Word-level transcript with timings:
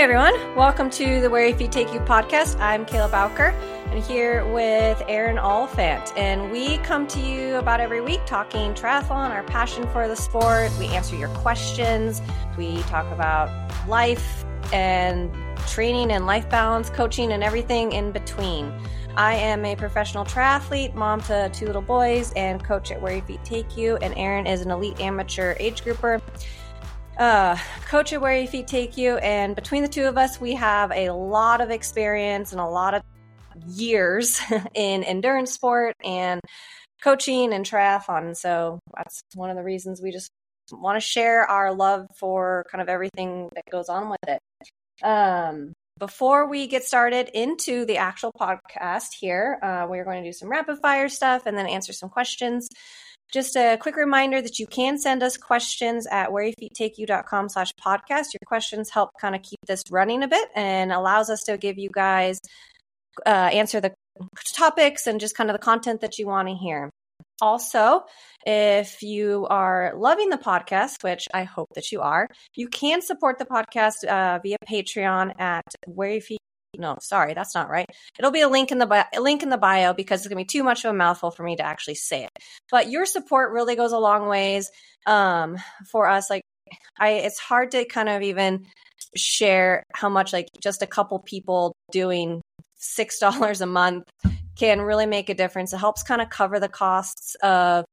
Everyone, 0.00 0.32
welcome 0.56 0.88
to 0.92 1.20
the 1.20 1.28
Where 1.28 1.46
Your 1.46 1.58
Feet 1.58 1.72
Take 1.72 1.92
You 1.92 2.00
podcast. 2.00 2.58
I'm 2.58 2.86
Kayla 2.86 3.10
Bowker 3.10 3.50
and 3.90 4.02
here 4.02 4.50
with 4.50 5.02
Erin 5.08 5.36
Oliphant. 5.36 6.14
And 6.16 6.50
we 6.50 6.78
come 6.78 7.06
to 7.08 7.20
you 7.20 7.56
about 7.56 7.80
every 7.80 8.00
week 8.00 8.22
talking 8.24 8.72
triathlon, 8.72 9.28
our 9.28 9.42
passion 9.42 9.86
for 9.92 10.08
the 10.08 10.16
sport. 10.16 10.70
We 10.78 10.86
answer 10.86 11.16
your 11.16 11.28
questions. 11.28 12.22
We 12.56 12.80
talk 12.84 13.12
about 13.12 13.50
life 13.86 14.46
and 14.72 15.30
training 15.68 16.12
and 16.12 16.24
life 16.24 16.48
balance, 16.48 16.88
coaching, 16.88 17.30
and 17.32 17.44
everything 17.44 17.92
in 17.92 18.10
between. 18.10 18.72
I 19.16 19.34
am 19.34 19.66
a 19.66 19.76
professional 19.76 20.24
triathlete, 20.24 20.94
mom 20.94 21.20
to 21.22 21.50
two 21.52 21.66
little 21.66 21.82
boys, 21.82 22.32
and 22.36 22.64
coach 22.64 22.90
at 22.90 23.02
Where 23.02 23.12
Your 23.12 23.24
Feet 23.26 23.44
Take 23.44 23.76
You. 23.76 23.98
And 23.98 24.16
Erin 24.16 24.46
is 24.46 24.62
an 24.62 24.70
elite 24.70 24.98
amateur 24.98 25.56
age 25.60 25.84
grouper 25.84 26.22
uh, 27.20 27.54
coach 27.84 28.14
at 28.14 28.20
Where 28.20 28.34
Your 28.36 28.46
Feet 28.46 28.66
Take 28.66 28.96
You. 28.96 29.18
And 29.18 29.54
between 29.54 29.82
the 29.82 29.88
two 29.88 30.06
of 30.06 30.16
us, 30.16 30.40
we 30.40 30.54
have 30.54 30.90
a 30.90 31.10
lot 31.10 31.60
of 31.60 31.70
experience 31.70 32.52
and 32.52 32.60
a 32.60 32.66
lot 32.66 32.94
of 32.94 33.02
years 33.68 34.40
in 34.74 35.04
endurance 35.04 35.52
sport 35.52 35.94
and 36.02 36.40
coaching 37.02 37.52
and 37.52 37.64
triathlon. 37.64 38.34
So 38.34 38.80
that's 38.96 39.20
one 39.34 39.50
of 39.50 39.56
the 39.56 39.62
reasons 39.62 40.00
we 40.00 40.10
just 40.10 40.30
want 40.72 40.96
to 40.96 41.00
share 41.00 41.44
our 41.44 41.74
love 41.74 42.06
for 42.16 42.64
kind 42.70 42.80
of 42.80 42.88
everything 42.88 43.50
that 43.54 43.64
goes 43.70 43.90
on 43.90 44.08
with 44.08 44.18
it. 44.26 44.40
Um, 45.04 45.74
before 45.98 46.48
we 46.48 46.66
get 46.66 46.84
started 46.84 47.28
into 47.34 47.84
the 47.84 47.98
actual 47.98 48.32
podcast 48.32 49.08
here, 49.18 49.58
uh, 49.62 49.86
we're 49.86 50.04
going 50.04 50.22
to 50.22 50.28
do 50.28 50.32
some 50.32 50.48
rapid 50.48 50.78
fire 50.78 51.10
stuff 51.10 51.42
and 51.44 51.58
then 51.58 51.66
answer 51.66 51.92
some 51.92 52.08
questions. 52.08 52.66
Just 53.32 53.56
a 53.56 53.76
quick 53.80 53.96
reminder 53.96 54.42
that 54.42 54.58
you 54.58 54.66
can 54.66 54.98
send 54.98 55.22
us 55.22 55.36
questions 55.36 56.06
at 56.06 56.30
whereyourfeettakeyou.com 56.30 57.48
slash 57.48 57.72
podcast. 57.74 58.32
Your 58.32 58.46
questions 58.46 58.90
help 58.90 59.10
kind 59.20 59.34
of 59.34 59.42
keep 59.42 59.60
this 59.66 59.84
running 59.90 60.22
a 60.22 60.28
bit 60.28 60.48
and 60.54 60.92
allows 60.92 61.30
us 61.30 61.44
to 61.44 61.56
give 61.56 61.78
you 61.78 61.90
guys 61.92 62.40
uh, 63.26 63.28
answer 63.52 63.80
the 63.80 63.94
topics 64.54 65.06
and 65.06 65.20
just 65.20 65.36
kind 65.36 65.50
of 65.50 65.54
the 65.54 65.62
content 65.62 66.00
that 66.00 66.18
you 66.18 66.26
want 66.26 66.48
to 66.48 66.54
hear. 66.54 66.90
Also, 67.40 68.04
if 68.44 69.02
you 69.02 69.46
are 69.48 69.94
loving 69.96 70.28
the 70.28 70.36
podcast, 70.36 71.02
which 71.02 71.26
I 71.32 71.44
hope 71.44 71.68
that 71.74 71.90
you 71.90 72.00
are, 72.00 72.26
you 72.54 72.68
can 72.68 73.00
support 73.00 73.38
the 73.38 73.46
podcast 73.46 74.04
uh, 74.04 74.38
via 74.42 74.56
Patreon 74.68 75.40
at 75.40 75.64
where 75.86 76.10
your 76.10 76.20
feet 76.20 76.40
no, 76.76 76.96
sorry, 77.00 77.34
that's 77.34 77.54
not 77.54 77.68
right. 77.68 77.86
It'll 78.18 78.30
be 78.30 78.42
a 78.42 78.48
link 78.48 78.70
in 78.70 78.78
the 78.78 78.86
bio, 78.86 79.04
link 79.18 79.42
in 79.42 79.50
the 79.50 79.58
bio 79.58 79.92
because 79.92 80.20
it's 80.20 80.28
gonna 80.28 80.40
be 80.40 80.44
too 80.44 80.62
much 80.62 80.84
of 80.84 80.90
a 80.90 80.96
mouthful 80.96 81.30
for 81.30 81.42
me 81.42 81.56
to 81.56 81.62
actually 81.62 81.96
say 81.96 82.24
it. 82.24 82.30
But 82.70 82.90
your 82.90 83.06
support 83.06 83.52
really 83.52 83.76
goes 83.76 83.92
a 83.92 83.98
long 83.98 84.28
ways 84.28 84.70
um, 85.06 85.56
for 85.90 86.08
us. 86.08 86.30
Like, 86.30 86.42
I 86.98 87.10
it's 87.10 87.38
hard 87.38 87.72
to 87.72 87.84
kind 87.84 88.08
of 88.08 88.22
even 88.22 88.66
share 89.16 89.82
how 89.94 90.08
much 90.08 90.32
like 90.32 90.48
just 90.62 90.82
a 90.82 90.86
couple 90.86 91.18
people 91.18 91.74
doing 91.90 92.40
six 92.76 93.18
dollars 93.20 93.60
a 93.60 93.66
month 93.66 94.04
can 94.56 94.80
really 94.80 95.06
make 95.06 95.28
a 95.28 95.34
difference. 95.34 95.72
It 95.72 95.78
helps 95.78 96.02
kind 96.02 96.20
of 96.20 96.30
cover 96.30 96.60
the 96.60 96.68
costs 96.68 97.34
of 97.42 97.84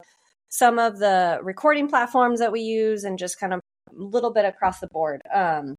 some 0.49 0.79
of 0.79 0.99
the 0.99 1.39
recording 1.41 1.87
platforms 1.87 2.39
that 2.39 2.51
we 2.51 2.61
use 2.61 3.03
and 3.03 3.17
just 3.17 3.39
kind 3.39 3.53
of 3.53 3.59
a 3.89 3.93
little 3.93 4.31
bit 4.31 4.45
across 4.45 4.79
the 4.79 4.87
board. 4.87 5.21
Um, 5.33 5.75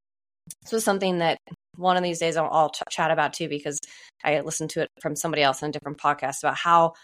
so 0.64 0.78
something 0.78 1.18
that 1.18 1.38
one 1.78 1.96
of 1.96 2.02
these 2.02 2.18
days 2.18 2.36
I'll, 2.36 2.48
I'll 2.50 2.70
ch- 2.70 2.82
chat 2.90 3.10
about 3.10 3.32
too 3.32 3.48
because 3.48 3.78
I 4.24 4.40
listened 4.40 4.70
to 4.70 4.82
it 4.82 4.88
from 5.00 5.16
somebody 5.16 5.42
else 5.42 5.62
in 5.62 5.68
a 5.68 5.72
different 5.72 5.98
podcast 5.98 6.42
about 6.42 6.56
how 6.56 6.94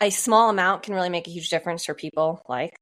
a 0.00 0.10
small 0.10 0.50
amount 0.50 0.82
can 0.82 0.94
really 0.94 1.08
make 1.08 1.26
a 1.26 1.30
huge 1.30 1.48
difference 1.48 1.84
for 1.84 1.94
people 1.94 2.42
like 2.48 2.74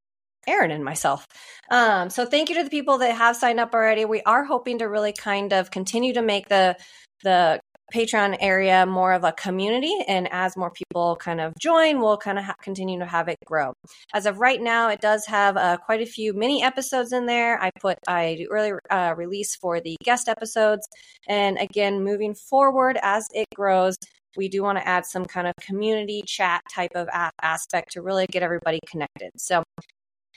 Erin 0.46 0.70
and 0.70 0.84
myself. 0.84 1.26
Um, 1.70 2.10
so 2.10 2.24
thank 2.24 2.48
you 2.48 2.56
to 2.56 2.64
the 2.64 2.70
people 2.70 2.98
that 2.98 3.16
have 3.16 3.36
signed 3.36 3.60
up 3.60 3.74
already. 3.74 4.04
We 4.04 4.22
are 4.22 4.44
hoping 4.44 4.78
to 4.78 4.86
really 4.86 5.12
kind 5.12 5.52
of 5.52 5.70
continue 5.70 6.14
to 6.14 6.22
make 6.22 6.48
the 6.48 6.76
the 7.22 7.60
Patreon 7.92 8.36
area 8.41 8.86
more 8.86 9.12
of 9.12 9.25
a 9.25 9.32
community. 9.32 9.94
And 10.06 10.28
as 10.32 10.56
more 10.56 10.70
people 10.70 11.16
kind 11.16 11.41
of 11.41 11.53
join, 11.59 12.00
we'll 12.00 12.16
kind 12.16 12.38
of 12.38 12.44
ha- 12.44 12.54
continue 12.62 12.98
to 12.98 13.06
have 13.06 13.28
it 13.28 13.38
grow. 13.44 13.72
As 14.14 14.26
of 14.26 14.38
right 14.38 14.60
now, 14.60 14.88
it 14.88 15.00
does 15.00 15.26
have 15.26 15.56
uh, 15.56 15.76
quite 15.78 16.00
a 16.00 16.06
few 16.06 16.32
mini 16.32 16.62
episodes 16.62 17.12
in 17.12 17.26
there. 17.26 17.60
I 17.60 17.70
put, 17.81 17.98
I 18.06 18.37
do 18.38 18.48
early 18.50 18.72
uh, 18.91 19.14
release 19.16 19.56
for 19.56 19.81
the 19.81 19.97
guest 20.04 20.28
episodes. 20.28 20.87
And 21.28 21.59
again, 21.59 22.03
moving 22.03 22.34
forward 22.34 22.98
as 23.03 23.26
it 23.34 23.47
grows, 23.54 23.97
we 24.37 24.48
do 24.48 24.62
want 24.62 24.78
to 24.78 24.87
add 24.87 25.06
some 25.06 25.25
kind 25.25 25.47
of 25.47 25.54
community 25.60 26.22
chat 26.25 26.62
type 26.72 26.93
of 26.94 27.09
aspect 27.43 27.93
to 27.93 28.03
really 28.03 28.26
get 28.26 28.43
everybody 28.43 28.78
connected. 28.88 29.31
So 29.37 29.64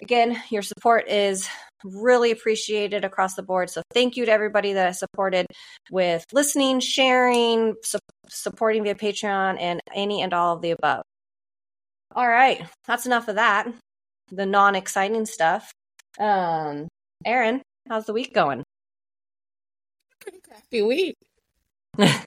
Again, 0.02 0.42
your 0.50 0.64
support 0.64 1.08
is 1.08 1.48
really 1.84 2.32
appreciated 2.32 3.04
across 3.06 3.36
the 3.36 3.44
board. 3.44 3.70
So 3.70 3.82
thank 3.94 4.16
you 4.16 4.26
to 4.26 4.32
everybody 4.32 4.74
that 4.74 4.88
I 4.88 4.92
supported 4.92 5.48
with 5.92 6.26
listening, 6.32 6.80
sharing, 6.80 7.76
su- 7.84 8.00
supporting 8.28 8.84
via 8.84 8.96
Patreon, 8.96 9.58
and 9.60 9.80
any 9.94 10.22
and 10.22 10.34
all 10.34 10.56
of 10.56 10.62
the 10.62 10.72
above. 10.72 11.04
All 12.16 12.28
right, 12.28 12.62
that's 12.86 13.06
enough 13.06 13.28
of 13.28 13.36
that. 13.36 13.68
The 14.32 14.46
non 14.46 14.76
exciting 14.76 15.26
stuff. 15.26 15.72
Um, 16.20 16.88
Erin, 17.26 17.62
how's 17.90 18.06
the 18.06 18.14
week 18.14 18.34
going? 18.34 18.64
Pretty 20.20 20.40
crappy 20.48 20.82
week. 20.82 21.16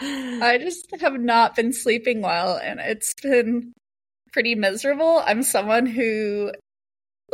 I 0.00 0.58
just 0.58 0.88
have 1.00 1.18
not 1.20 1.54
been 1.54 1.72
sleeping 1.72 2.20
well, 2.20 2.56
and 2.56 2.80
it's 2.80 3.14
been 3.14 3.72
pretty 4.32 4.54
miserable. 4.54 5.22
I'm 5.24 5.42
someone 5.42 5.86
who, 5.86 6.52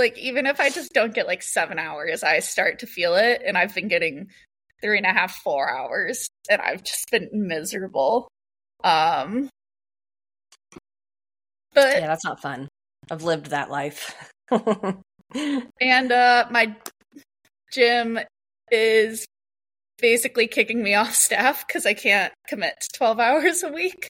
like, 0.00 0.18
even 0.18 0.46
if 0.46 0.60
I 0.60 0.70
just 0.70 0.92
don't 0.92 1.14
get 1.14 1.26
like 1.26 1.42
seven 1.42 1.78
hours, 1.78 2.22
I 2.22 2.40
start 2.40 2.80
to 2.80 2.86
feel 2.86 3.14
it. 3.14 3.42
And 3.46 3.56
I've 3.56 3.74
been 3.74 3.88
getting 3.88 4.28
three 4.82 4.96
and 4.96 5.06
a 5.06 5.12
half, 5.12 5.36
four 5.36 5.70
hours, 5.70 6.28
and 6.50 6.60
I've 6.60 6.82
just 6.82 7.10
been 7.10 7.28
miserable. 7.32 8.28
Um, 8.82 9.48
but 11.72 11.98
yeah, 11.98 12.06
that's 12.06 12.24
not 12.24 12.40
fun. 12.40 12.68
I've 13.10 13.22
lived 13.22 13.46
that 13.46 13.70
life. 13.70 14.32
and 14.50 16.12
uh, 16.12 16.46
my 16.50 16.74
gym 17.72 18.18
is 18.70 19.26
basically 20.00 20.46
kicking 20.46 20.82
me 20.82 20.94
off 20.96 21.14
staff 21.14 21.66
because 21.66 21.86
I 21.86 21.94
can't 21.94 22.32
commit 22.48 22.74
to 22.80 22.88
12 22.96 23.20
hours 23.20 23.62
a 23.62 23.72
week. 23.72 24.08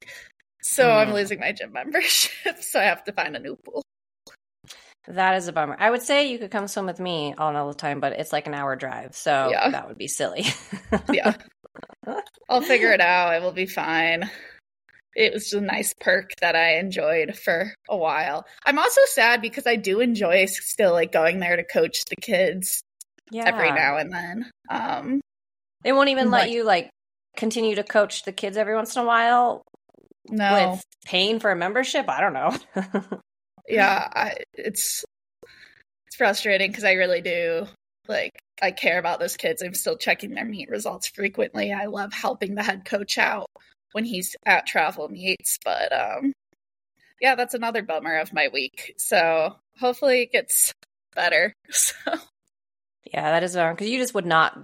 So 0.62 0.84
mm. 0.84 0.95
I'm 0.95 1.12
losing 1.12 1.41
my 1.41 1.53
gym 1.53 1.72
membership, 1.72 2.59
so 2.61 2.81
I 2.81 2.84
have 2.84 3.05
to 3.05 3.12
find 3.12 3.37
a 3.37 3.41
new 3.41 3.57
pool. 3.57 3.83
That 5.09 5.37
is 5.37 5.49
a 5.49 5.53
bummer. 5.53 5.77
I 5.78 5.91
would 5.91 6.03
say 6.03 6.31
you 6.31 6.38
could 6.38 6.50
come 6.50 6.69
swim 6.69 6.87
with 6.87 7.00
me 7.00 7.34
all 7.37 7.69
the 7.69 7.75
time, 7.75 8.00
but 8.00 8.12
it's 8.12 8.33
like 8.33 8.47
an 8.47 8.55
hour 8.55 8.77
drive, 8.77 9.15
so 9.15 9.49
yeah. 9.50 9.71
that 9.71 9.88
would 9.88 9.99
be 9.99 10.09
silly. 10.09 10.44
yeah. 11.12 11.34
I'll 12.49 12.61
figure 12.61 12.93
it 12.93 13.00
out. 13.00 13.34
It 13.34 13.43
will 13.43 13.53
be 13.53 13.66
fine. 13.66 14.31
It 15.15 15.33
was 15.33 15.44
just 15.44 15.55
a 15.55 15.60
nice 15.60 15.94
perk 16.00 16.31
that 16.41 16.55
I 16.55 16.78
enjoyed 16.78 17.37
for 17.37 17.72
a 17.89 17.97
while. 17.97 18.44
I'm 18.65 18.78
also 18.78 19.00
sad 19.06 19.43
because 19.43 19.66
I 19.66 19.77
do 19.77 20.00
enjoy 20.00 20.47
still 20.47 20.93
like 20.93 21.12
going 21.12 21.41
there 21.41 21.56
to 21.56 21.65
coach 21.65 22.05
the 22.09 22.16
kids 22.16 22.83
yeah. 23.31 23.44
every 23.47 23.71
now 23.71 23.97
and 23.97 24.12
then. 24.12 24.50
Um 24.69 25.21
they 25.83 25.93
won't 25.93 26.10
even 26.10 26.31
let 26.31 26.50
you 26.50 26.62
like 26.62 26.91
continue 27.37 27.75
to 27.75 27.83
coach 27.83 28.22
the 28.25 28.33
kids 28.33 28.56
every 28.56 28.75
once 28.75 28.94
in 28.94 29.03
a 29.03 29.06
while 29.06 29.65
no. 30.28 30.72
With 30.72 30.84
paying 31.05 31.41
for 31.41 31.50
a 31.50 31.56
membership? 31.56 32.09
I 32.09 32.21
don't 32.21 32.33
know. 32.33 33.21
yeah, 33.70 34.08
I, 34.12 34.36
it's 34.54 35.04
it's 36.06 36.16
frustrating 36.16 36.70
because 36.70 36.84
I 36.84 36.92
really 36.94 37.20
do 37.20 37.66
like 38.08 38.32
I 38.60 38.72
care 38.72 38.98
about 38.98 39.20
those 39.20 39.36
kids. 39.36 39.62
I'm 39.62 39.75
still 39.75 39.97
checking 39.97 40.34
their 40.34 40.44
meet 40.44 40.70
results 40.70 41.08
frequently. 41.08 41.72
I 41.72 41.86
love 41.86 42.12
helping 42.12 42.54
the 42.54 42.62
head 42.62 42.84
coach 42.84 43.19
out 43.19 43.47
when 43.92 44.04
he's 44.04 44.36
at 44.44 44.66
travel 44.66 45.09
meets, 45.09 45.59
but 45.64 45.92
um 45.92 46.32
yeah, 47.20 47.34
that's 47.34 47.54
another 47.54 47.82
bummer 47.82 48.16
of 48.19 48.32
my 48.32 48.48
week. 48.53 48.94
So 48.97 49.56
hopefully 49.78 50.22
it 50.22 50.32
gets 50.32 50.72
better. 51.14 51.53
So 51.72 52.18
yeah, 53.12 53.33
that 53.33 53.42
is 53.42 53.56
wrong 53.56 53.74
because 53.74 53.89
you 53.89 53.98
just 53.98 54.15
would 54.15 54.27
not 54.27 54.56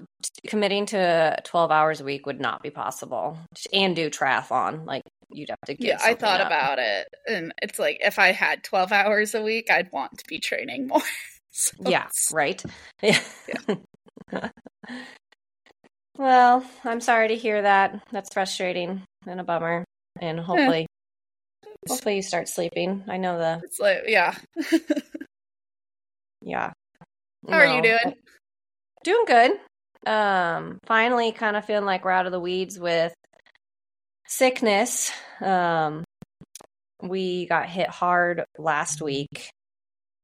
committing 0.46 0.86
to 0.86 1.36
12 1.44 1.70
hours 1.70 2.00
a 2.00 2.04
week 2.04 2.26
would 2.26 2.40
not 2.40 2.62
be 2.62 2.70
possible 2.70 3.38
and 3.72 3.96
do 3.96 4.10
triathlon. 4.10 4.84
Like 4.84 5.02
you'd 5.31 5.50
have 5.50 5.61
to 5.67 5.75
get 5.75 5.87
Yeah, 5.87 5.99
I 6.02 6.14
thought 6.14 6.40
up. 6.40 6.46
about 6.46 6.78
it 6.78 7.08
and 7.28 7.52
it's 7.62 7.78
like 7.78 7.99
if 8.00 8.19
I 8.19 8.32
had 8.32 8.62
12 8.62 8.93
hours 8.93 9.34
a 9.34 9.43
week, 9.43 9.70
I'd 9.70 9.90
want 9.93 10.19
to 10.19 10.25
be 10.28 10.38
training 10.38 10.87
more. 10.88 11.02
so 11.50 11.75
yeah, 11.87 12.08
right. 12.32 12.62
Yeah. 13.02 13.20
yeah. 14.32 14.49
well, 16.19 16.64
I'm 16.84 17.00
sorry 17.00 17.28
to 17.28 17.37
hear 17.37 17.62
that. 17.62 18.02
That's 18.11 18.32
frustrating 18.32 19.02
and 19.26 19.40
a 19.40 19.44
bummer. 19.44 19.84
And 20.20 20.40
hopefully 20.40 20.87
yeah. 21.62 21.70
hopefully 21.88 22.17
you 22.17 22.22
start 22.22 22.49
sleeping. 22.49 23.05
I 23.08 23.17
know 23.19 23.38
the 23.38 23.61
It's 23.64 23.79
like 23.81 24.05
yeah. 24.06 24.34
yeah. 26.43 26.72
How 27.49 27.58
no. 27.58 27.64
are 27.64 27.76
you 27.76 27.82
doing? 27.82 28.14
Doing 29.05 29.25
good. 29.26 29.50
Um, 30.06 30.79
finally, 30.87 31.32
kind 31.32 31.56
of 31.56 31.64
feeling 31.64 31.84
like 31.84 32.05
we're 32.05 32.12
out 32.12 32.26
of 32.26 32.32
the 32.32 32.40
weeds 32.40 32.79
with 32.79 33.12
sickness. 34.28 35.12
Um, 35.40 36.05
we 37.02 37.46
got 37.46 37.69
hit 37.69 37.88
hard 37.88 38.44
last 38.58 39.02
week 39.02 39.50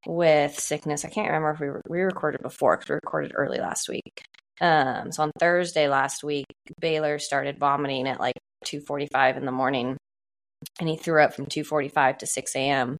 with 0.06 0.58
sickness. 0.58 1.04
I 1.04 1.08
can't 1.10 1.28
remember 1.28 1.50
if 1.50 1.60
we, 1.60 1.98
we 1.98 2.02
recorded 2.02 2.42
before 2.42 2.76
because 2.76 2.90
we 2.90 2.94
recorded 2.96 3.32
early 3.34 3.58
last 3.58 3.88
week. 3.88 4.22
Um, 4.60 5.12
so 5.12 5.24
on 5.24 5.32
Thursday 5.38 5.88
last 5.88 6.24
week, 6.24 6.46
Baylor 6.80 7.18
started 7.18 7.58
vomiting 7.58 8.06
at 8.08 8.20
like 8.20 8.34
2:45 8.64 9.36
in 9.36 9.44
the 9.44 9.52
morning, 9.52 9.96
and 10.80 10.88
he 10.88 10.96
threw 10.96 11.22
up 11.22 11.34
from 11.34 11.46
2:45 11.46 12.18
to 12.18 12.26
6 12.26 12.56
a.m. 12.56 12.96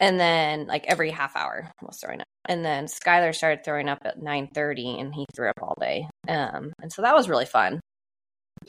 And 0.00 0.18
then 0.18 0.66
like 0.66 0.86
every 0.86 1.10
half 1.10 1.36
hour 1.36 1.70
was 1.82 1.98
throwing 2.00 2.20
up. 2.20 2.26
And 2.48 2.64
then 2.64 2.86
Skylar 2.86 3.34
started 3.34 3.64
throwing 3.64 3.88
up 3.88 3.98
at 4.04 4.18
9:30, 4.18 5.00
and 5.00 5.14
he 5.14 5.26
threw 5.34 5.48
up 5.48 5.62
all 5.62 5.76
day. 5.80 6.06
Um, 6.26 6.72
and 6.82 6.92
so 6.92 7.02
that 7.02 7.14
was 7.14 7.28
really 7.28 7.46
fun. 7.46 7.80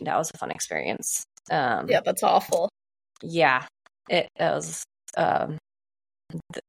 That 0.01 0.17
was 0.17 0.31
a 0.33 0.37
fun 0.37 0.51
experience. 0.51 1.23
Um, 1.49 1.87
yeah, 1.89 2.01
that's 2.03 2.23
awful. 2.23 2.69
Yeah, 3.21 3.65
it, 4.09 4.27
it 4.35 4.43
was 4.43 4.83
um, 5.17 5.57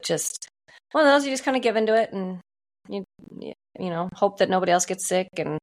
just 0.05 0.49
one 0.93 1.07
of 1.07 1.13
those. 1.13 1.25
You 1.25 1.33
just 1.33 1.45
kind 1.45 1.57
of 1.57 1.63
give 1.63 1.77
into 1.77 1.95
it, 1.95 2.13
and 2.13 2.41
you 2.89 3.05
you 3.41 3.55
know 3.79 4.09
hope 4.15 4.39
that 4.39 4.51
nobody 4.51 4.73
else 4.73 4.87
gets 4.87 5.07
sick, 5.07 5.29
and 5.39 5.59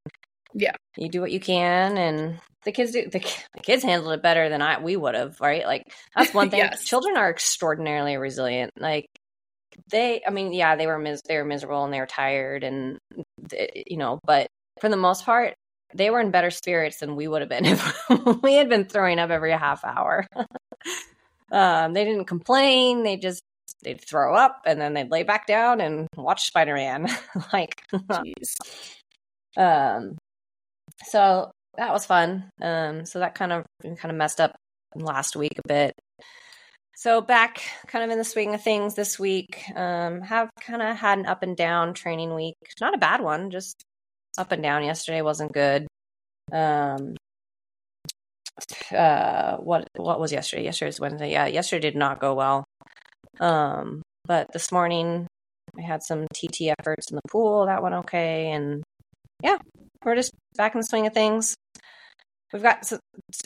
yeah, 0.54 0.74
you 0.96 1.08
do 1.08 1.20
what 1.20 1.32
you 1.32 1.40
can, 1.40 1.96
and 1.96 2.40
the 2.64 2.72
kids 2.72 2.92
do. 2.92 3.04
The, 3.04 3.20
the 3.54 3.60
kids 3.62 3.82
handled 3.82 4.12
it 4.14 4.22
better 4.22 4.48
than 4.48 4.62
I 4.62 4.80
we 4.80 4.96
would 4.96 5.14
have, 5.14 5.40
right? 5.40 5.64
Like 5.64 5.84
that's 6.14 6.34
one 6.34 6.50
thing. 6.50 6.58
Yes. 6.58 6.84
Children 6.84 7.16
are 7.16 7.30
extraordinarily 7.30 8.16
resilient. 8.16 8.72
Like 8.78 9.06
they, 9.90 10.22
I 10.26 10.30
mean, 10.30 10.52
yeah, 10.52 10.76
they 10.76 10.86
were 10.86 10.98
mis- 10.98 11.22
they 11.26 11.36
were 11.36 11.44
miserable 11.44 11.84
and 11.84 11.92
they 11.92 12.00
were 12.00 12.06
tired, 12.06 12.64
and 12.64 12.98
th- 13.48 13.84
you 13.86 13.96
know, 13.96 14.18
but 14.24 14.48
for 14.80 14.88
the 14.88 14.96
most 14.96 15.24
part, 15.24 15.54
they 15.94 16.10
were 16.10 16.20
in 16.20 16.30
better 16.30 16.50
spirits 16.50 16.98
than 16.98 17.16
we 17.16 17.28
would 17.28 17.42
have 17.42 17.48
been 17.48 17.64
if 17.66 18.42
we 18.42 18.54
had 18.54 18.68
been 18.68 18.84
throwing 18.84 19.18
up 19.18 19.30
every 19.30 19.52
half 19.52 19.84
hour. 19.84 20.26
um, 21.52 21.92
they 21.92 22.04
didn't 22.04 22.26
complain. 22.26 23.02
They 23.02 23.16
just 23.16 23.42
they'd 23.82 24.00
throw 24.00 24.34
up 24.34 24.62
and 24.66 24.80
then 24.80 24.94
they'd 24.94 25.10
lay 25.10 25.22
back 25.22 25.46
down 25.46 25.80
and 25.80 26.06
watch 26.16 26.46
Spider 26.46 26.74
Man. 26.74 27.08
like, 27.52 27.82
Jeez. 27.92 28.56
um, 29.56 30.18
so 31.04 31.50
that 31.76 31.92
was 31.92 32.06
fun. 32.06 32.50
Um, 32.60 33.06
so 33.06 33.20
that 33.20 33.34
kind 33.34 33.52
of 33.52 33.64
kind 33.82 34.10
of 34.10 34.16
messed 34.16 34.40
up 34.40 34.54
last 34.94 35.36
week 35.36 35.58
a 35.58 35.68
bit. 35.68 35.94
So 36.94 37.22
back 37.22 37.62
kind 37.86 38.04
of 38.04 38.10
in 38.10 38.18
the 38.18 38.24
swing 38.24 38.54
of 38.54 38.62
things 38.62 38.94
this 38.94 39.18
week. 39.18 39.62
Um, 39.74 40.20
have 40.20 40.50
kind 40.60 40.82
of 40.82 40.96
had 40.96 41.18
an 41.18 41.26
up 41.26 41.42
and 41.42 41.56
down 41.56 41.94
training 41.94 42.34
week. 42.34 42.56
Not 42.80 42.94
a 42.94 42.98
bad 42.98 43.22
one, 43.22 43.50
just 43.50 43.82
up 44.38 44.52
and 44.52 44.62
down. 44.62 44.84
Yesterday 44.84 45.22
wasn't 45.22 45.52
good. 45.52 45.86
Um, 46.52 47.16
uh, 48.92 49.56
what 49.56 49.86
what 49.96 50.20
was 50.20 50.32
yesterday? 50.32 50.64
Yesterday 50.64 50.88
was 50.88 51.00
Wednesday. 51.00 51.30
Yeah, 51.32 51.46
yesterday 51.46 51.90
did 51.90 51.96
not 51.96 52.20
go 52.20 52.34
well. 52.34 52.64
Um, 53.40 54.02
but 54.26 54.48
this 54.52 54.70
morning 54.72 55.26
I 55.78 55.82
had 55.82 56.02
some 56.02 56.26
TT 56.34 56.72
efforts 56.78 57.10
in 57.10 57.16
the 57.16 57.30
pool. 57.30 57.66
That 57.66 57.82
went 57.82 57.94
okay, 57.96 58.50
and 58.50 58.82
yeah, 59.42 59.58
we're 60.04 60.16
just 60.16 60.32
back 60.56 60.74
in 60.74 60.80
the 60.80 60.86
swing 60.86 61.06
of 61.06 61.14
things. 61.14 61.54
We've 62.52 62.62
got. 62.62 62.90
Uh, 62.92 62.98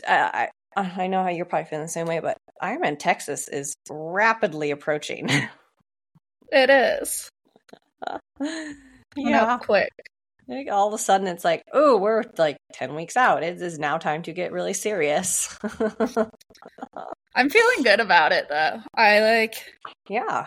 I 0.06 0.48
I 0.76 1.06
know 1.06 1.22
how 1.22 1.28
you're 1.28 1.44
probably 1.46 1.66
feeling 1.69 1.84
the 1.84 1.88
same 1.88 2.06
way, 2.06 2.20
but 2.20 2.37
Ironman 2.62 2.98
Texas 2.98 3.48
is 3.48 3.75
rapidly 3.90 4.70
approaching. 4.70 5.28
It 6.52 6.70
is. 6.70 7.28
Yeah. 9.16 9.58
quick. 9.58 9.90
Like 10.49 10.69
all 10.70 10.88
of 10.88 10.94
a 10.94 10.99
sudden 10.99 11.26
it's 11.26 11.44
like, 11.44 11.62
oh, 11.73 11.99
we're 11.99 12.23
like 12.38 12.56
ten 12.73 12.94
weeks 12.94 13.17
out. 13.17 13.43
It 13.43 13.61
is 13.61 13.79
now 13.79 13.99
time 13.99 14.23
to 14.25 14.32
get 14.32 14.52
really 14.52 14.75
serious. 14.75 15.56
I'm 17.35 17.50
feeling 17.50 17.82
good 17.82 18.00
about 18.00 18.32
it 18.32 18.49
though. 18.49 18.81
I 18.94 19.20
like 19.20 19.55
yeah, 20.08 20.46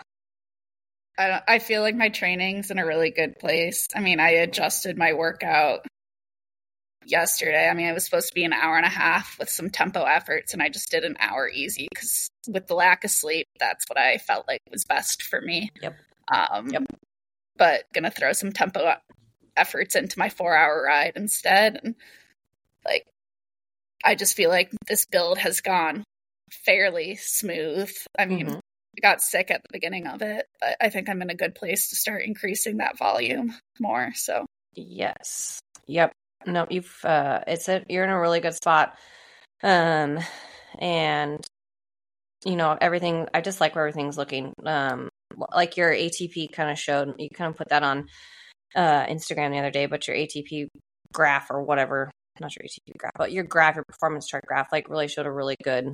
I 1.18 1.40
I 1.46 1.58
feel 1.58 1.82
like 1.82 1.96
my 1.96 2.08
training's 2.08 2.70
in 2.70 2.78
a 2.78 2.86
really 2.86 3.10
good 3.10 3.38
place. 3.38 3.86
I 3.94 4.00
mean, 4.00 4.20
I 4.20 4.30
adjusted 4.30 4.96
my 4.96 5.12
workout 5.12 5.86
yesterday. 7.04 7.68
I 7.68 7.74
mean, 7.74 7.86
it 7.86 7.94
was 7.94 8.04
supposed 8.04 8.28
to 8.28 8.34
be 8.34 8.44
an 8.44 8.52
hour 8.52 8.76
and 8.76 8.86
a 8.86 8.90
half 8.90 9.38
with 9.38 9.50
some 9.50 9.70
tempo 9.70 10.04
efforts, 10.04 10.52
and 10.52 10.62
I 10.62 10.68
just 10.68 10.90
did 10.90 11.04
an 11.04 11.16
hour 11.18 11.48
easy 11.48 11.88
because 11.90 12.28
with 12.48 12.66
the 12.66 12.74
lack 12.74 13.04
of 13.04 13.10
sleep, 13.10 13.48
that's 13.58 13.84
what 13.88 13.98
I 13.98 14.18
felt 14.18 14.46
like 14.46 14.60
was 14.70 14.84
best 14.84 15.22
for 15.22 15.40
me. 15.40 15.70
Yep. 15.82 15.96
Um, 16.32 16.68
Yep. 16.68 16.84
But 17.56 17.84
gonna 17.92 18.10
throw 18.10 18.32
some 18.32 18.52
tempo 18.52 18.94
efforts 19.58 19.96
into 19.96 20.18
my 20.18 20.28
four 20.28 20.56
hour 20.56 20.82
ride 20.86 21.14
instead, 21.16 21.80
and 21.82 21.94
like, 22.84 23.04
I 24.04 24.14
just 24.14 24.36
feel 24.36 24.50
like 24.50 24.70
this 24.88 25.06
build 25.06 25.38
has 25.38 25.60
gone 25.60 26.04
fairly 26.64 27.16
smooth. 27.16 27.90
I 28.18 28.26
mean, 28.26 28.46
Mhm. 28.46 28.60
I 28.96 29.00
got 29.02 29.20
sick 29.20 29.50
at 29.50 29.62
the 29.62 29.68
beginning 29.72 30.06
of 30.06 30.22
it, 30.22 30.46
but 30.60 30.76
I 30.80 30.88
think 30.90 31.08
I'm 31.08 31.22
in 31.22 31.30
a 31.30 31.34
good 31.34 31.54
place 31.54 31.90
to 31.90 31.96
start 31.96 32.22
increasing 32.24 32.78
that 32.78 32.98
volume 32.98 33.54
more. 33.80 34.12
So 34.14 34.46
Yes. 34.74 35.60
Yep. 35.86 36.12
No, 36.46 36.66
you've 36.70 37.04
uh 37.04 37.42
it's 37.46 37.68
a 37.68 37.84
you're 37.88 38.04
in 38.04 38.10
a 38.10 38.20
really 38.20 38.40
good 38.40 38.54
spot. 38.54 38.96
Um 39.62 40.18
and 40.78 41.44
you 42.44 42.56
know, 42.56 42.76
everything 42.80 43.26
I 43.34 43.40
just 43.40 43.60
like 43.60 43.74
where 43.74 43.86
everything's 43.86 44.18
looking. 44.18 44.52
Um 44.64 45.08
like 45.54 45.76
your 45.76 45.92
ATP 45.92 46.52
kind 46.52 46.70
of 46.70 46.78
showed 46.78 47.14
you 47.18 47.28
kind 47.30 47.50
of 47.50 47.56
put 47.56 47.68
that 47.70 47.82
on 47.82 48.08
uh 48.74 49.06
Instagram 49.06 49.50
the 49.52 49.58
other 49.58 49.70
day, 49.70 49.86
but 49.86 50.06
your 50.06 50.16
ATP 50.16 50.68
graph 51.12 51.50
or 51.50 51.62
whatever, 51.62 52.10
not 52.40 52.54
your 52.56 52.64
ATP 52.64 52.96
graph, 52.98 53.12
but 53.16 53.32
your 53.32 53.44
graph, 53.44 53.76
your 53.76 53.84
performance 53.88 54.26
chart 54.28 54.44
graph 54.46 54.68
like 54.72 54.88
really 54.88 55.08
showed 55.08 55.26
a 55.26 55.32
really 55.32 55.56
good 55.62 55.92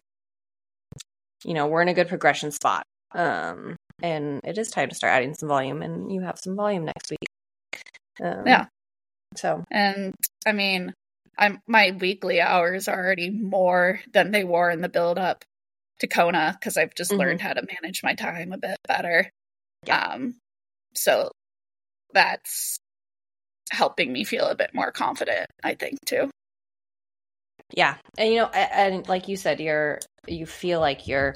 you 1.45 1.53
know, 1.55 1.67
we're 1.67 1.83
in 1.83 1.89
a 1.89 1.95
good 1.95 2.09
progression 2.09 2.51
spot. 2.51 2.85
Um 3.15 3.77
and 4.03 4.41
it 4.45 4.59
is 4.59 4.71
time 4.71 4.89
to 4.89 4.95
start 4.95 5.13
adding 5.13 5.35
some 5.35 5.49
volume 5.49 5.83
and 5.83 6.11
you 6.13 6.23
have 6.23 6.39
some 6.39 6.57
volume 6.57 6.85
next 6.85 7.11
week. 7.11 7.29
Um, 8.23 8.47
Yeah. 8.47 8.67
So 9.37 9.65
And 9.71 10.15
I 10.47 10.53
mean, 10.53 10.93
I'm 11.39 11.61
my 11.67 11.97
weekly 11.99 12.41
hours 12.41 12.89
are 12.89 12.97
already 12.97 13.31
more 13.31 14.01
than 14.13 14.31
they 14.31 14.45
were 14.45 14.71
in 14.71 14.81
the 14.81 14.89
build 14.89 15.19
up 15.19 15.45
to 16.01 16.07
Kona 16.07 16.57
because 16.59 16.77
I've 16.77 16.95
just 16.95 17.13
Mhm. 17.13 17.19
learned 17.19 17.41
how 17.41 17.53
to 17.53 17.63
manage 17.83 18.03
my 18.03 18.15
time 18.15 18.53
a 18.53 18.59
bit 18.59 18.77
better. 18.87 19.31
Yeah. 19.87 19.99
Um, 20.15 20.37
so 20.95 21.31
that's 22.15 22.79
helping 23.71 24.13
me 24.13 24.25
feel 24.25 24.47
a 24.47 24.55
bit 24.55 24.71
more 24.75 24.93
confident. 24.93 25.47
I 25.63 25.75
think 25.75 25.99
too. 26.07 26.31
Yeah, 27.73 27.97
and 28.19 28.33
you 28.33 28.39
know, 28.41 28.47
and 28.47 29.07
like 29.09 29.29
you 29.29 29.37
said, 29.37 29.61
you're 29.61 29.99
you 30.27 30.47
feel 30.47 30.81
like 30.81 31.07
you're 31.09 31.35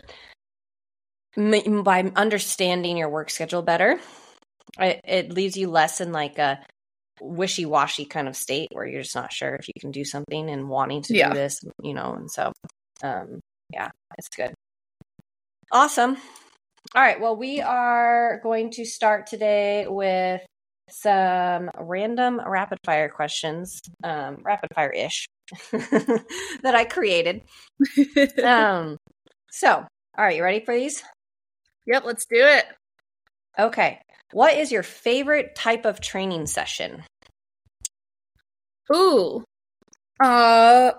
by 1.37 2.11
understanding 2.17 2.97
your 2.97 3.09
work 3.09 3.31
schedule 3.31 3.63
better. 3.63 3.99
It, 4.79 5.01
it 5.05 5.33
leaves 5.33 5.57
you 5.57 5.69
less 5.71 6.01
in 6.01 6.13
like 6.13 6.39
a 6.39 6.61
wishy 7.21 7.67
washy 7.67 8.05
kind 8.05 8.29
of 8.29 8.37
state 8.37 8.69
where 8.73 8.87
you're 8.87 9.03
just 9.03 9.15
not 9.15 9.33
sure 9.33 9.55
if 9.55 9.69
you 9.69 9.75
can 9.81 9.91
do 9.91 10.05
something 10.05 10.51
and 10.51 10.69
wanting 10.69 11.03
to 11.03 11.15
Yeah. 11.15 11.31
do 11.31 11.35
this, 11.35 11.61
you 11.83 11.95
know. 11.95 12.15
And 12.15 12.31
so, 12.31 12.53
um, 13.03 13.41
yeah, 13.73 13.91
it's 14.17 14.29
good. 14.29 14.55
Awesome. 15.73 16.17
All 16.95 17.03
right. 17.03 17.21
Well, 17.21 17.37
we 17.37 17.61
are 17.61 18.41
going 18.43 18.71
to 18.73 18.85
start 18.85 19.27
today 19.27 19.87
with 19.87 20.41
some 20.91 21.71
random 21.79 22.41
rapid 22.47 22.79
fire 22.85 23.09
questions, 23.09 23.81
um, 24.05 24.39
rapid 24.43 24.71
fire 24.75 24.91
ish, 24.91 25.29
that 25.73 26.75
I 26.75 26.85
created. 26.85 27.43
Um, 28.43 28.97
so, 29.51 29.71
all 29.71 30.25
right, 30.25 30.37
you 30.37 30.43
ready 30.43 30.65
for 30.65 30.75
these? 30.75 31.03
yep, 31.87 32.05
let's 32.05 32.27
do 32.27 32.37
it. 32.37 32.67
Okay. 33.59 34.01
What 34.33 34.57
is 34.57 34.71
your 34.71 34.83
favorite 34.83 35.55
type 35.55 35.85
of 35.85 36.01
training 36.01 36.47
session? 36.47 37.03
Ooh. 38.95 39.45
Uh 40.21 40.93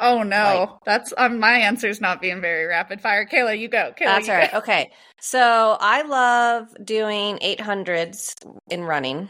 Oh 0.00 0.22
no. 0.22 0.44
Like- 0.44 0.84
That's 0.84 1.12
um 1.16 1.38
my 1.38 1.52
answer's 1.58 2.00
not 2.00 2.20
being 2.20 2.40
very 2.40 2.66
rapid 2.66 3.00
fire. 3.00 3.26
Kayla, 3.26 3.58
you 3.58 3.68
go. 3.68 3.92
Kayla, 3.98 4.04
That's 4.04 4.26
you 4.28 4.32
all 4.32 4.38
right. 4.38 4.52
go. 4.52 4.58
Okay. 4.58 4.90
So 5.20 5.76
I 5.80 6.02
love 6.02 6.68
doing 6.82 7.38
800s 7.42 8.34
in 8.70 8.82
running, 8.82 9.28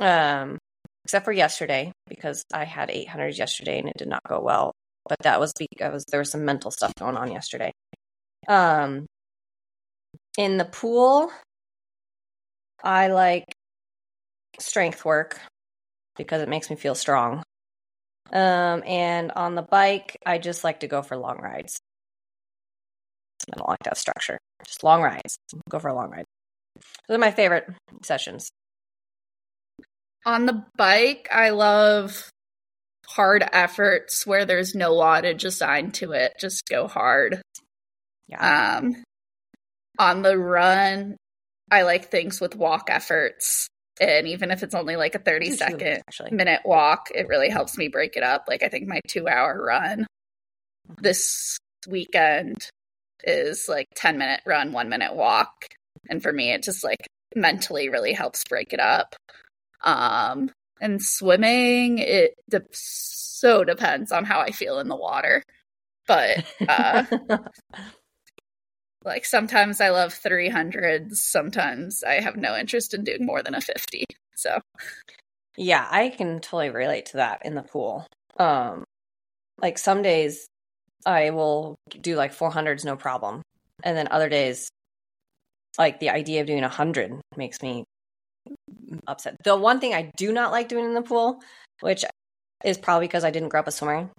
um, 0.00 0.58
except 1.04 1.24
for 1.24 1.32
yesterday 1.32 1.92
because 2.08 2.42
I 2.52 2.64
had 2.64 2.90
800s 2.90 3.38
yesterday 3.38 3.78
and 3.78 3.88
it 3.88 3.96
did 3.96 4.08
not 4.08 4.22
go 4.28 4.40
well. 4.40 4.72
But 5.08 5.18
that 5.22 5.38
was 5.38 5.52
because 5.52 6.04
there 6.10 6.20
was 6.20 6.30
some 6.30 6.44
mental 6.44 6.70
stuff 6.70 6.92
going 6.98 7.16
on 7.16 7.30
yesterday. 7.30 7.70
Um, 8.48 9.06
in 10.36 10.56
the 10.58 10.64
pool, 10.64 11.30
I 12.82 13.08
like 13.08 13.44
strength 14.58 15.04
work 15.04 15.38
because 16.16 16.42
it 16.42 16.48
makes 16.48 16.70
me 16.70 16.76
feel 16.76 16.94
strong. 16.94 17.42
Um, 18.32 18.82
and 18.86 19.32
on 19.32 19.54
the 19.54 19.62
bike, 19.62 20.16
I 20.24 20.38
just 20.38 20.64
like 20.64 20.80
to 20.80 20.88
go 20.88 21.02
for 21.02 21.16
long 21.16 21.38
rides. 21.38 21.78
I 23.52 23.56
don't 23.56 23.68
like 23.68 23.82
that 23.84 23.98
structure. 23.98 24.38
Just 24.64 24.82
long 24.82 25.02
rides. 25.02 25.36
Go 25.68 25.78
for 25.78 25.88
a 25.88 25.94
long 25.94 26.10
ride. 26.10 26.24
Those 27.06 27.16
are 27.16 27.20
my 27.20 27.30
favorite 27.30 27.68
sessions. 28.02 28.50
On 30.26 30.46
the 30.46 30.64
bike, 30.76 31.28
I 31.30 31.50
love 31.50 32.30
hard 33.06 33.44
efforts 33.52 34.26
where 34.26 34.46
there's 34.46 34.74
no 34.74 34.94
wattage 34.94 35.44
assigned 35.44 35.94
to 35.94 36.12
it. 36.12 36.32
Just 36.40 36.66
go 36.66 36.88
hard. 36.88 37.42
Yeah. 38.26 38.78
Um 38.78 39.02
on 39.98 40.22
the 40.22 40.36
run, 40.36 41.16
I 41.70 41.82
like 41.82 42.10
things 42.10 42.40
with 42.40 42.56
walk 42.56 42.88
efforts. 42.88 43.68
And 44.00 44.26
even 44.26 44.50
if 44.50 44.62
it's 44.62 44.74
only 44.74 44.96
like 44.96 45.14
a 45.14 45.18
30 45.20 45.50
Two 45.50 45.54
second 45.56 45.78
minutes, 45.78 46.02
actually. 46.08 46.30
minute 46.32 46.60
walk, 46.64 47.08
it 47.14 47.28
really 47.28 47.48
helps 47.48 47.76
me 47.78 47.88
break 47.88 48.16
it 48.16 48.22
up. 48.22 48.44
Like 48.48 48.62
I 48.62 48.68
think 48.68 48.88
my 48.88 49.00
two 49.08 49.28
hour 49.28 49.62
run 49.64 50.06
this 51.00 51.56
weekend 51.88 52.68
is 53.22 53.66
like 53.68 53.86
10 53.96 54.18
minute 54.18 54.40
run, 54.46 54.72
one 54.72 54.88
minute 54.88 55.14
walk. 55.14 55.66
And 56.08 56.22
for 56.22 56.32
me, 56.32 56.50
it 56.52 56.62
just 56.62 56.82
like 56.84 57.06
mentally 57.36 57.88
really 57.88 58.12
helps 58.12 58.42
break 58.44 58.72
it 58.72 58.80
up. 58.80 59.14
Um, 59.82 60.50
and 60.80 61.00
swimming, 61.02 61.98
it 61.98 62.34
de- 62.50 62.62
so 62.72 63.64
depends 63.64 64.12
on 64.12 64.24
how 64.24 64.40
I 64.40 64.50
feel 64.50 64.78
in 64.80 64.88
the 64.88 64.96
water. 64.96 65.42
But 66.06 66.44
uh, 66.68 67.04
like 69.04 69.24
sometimes 69.24 69.80
I 69.80 69.90
love 69.90 70.12
300s, 70.12 71.16
sometimes 71.16 72.02
I 72.02 72.14
have 72.20 72.36
no 72.36 72.56
interest 72.56 72.94
in 72.94 73.04
doing 73.04 73.24
more 73.26 73.42
than 73.42 73.54
a 73.54 73.60
50. 73.60 74.04
So, 74.34 74.60
Yeah, 75.56 75.86
I 75.90 76.08
can 76.08 76.40
totally 76.40 76.70
relate 76.70 77.06
to 77.06 77.18
that 77.18 77.44
in 77.44 77.54
the 77.54 77.62
pool. 77.62 78.06
Um 78.38 78.84
like 79.60 79.78
some 79.78 80.02
days 80.02 80.46
I 81.06 81.30
will 81.30 81.76
do 82.00 82.16
like 82.16 82.34
400s 82.34 82.84
no 82.84 82.96
problem. 82.96 83.42
And 83.82 83.96
then 83.96 84.08
other 84.10 84.28
days 84.28 84.68
like 85.78 86.00
the 86.00 86.10
idea 86.10 86.40
of 86.40 86.46
doing 86.46 86.62
100 86.62 87.20
makes 87.36 87.62
me 87.62 87.84
upset. 89.06 89.36
The 89.44 89.56
one 89.56 89.80
thing 89.80 89.94
I 89.94 90.10
do 90.16 90.32
not 90.32 90.52
like 90.52 90.68
doing 90.68 90.84
in 90.84 90.94
the 90.94 91.02
pool, 91.02 91.42
which 91.80 92.04
is 92.64 92.78
probably 92.78 93.06
because 93.06 93.24
I 93.24 93.30
didn't 93.30 93.48
grow 93.50 93.60
up 93.60 93.68
a 93.68 93.72
swimmer. 93.72 94.10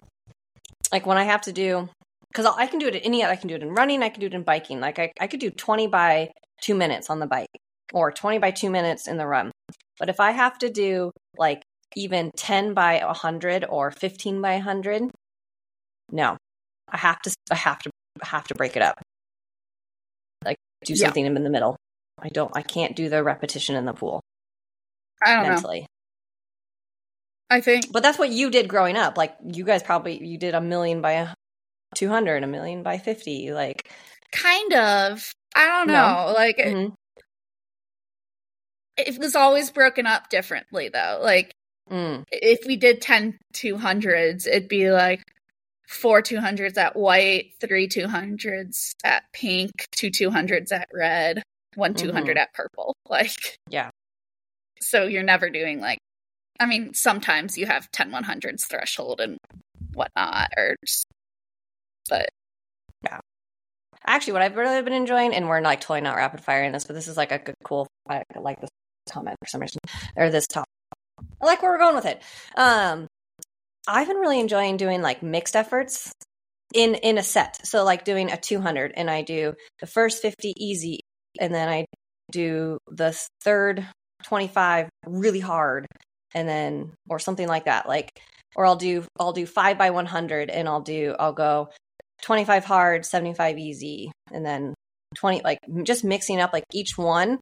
Like 0.92 1.06
when 1.06 1.18
I 1.18 1.24
have 1.24 1.42
to 1.42 1.54
do 1.54 1.90
cuz 2.36 2.46
I 2.46 2.68
can 2.68 2.80
do 2.80 2.88
it 2.88 2.96
in 2.96 3.02
any 3.04 3.26
I 3.26 3.36
can 3.38 3.48
do 3.50 3.56
it 3.56 3.64
in 3.64 3.72
running, 3.74 4.04
I 4.04 4.10
can 4.10 4.20
do 4.22 4.28
it 4.28 4.34
in 4.36 4.44
biking. 4.44 4.80
Like 4.82 5.00
I 5.00 5.12
I 5.20 5.28
could 5.28 5.40
do 5.40 5.50
20 5.52 5.88
by 5.88 6.32
2 6.62 6.76
minutes 6.76 7.10
on 7.10 7.20
the 7.20 7.28
bike 7.28 7.50
or 7.94 8.12
20 8.12 8.40
by 8.40 8.52
2 8.52 8.70
minutes 8.70 9.08
in 9.08 9.18
the 9.18 9.28
run. 9.28 9.52
But 10.00 10.10
if 10.10 10.20
I 10.20 10.32
have 10.32 10.58
to 10.60 10.70
do 10.70 11.12
like 11.38 11.64
even 11.96 12.32
10 12.38 12.74
by 12.74 13.00
100 13.06 13.66
or 13.70 13.92
15 13.92 14.42
by 14.42 14.54
100, 14.56 15.12
no. 16.12 16.38
I 16.90 16.98
have 16.98 17.22
to 17.24 17.34
I 17.52 17.56
have 17.56 17.80
to 17.84 17.90
I 18.24 18.28
have 18.28 18.48
to 18.50 18.56
break 18.56 18.76
it 18.76 18.82
up. 18.84 19.02
Like 20.46 20.58
do 20.86 20.96
Yeah. 20.96 21.08
something 21.08 21.26
in 21.26 21.44
the 21.44 21.50
middle. 21.50 21.78
I 22.20 22.30
don't 22.30 22.52
I 22.56 22.62
can't 22.62 22.96
do 22.96 23.10
the 23.10 23.24
repetition 23.24 23.76
in 23.76 23.86
the 23.86 23.94
pool 23.94 24.22
I 25.24 25.36
don't 25.36 25.44
know. 25.44 25.50
mentally. 25.50 25.88
I 27.50 27.62
think 27.62 27.92
But 27.92 28.04
that's 28.04 28.18
what 28.20 28.30
you 28.30 28.50
did 28.52 28.68
growing 28.68 28.98
up. 28.98 29.18
Like 29.18 29.36
you 29.44 29.64
guys 29.64 29.84
probably 29.84 30.24
you 30.26 30.38
did 30.38 30.56
a 30.56 30.62
million 30.62 31.02
by 31.02 31.14
a 31.14 31.28
200, 31.96 32.44
a 32.44 32.48
million 32.48 32.84
by 32.84 32.98
50 32.98 33.52
like 33.52 33.90
kind 34.32 34.74
of. 34.74 35.32
I 35.56 35.66
don't 35.68 35.88
No. 35.88 35.94
know. 35.94 36.34
Like 36.34 36.60
it- 36.60 36.76
mhm. 36.76 36.94
it 38.98 39.18
was 39.20 39.36
always 39.36 39.72
broken 39.72 40.06
up 40.08 40.30
differently 40.30 40.90
though. 40.90 41.20
Like 41.22 41.52
Mm, 41.92 42.24
if 42.32 42.66
we 42.66 42.78
did 42.78 43.00
10 43.00 43.38
200s, 43.54 44.48
it'd 44.48 44.68
be 44.68 44.90
like 44.92 45.22
four 45.88 46.22
200s 46.24 46.78
at 46.78 46.96
white, 46.96 47.52
three 47.62 47.88
200s 47.88 48.94
at 49.04 49.24
pink, 49.34 49.70
two 49.92 50.10
200s 50.10 50.72
at 50.72 50.88
red, 50.92 51.44
one 51.76 51.94
200 51.94 52.38
at 52.40 52.54
purple. 52.54 52.96
Like, 53.08 53.30
Mm-hmm. 53.30 53.72
Yeah. 53.74 53.90
So 54.82 55.06
you're 55.06 55.22
never 55.24 55.50
doing 55.52 55.80
like, 55.80 56.00
I 56.60 56.66
mean, 56.66 56.94
sometimes 56.96 57.56
you 57.58 57.68
have 57.68 57.92
10 57.92 58.12
100s 58.12 58.66
threshold 58.66 59.22
and 59.22 59.38
whatnot, 59.94 60.50
or 60.58 60.76
just, 60.86 61.06
but 62.10 62.30
yeah. 63.04 63.20
Actually, 64.06 64.34
what 64.34 64.42
I've 64.44 64.56
really 64.56 64.82
been 64.82 64.94
enjoying, 64.94 65.34
and 65.34 65.48
we're 65.48 65.62
like 65.62 65.82
totally 65.82 66.02
not 66.02 66.16
rapid 66.16 66.42
firing 66.42 66.72
this, 66.72 66.86
but 66.86 66.94
this 66.94 67.08
is 67.08 67.18
like 67.18 67.32
a 67.32 67.40
good, 67.40 67.56
cool. 67.64 67.88
I 68.08 68.24
like 68.40 68.62
this 68.62 68.70
comment 69.10 69.36
for 69.44 69.50
some 69.50 69.62
reason, 69.62 69.80
or 70.16 70.30
this 70.30 70.48
top. 70.48 70.66
I 71.42 71.46
like 71.46 71.62
where 71.62 71.72
we're 71.72 71.80
going 71.80 71.96
with 71.96 72.06
it. 72.06 72.22
Um, 72.56 73.08
I've 73.88 74.08
been 74.08 74.18
really 74.18 74.40
enjoying 74.40 74.78
doing 74.78 75.02
like 75.02 75.24
mixed 75.24 75.56
efforts 75.56 76.12
in 76.74 76.96
in 76.96 77.18
a 77.18 77.24
set. 77.24 77.66
So 77.66 77.84
like 77.84 78.06
doing 78.06 78.32
a 78.32 78.38
200, 78.38 78.94
and 78.96 79.10
I 79.10 79.22
do 79.22 79.54
the 79.80 79.88
first 79.88 80.22
50 80.22 80.54
easy, 80.58 81.00
and 81.40 81.54
then 81.54 81.70
I 81.70 81.86
do 82.32 82.78
the 82.88 83.18
third 83.44 83.88
25 84.24 84.90
really 85.08 85.40
hard, 85.40 85.86
and 86.34 86.48
then 86.48 86.94
or 87.10 87.20
something 87.20 87.48
like 87.48 87.66
that. 87.66 87.88
Like, 87.88 88.10
or 88.56 88.66
I'll 88.66 88.76
do 88.76 89.04
I'll 89.20 89.34
do 89.34 89.46
five 89.46 89.78
by 89.78 89.92
100, 89.92 90.50
and 90.50 90.68
I'll 90.68 90.82
do 90.82 91.16
I'll 91.20 91.34
go 91.34 91.70
25 92.26 92.66
hard, 92.66 93.06
75 93.06 93.58
easy, 93.60 94.12
and 94.32 94.46
then 94.46 94.74
20 95.16 95.42
like 95.44 95.60
just 95.84 96.04
mixing 96.04 96.42
up 96.42 96.52
like 96.54 96.64
each 96.74 96.98
one. 96.98 97.40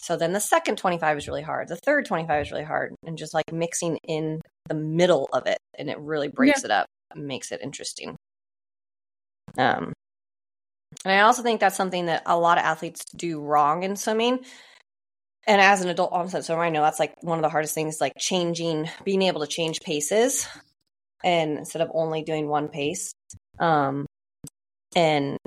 So 0.00 0.16
then 0.16 0.32
the 0.32 0.40
second 0.40 0.76
25 0.78 1.18
is 1.18 1.28
really 1.28 1.42
hard. 1.42 1.68
The 1.68 1.76
third 1.76 2.06
25 2.06 2.42
is 2.42 2.50
really 2.50 2.64
hard 2.64 2.94
and 3.06 3.16
just 3.16 3.34
like 3.34 3.52
mixing 3.52 3.98
in 4.08 4.40
the 4.68 4.74
middle 4.74 5.28
of 5.32 5.46
it 5.46 5.58
and 5.78 5.88
it 5.88 5.98
really 5.98 6.28
breaks 6.28 6.64
it 6.64 6.70
up, 6.70 6.86
makes 7.14 7.52
it 7.52 7.60
interesting. 7.62 8.16
Um 9.58 9.92
and 11.04 11.12
I 11.12 11.20
also 11.20 11.42
think 11.42 11.60
that's 11.60 11.76
something 11.76 12.06
that 12.06 12.22
a 12.26 12.38
lot 12.38 12.58
of 12.58 12.64
athletes 12.64 13.04
do 13.16 13.40
wrong 13.40 13.82
in 13.82 13.96
swimming. 13.96 14.40
And 15.46 15.60
as 15.60 15.82
an 15.82 15.88
adult 15.88 16.12
onset 16.12 16.44
swimmer, 16.44 16.62
I 16.62 16.70
know 16.70 16.82
that's 16.82 17.00
like 17.00 17.14
one 17.22 17.38
of 17.38 17.42
the 17.42 17.48
hardest 17.48 17.74
things, 17.74 18.00
like 18.00 18.12
changing, 18.18 18.88
being 19.04 19.22
able 19.22 19.40
to 19.40 19.46
change 19.46 19.80
paces, 19.80 20.46
and 21.24 21.58
instead 21.58 21.82
of 21.82 21.90
only 21.94 22.22
doing 22.22 22.46
one 22.46 22.68
pace, 22.68 23.12
um, 23.58 24.06
and 24.94 25.38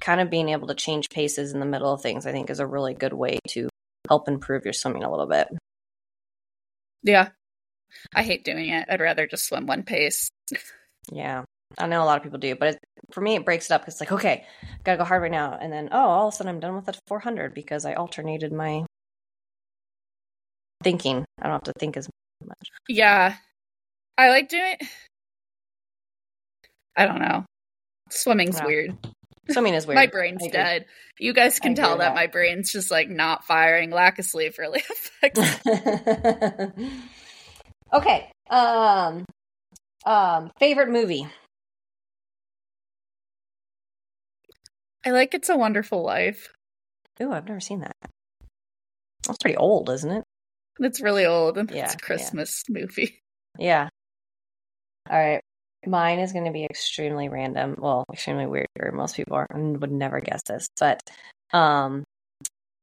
kind 0.00 0.20
of 0.20 0.30
being 0.30 0.48
able 0.48 0.68
to 0.68 0.74
change 0.74 1.10
paces 1.10 1.52
in 1.52 1.60
the 1.60 1.66
middle 1.66 1.92
of 1.92 2.02
things, 2.02 2.26
I 2.26 2.32
think 2.32 2.50
is 2.50 2.60
a 2.60 2.66
really 2.66 2.94
good 2.94 3.12
way 3.12 3.38
to 3.50 3.68
help 4.08 4.28
improve 4.28 4.64
your 4.64 4.72
swimming 4.72 5.04
a 5.04 5.10
little 5.10 5.26
bit. 5.26 5.48
yeah. 7.02 7.28
I 8.14 8.22
hate 8.22 8.44
doing 8.44 8.70
it. 8.70 8.86
I'd 8.88 9.00
rather 9.00 9.26
just 9.26 9.46
swim 9.46 9.66
one 9.66 9.82
pace. 9.82 10.30
Yeah, 11.10 11.44
I 11.78 11.86
know 11.88 12.02
a 12.02 12.06
lot 12.06 12.16
of 12.16 12.22
people 12.22 12.38
do, 12.38 12.54
but 12.54 12.68
it, 12.68 12.78
for 13.10 13.20
me, 13.20 13.34
it 13.34 13.44
breaks 13.44 13.66
it 13.70 13.74
up. 13.74 13.86
It's 13.88 14.00
like, 14.00 14.12
okay, 14.12 14.46
gotta 14.84 14.98
go 14.98 15.04
hard 15.04 15.22
right 15.22 15.30
now, 15.30 15.58
and 15.60 15.72
then 15.72 15.88
oh, 15.92 15.98
all 15.98 16.28
of 16.28 16.34
a 16.34 16.36
sudden 16.36 16.54
I'm 16.54 16.60
done 16.60 16.76
with 16.76 16.86
the 16.86 16.94
400 17.08 17.54
because 17.54 17.84
I 17.84 17.94
alternated 17.94 18.52
my 18.52 18.84
thinking. 20.82 21.24
I 21.40 21.44
don't 21.44 21.52
have 21.52 21.62
to 21.64 21.72
think 21.78 21.96
as 21.96 22.08
much. 22.46 22.68
Yeah. 22.88 23.36
I 24.18 24.28
like 24.28 24.48
doing 24.48 24.76
I 26.96 27.06
don't 27.06 27.20
know. 27.20 27.44
Swimming's 28.12 28.58
Yeah. 28.58 28.66
weird. 28.66 28.96
Swimming 29.50 29.74
is 29.74 29.86
weird. 29.88 29.96
My 29.96 30.06
brain's 30.06 30.46
dead. 30.48 30.86
You 31.18 31.32
guys 31.32 31.58
can 31.60 31.74
tell 31.74 31.98
that 31.98 32.10
that. 32.10 32.14
my 32.14 32.26
brain's 32.26 32.70
just 32.72 32.90
like 32.90 33.08
not 33.08 33.44
firing. 33.44 33.90
Lack 33.90 34.18
of 34.18 34.24
sleep 34.24 34.56
really 34.58 34.82
affects. 34.90 35.40
okay. 37.92 38.30
Um 38.50 39.24
um 40.04 40.50
favorite 40.58 40.90
movie. 40.90 41.26
I 45.04 45.10
like 45.10 45.34
It's 45.34 45.48
a 45.48 45.56
Wonderful 45.56 46.02
Life. 46.04 46.52
Ooh, 47.20 47.32
I've 47.32 47.46
never 47.48 47.60
seen 47.60 47.80
that. 47.80 47.96
That's 49.26 49.38
pretty 49.38 49.56
old, 49.56 49.90
isn't 49.90 50.10
it? 50.10 50.24
It's 50.78 51.00
really 51.00 51.26
old 51.26 51.58
and 51.58 51.70
Yeah, 51.70 51.84
it's 51.84 51.94
a 51.94 51.96
yeah. 52.00 52.06
Christmas 52.06 52.62
movie. 52.68 53.18
Yeah. 53.58 53.88
All 55.10 55.18
right. 55.18 55.42
Mine 55.86 56.20
is 56.20 56.32
going 56.32 56.44
to 56.44 56.52
be 56.52 56.64
extremely 56.64 57.28
random. 57.28 57.76
Well, 57.78 58.04
extremely 58.12 58.46
weird 58.46 58.68
most 58.92 59.16
people 59.16 59.36
are, 59.36 59.46
and 59.50 59.80
would 59.80 59.92
never 59.92 60.20
guess 60.20 60.42
this, 60.46 60.68
but 60.78 61.00
um 61.52 62.04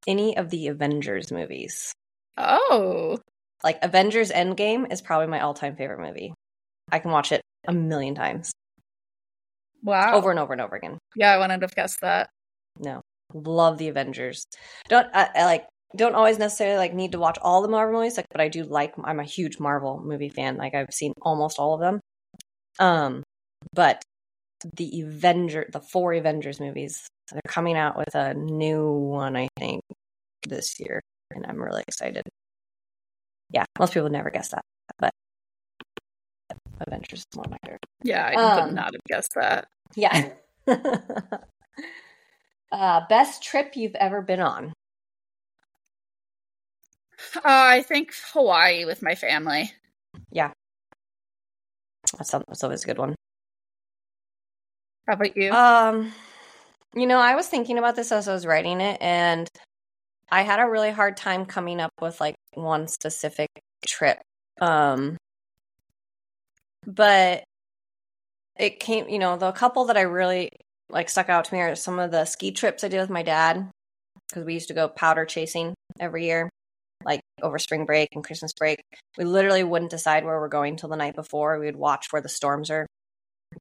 any 0.07 0.37
of 0.37 0.49
the 0.49 0.67
Avengers 0.67 1.31
movies. 1.31 1.91
Oh. 2.37 3.17
Like 3.63 3.79
Avengers 3.81 4.31
Endgame 4.31 4.91
is 4.91 5.01
probably 5.01 5.27
my 5.27 5.41
all-time 5.41 5.75
favorite 5.75 5.99
movie. 5.99 6.33
I 6.91 6.99
can 6.99 7.11
watch 7.11 7.31
it 7.31 7.41
a 7.67 7.73
million 7.73 8.15
times. 8.15 8.51
Wow. 9.83 10.15
Over 10.15 10.31
and 10.31 10.39
over 10.39 10.53
and 10.53 10.61
over 10.61 10.75
again. 10.75 10.97
Yeah, 11.15 11.33
I 11.33 11.37
wouldn't 11.37 11.61
have 11.61 11.75
guessed 11.75 12.01
that. 12.01 12.29
No, 12.79 13.01
love 13.33 13.77
the 13.77 13.89
Avengers. 13.89 14.45
Don't 14.87 15.07
I, 15.13 15.29
I 15.35 15.45
like 15.45 15.65
don't 15.95 16.15
always 16.15 16.37
necessarily 16.37 16.77
like 16.77 16.93
need 16.93 17.11
to 17.13 17.19
watch 17.19 17.37
all 17.41 17.61
the 17.61 17.67
Marvel 17.67 17.99
movies, 17.99 18.17
like, 18.17 18.27
but 18.31 18.41
I 18.41 18.47
do 18.47 18.63
like. 18.63 18.93
I'm 19.03 19.19
a 19.19 19.23
huge 19.23 19.59
Marvel 19.59 20.01
movie 20.03 20.29
fan. 20.29 20.57
Like 20.57 20.75
I've 20.75 20.93
seen 20.93 21.13
almost 21.21 21.59
all 21.59 21.73
of 21.73 21.81
them. 21.81 21.99
Um, 22.77 23.23
but 23.73 24.03
the 24.75 25.01
Avenger, 25.01 25.67
the 25.71 25.79
four 25.79 26.13
Avengers 26.13 26.59
movies, 26.59 27.07
they're 27.31 27.41
coming 27.47 27.77
out 27.77 27.97
with 27.97 28.15
a 28.15 28.33
new 28.33 28.91
one, 28.91 29.35
I 29.35 29.47
think, 29.57 29.81
this 30.47 30.79
year, 30.79 31.01
and 31.31 31.45
I'm 31.45 31.61
really 31.61 31.83
excited. 31.87 32.23
Yeah, 33.51 33.65
most 33.79 33.93
people 33.93 34.03
would 34.03 34.11
never 34.11 34.29
guess 34.29 34.49
that, 34.49 34.61
but 34.99 35.11
Avengers 36.87 37.19
is 37.19 37.25
one 37.37 37.47
of 37.47 37.51
my 37.51 37.57
favorite. 37.63 37.85
Yeah, 38.03 38.25
I 38.25 38.33
Um, 38.33 38.65
would 38.67 38.75
not 38.75 38.93
have 38.93 39.03
guessed 39.07 39.33
that. 39.35 39.67
Yeah. 39.95 40.33
uh, 42.71 43.01
best 43.07 43.43
trip 43.43 43.75
you've 43.75 43.95
ever 43.95 44.21
been 44.21 44.39
on? 44.39 44.73
Uh, 47.35 47.41
I 47.43 47.81
think 47.81 48.13
Hawaii 48.33 48.85
with 48.85 49.01
my 49.01 49.15
family. 49.15 49.73
That's, 52.19 52.31
that's 52.31 52.63
always 52.63 52.83
a 52.83 52.87
good 52.87 52.97
one. 52.97 53.15
How 55.07 55.13
about 55.13 55.35
you? 55.35 55.51
Um, 55.51 56.11
you 56.93 57.07
know, 57.07 57.17
I 57.17 57.35
was 57.35 57.47
thinking 57.47 57.77
about 57.77 57.95
this 57.95 58.11
as 58.11 58.27
I 58.27 58.33
was 58.33 58.45
writing 58.45 58.81
it, 58.81 58.97
and 59.01 59.47
I 60.29 60.43
had 60.43 60.59
a 60.59 60.69
really 60.69 60.91
hard 60.91 61.17
time 61.17 61.45
coming 61.45 61.79
up 61.79 61.91
with 61.99 62.21
like 62.21 62.35
one 62.53 62.87
specific 62.87 63.49
trip. 63.87 64.19
Um, 64.61 65.17
but 66.85 67.43
it 68.57 68.79
came, 68.79 69.07
you 69.07 69.17
know, 69.19 69.37
the 69.37 69.51
couple 69.51 69.85
that 69.85 69.97
I 69.97 70.01
really 70.01 70.49
like 70.89 71.09
stuck 71.09 71.29
out 71.29 71.45
to 71.45 71.53
me 71.53 71.61
are 71.61 71.75
some 71.75 71.99
of 71.99 72.11
the 72.11 72.25
ski 72.25 72.51
trips 72.51 72.83
I 72.83 72.89
did 72.89 72.99
with 72.99 73.09
my 73.09 73.23
dad 73.23 73.71
because 74.27 74.43
we 74.43 74.53
used 74.53 74.67
to 74.67 74.73
go 74.73 74.87
powder 74.87 75.25
chasing 75.25 75.73
every 75.99 76.25
year, 76.25 76.49
like 77.05 77.21
over 77.41 77.57
spring 77.59 77.85
break 77.85 78.09
and 78.13 78.23
Christmas 78.23 78.53
break. 78.53 78.81
We 79.17 79.23
literally 79.23 79.63
wouldn't 79.63 79.91
decide 79.91 80.25
where 80.25 80.39
we're 80.39 80.49
going 80.49 80.75
till 80.75 80.89
the 80.89 80.95
night 80.95 81.15
before. 81.15 81.59
We 81.59 81.65
would 81.65 81.75
watch 81.75 82.07
where 82.11 82.21
the 82.21 82.29
storms 82.29 82.69
are 82.69 82.85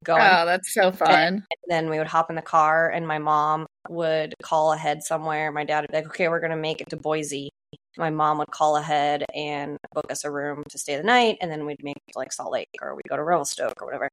going. 0.04 0.22
Oh, 0.22 0.44
that's 0.44 0.72
so 0.74 0.92
fun. 0.92 1.34
And 1.34 1.44
then 1.68 1.90
we 1.90 1.98
would 1.98 2.06
hop 2.06 2.30
in 2.30 2.36
the 2.36 2.42
car, 2.42 2.90
and 2.90 3.06
my 3.06 3.18
mom 3.18 3.66
would 3.88 4.34
call 4.42 4.72
ahead 4.72 5.02
somewhere. 5.02 5.52
My 5.52 5.64
dad 5.64 5.82
would 5.82 5.90
be 5.90 5.96
like, 5.96 6.06
okay, 6.06 6.28
we're 6.28 6.40
going 6.40 6.50
to 6.50 6.56
make 6.56 6.80
it 6.80 6.90
to 6.90 6.96
Boise. 6.96 7.50
My 7.96 8.10
mom 8.10 8.38
would 8.38 8.50
call 8.50 8.76
ahead 8.76 9.24
and 9.34 9.76
book 9.92 10.10
us 10.10 10.24
a 10.24 10.30
room 10.30 10.62
to 10.70 10.78
stay 10.78 10.96
the 10.96 11.02
night, 11.02 11.38
and 11.40 11.50
then 11.50 11.66
we'd 11.66 11.82
make 11.82 11.96
it 11.96 12.12
to 12.12 12.18
like 12.18 12.32
Salt 12.32 12.52
Lake 12.52 12.68
or 12.80 12.94
we'd 12.94 13.08
go 13.08 13.16
to 13.16 13.24
Revelstoke 13.24 13.80
or 13.80 13.86
whatever. 13.86 14.08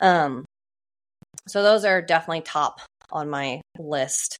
Um, 0.00 0.44
so 1.46 1.62
those 1.62 1.84
are 1.84 2.02
definitely 2.02 2.42
top 2.42 2.80
on 3.10 3.30
my 3.30 3.60
list. 3.78 4.36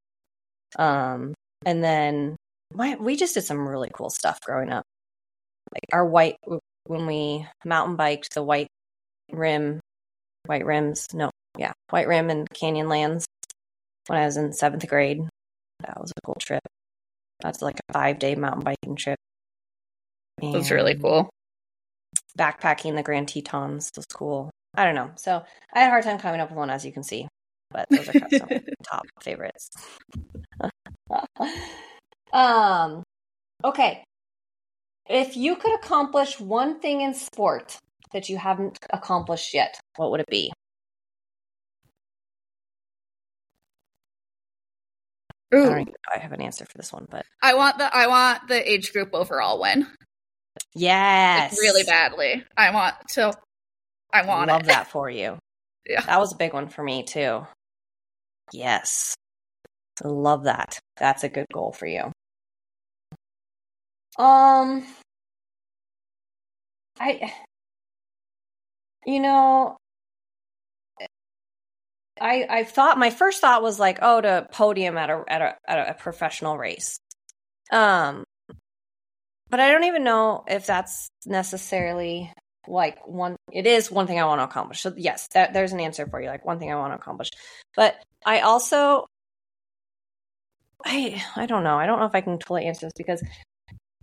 Um, 0.78 1.34
and 1.64 1.82
then 1.82 2.36
my, 2.72 2.96
we 2.96 3.16
just 3.16 3.34
did 3.34 3.44
some 3.44 3.68
really 3.68 3.90
cool 3.92 4.10
stuff 4.10 4.40
growing 4.40 4.70
up. 4.70 4.84
Like 5.72 5.84
our 5.92 6.04
white, 6.04 6.36
when 6.86 7.06
we 7.06 7.46
mountain 7.64 7.96
biked 7.96 8.34
the 8.34 8.42
white 8.42 8.68
rim, 9.30 9.80
white 10.46 10.64
rims, 10.64 11.06
no, 11.12 11.30
yeah, 11.58 11.72
white 11.90 12.08
rim 12.08 12.30
and 12.30 12.48
Canyonlands 12.50 13.24
when 14.06 14.18
I 14.18 14.26
was 14.26 14.36
in 14.36 14.52
seventh 14.52 14.86
grade. 14.88 15.20
That 15.80 16.00
was 16.00 16.10
a 16.16 16.20
cool 16.24 16.36
trip. 16.40 16.62
That's 17.40 17.62
like 17.62 17.78
a 17.88 17.92
five 17.92 18.18
day 18.18 18.34
mountain 18.34 18.62
biking 18.62 18.96
trip. 18.96 19.18
That's 20.42 20.70
really 20.70 20.94
cool. 20.94 21.30
Backpacking 22.38 22.96
the 22.96 23.02
Grand 23.02 23.28
Tetons 23.28 23.90
was 23.96 24.06
cool. 24.06 24.50
I 24.74 24.84
don't 24.84 24.94
know. 24.94 25.10
So 25.16 25.42
I 25.74 25.80
had 25.80 25.88
a 25.88 25.90
hard 25.90 26.04
time 26.04 26.18
coming 26.18 26.40
up 26.40 26.50
with 26.50 26.58
one, 26.58 26.70
as 26.70 26.84
you 26.84 26.92
can 26.92 27.02
see. 27.02 27.28
But 27.70 27.86
those 27.90 28.08
are 28.08 28.12
some 28.12 28.48
top 28.88 29.06
favorites. 29.22 29.68
um, 32.32 33.02
okay. 33.64 34.04
If 35.08 35.36
you 35.36 35.56
could 35.56 35.74
accomplish 35.74 36.38
one 36.38 36.80
thing 36.80 37.00
in 37.00 37.14
sport 37.14 37.76
that 38.12 38.28
you 38.28 38.36
haven't 38.38 38.78
accomplished 38.90 39.52
yet, 39.54 39.78
what 39.96 40.10
would 40.12 40.20
it 40.20 40.28
be? 40.28 40.52
Ooh. 45.52 45.64
I 45.64 45.68
don't 45.70 45.80
even 45.80 45.86
know 45.92 46.14
I 46.14 46.18
have 46.18 46.32
an 46.32 46.40
answer 46.40 46.64
for 46.64 46.78
this 46.78 46.92
one, 46.92 47.06
but 47.10 47.26
I 47.42 47.54
want 47.54 47.78
the 47.78 47.94
I 47.94 48.06
want 48.06 48.46
the 48.48 48.70
age 48.70 48.92
group 48.92 49.10
overall 49.12 49.60
win. 49.60 49.86
yes, 50.74 51.52
Like, 51.52 51.60
really 51.60 51.82
badly. 51.82 52.44
I 52.56 52.70
want 52.72 52.94
to 53.14 53.32
I 54.12 54.24
want 54.24 54.48
Love 54.48 54.62
it. 54.62 54.66
that 54.68 54.86
for 54.88 55.10
you. 55.10 55.38
Yeah. 55.88 56.02
That 56.02 56.20
was 56.20 56.32
a 56.32 56.36
big 56.36 56.52
one 56.52 56.68
for 56.68 56.84
me 56.84 57.02
too. 57.02 57.44
Yes. 58.52 59.14
Love 60.04 60.44
that. 60.44 60.78
That's 60.98 61.24
a 61.24 61.28
good 61.28 61.46
goal 61.52 61.72
for 61.72 61.86
you. 61.86 62.12
Um 64.18 64.86
I 67.00 67.32
you 69.06 69.20
know 69.20 69.76
I 72.20 72.46
I 72.50 72.64
thought 72.64 72.98
my 72.98 73.10
first 73.10 73.40
thought 73.40 73.62
was 73.62 73.78
like, 73.78 73.98
oh, 74.02 74.20
to 74.20 74.46
podium 74.52 74.98
at 74.98 75.10
a 75.10 75.24
at 75.28 75.42
a 75.42 75.56
at 75.66 75.90
a 75.90 75.94
professional 75.94 76.58
race. 76.58 76.98
Um 77.72 78.24
but 79.50 79.60
I 79.60 79.70
don't 79.72 79.84
even 79.84 80.04
know 80.04 80.44
if 80.48 80.66
that's 80.66 81.08
necessarily 81.26 82.32
like 82.68 83.06
one 83.06 83.36
it 83.52 83.66
is 83.66 83.90
one 83.90 84.06
thing 84.06 84.20
I 84.20 84.24
want 84.26 84.40
to 84.40 84.44
accomplish. 84.44 84.80
So 84.80 84.92
yes, 84.96 85.28
that, 85.34 85.52
there's 85.52 85.72
an 85.72 85.80
answer 85.80 86.06
for 86.06 86.20
you. 86.20 86.28
Like 86.28 86.44
one 86.44 86.58
thing 86.58 86.70
I 86.72 86.76
want 86.76 86.92
to 86.92 86.96
accomplish. 86.98 87.30
But 87.76 87.96
I 88.24 88.40
also 88.40 89.06
I 90.84 91.22
I 91.36 91.46
don't 91.46 91.64
know. 91.64 91.76
I 91.78 91.86
don't 91.86 91.98
know 91.98 92.06
if 92.06 92.14
I 92.14 92.20
can 92.20 92.38
totally 92.38 92.66
answer 92.66 92.86
this 92.86 92.92
because 92.96 93.22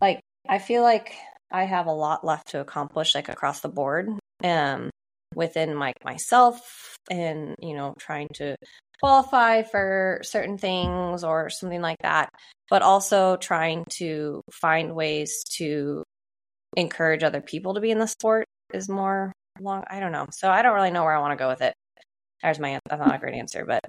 like 0.01 0.19
I 0.47 0.59
feel 0.59 0.83
like 0.83 1.13
I 1.51 1.63
have 1.63 1.87
a 1.87 1.91
lot 1.93 2.25
left 2.25 2.49
to 2.49 2.59
accomplish 2.59 3.15
like 3.15 3.29
across 3.29 3.61
the 3.61 3.69
board. 3.69 4.09
Um 4.43 4.89
within 5.35 5.77
like 5.77 5.95
myself 6.03 6.95
and 7.11 7.55
you 7.61 7.75
know 7.75 7.93
trying 7.99 8.27
to 8.33 8.55
qualify 8.99 9.61
for 9.61 10.19
certain 10.23 10.57
things 10.57 11.23
or 11.23 11.49
something 11.49 11.81
like 11.81 11.97
that 12.01 12.29
but 12.69 12.81
also 12.81 13.37
trying 13.37 13.83
to 13.89 14.41
find 14.51 14.95
ways 14.95 15.43
to 15.43 16.03
encourage 16.75 17.23
other 17.23 17.41
people 17.41 17.75
to 17.75 17.81
be 17.81 17.91
in 17.91 17.99
the 17.99 18.07
sport 18.07 18.45
is 18.73 18.89
more 18.89 19.31
long 19.59 19.83
i 19.89 19.99
don't 19.99 20.11
know 20.11 20.25
so 20.31 20.49
i 20.49 20.61
don't 20.63 20.73
really 20.73 20.91
know 20.91 21.03
where 21.03 21.15
i 21.15 21.19
want 21.19 21.31
to 21.31 21.41
go 21.43 21.49
with 21.49 21.61
it 21.61 21.73
there's 22.41 22.57
my 22.59 22.79
that's 22.89 22.99
not 22.99 23.15
a 23.15 23.19
great 23.19 23.35
answer 23.35 23.63
but 23.63 23.81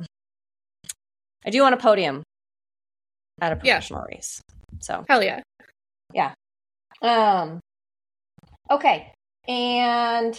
i 1.46 1.50
do 1.50 1.62
want 1.62 1.74
a 1.74 1.78
podium 1.78 2.22
at 3.40 3.52
a 3.52 3.60
Yeah. 3.62 3.76
professional 3.76 4.04
race 4.12 4.40
so 4.80 5.04
Hell 5.08 5.22
yeah. 5.22 5.40
Um 7.02 7.60
okay. 8.70 9.12
And 9.46 10.38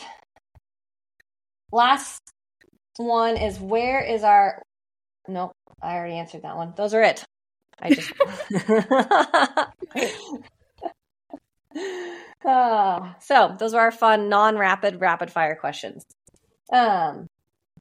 last 1.72 2.22
one 2.98 3.38
is 3.38 3.60
where 3.60 4.02
is 4.02 4.24
our 4.24 4.62
nope 5.28 5.52
i 5.82 5.96
already 5.96 6.16
answered 6.16 6.44
that 6.44 6.58
one. 6.58 6.74
Those 6.76 6.94
are 6.94 7.02
it. 7.04 7.24
I 7.82 7.92
just 7.92 8.12
Ah, 12.46 13.16
so 13.22 13.56
those 13.60 13.74
are 13.74 13.82
our 13.82 13.92
fun 13.92 14.30
non-rapid 14.30 15.00
rapid 15.02 15.32
fire 15.32 15.56
questions. 15.56 16.04
Um 16.72 17.28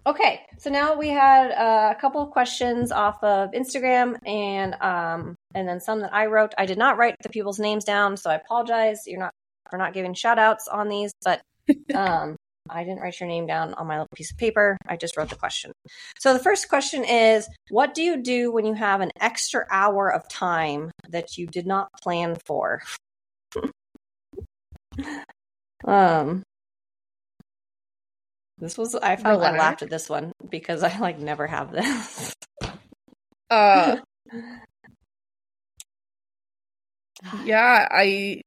okay 0.09 0.41
so 0.59 0.71
now 0.71 0.97
we 0.97 1.09
had 1.09 1.51
uh, 1.51 1.93
a 1.95 2.01
couple 2.01 2.23
of 2.23 2.31
questions 2.31 2.91
off 2.91 3.23
of 3.23 3.51
instagram 3.51 4.17
and 4.27 4.75
um 4.81 5.35
and 5.55 5.69
then 5.69 5.81
some 5.81 6.01
that 6.01 6.15
i 6.15 6.25
wrote 6.25 6.55
i 6.57 6.65
did 6.65 6.79
not 6.79 6.97
write 6.97 7.15
the 7.23 7.29
people's 7.29 7.59
names 7.59 7.85
down 7.85 8.17
so 8.17 8.31
i 8.31 8.35
apologize 8.35 9.03
you're 9.07 9.21
not 9.21 9.33
for 9.71 9.77
not 9.77 9.93
giving 9.93 10.15
shout 10.15 10.39
outs 10.39 10.67
on 10.67 10.89
these 10.89 11.13
but 11.23 11.43
um 11.95 12.37
I 12.71 12.85
didn't 12.85 13.01
write 13.01 13.19
your 13.19 13.31
name 13.31 13.47
down 13.47 13.73
on 13.75 13.87
my 13.87 13.95
little 13.95 14.09
piece 14.15 14.31
of 14.31 14.37
paper. 14.37 14.77
I 14.87 14.97
just 14.97 15.17
wrote 15.17 15.31
the 15.31 15.37
question. 15.37 15.73
So 16.19 16.35
the 16.35 16.39
first 16.39 16.69
question 16.69 17.03
is 17.03 17.49
What 17.71 17.95
do 17.95 18.03
you 18.03 18.19
do 18.23 18.53
when 18.53 18.67
you 18.67 18.75
have 18.75 19.01
an 19.01 19.11
extra 19.21 19.65
hour 19.71 20.13
of 20.13 20.29
time 20.29 20.91
that 21.09 21.39
you 21.39 21.47
did 21.47 21.67
not 21.67 21.89
plan 22.03 22.37
for? 22.45 22.83
um, 25.87 26.43
this 28.61 28.79
was, 28.79 28.95
I 28.95 29.17
found, 29.17 29.43
I 29.43 29.57
laughed 29.57 29.83
at 29.83 29.91
this 29.91 30.09
one 30.09 30.33
because 30.49 30.83
I 30.83 30.97
like 30.99 31.19
never 31.19 31.47
have 31.47 31.73
this. 31.73 32.35
Uh 33.51 33.97
yeah, 37.47 37.89
I 37.91 38.43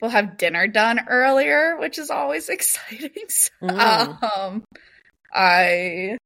will 0.00 0.08
have 0.08 0.38
dinner 0.38 0.66
done 0.66 1.00
earlier, 1.08 1.76
which 1.78 1.98
is 1.98 2.10
always 2.10 2.48
exciting. 2.48 3.28
So, 3.28 3.50
Mm. 3.62 4.22
Um 4.22 4.64
I 5.32 6.16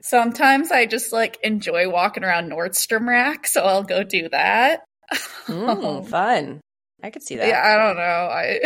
sometimes 0.00 0.70
I 0.70 0.86
just 0.86 1.12
like 1.12 1.38
enjoy 1.42 1.90
walking 1.90 2.24
around 2.24 2.50
Nordstrom 2.50 3.06
Rack, 3.08 3.46
so 3.46 3.62
I'll 3.62 3.84
go 3.84 4.02
do 4.04 4.28
that. 4.28 4.84
Mm, 5.46 6.06
fun. 6.06 6.60
I 7.02 7.10
could 7.10 7.24
see 7.24 7.36
that. 7.36 7.48
Yeah, 7.48 7.60
I 7.62 7.76
don't 7.76 7.96
know. 7.96 8.02
I 8.02 8.60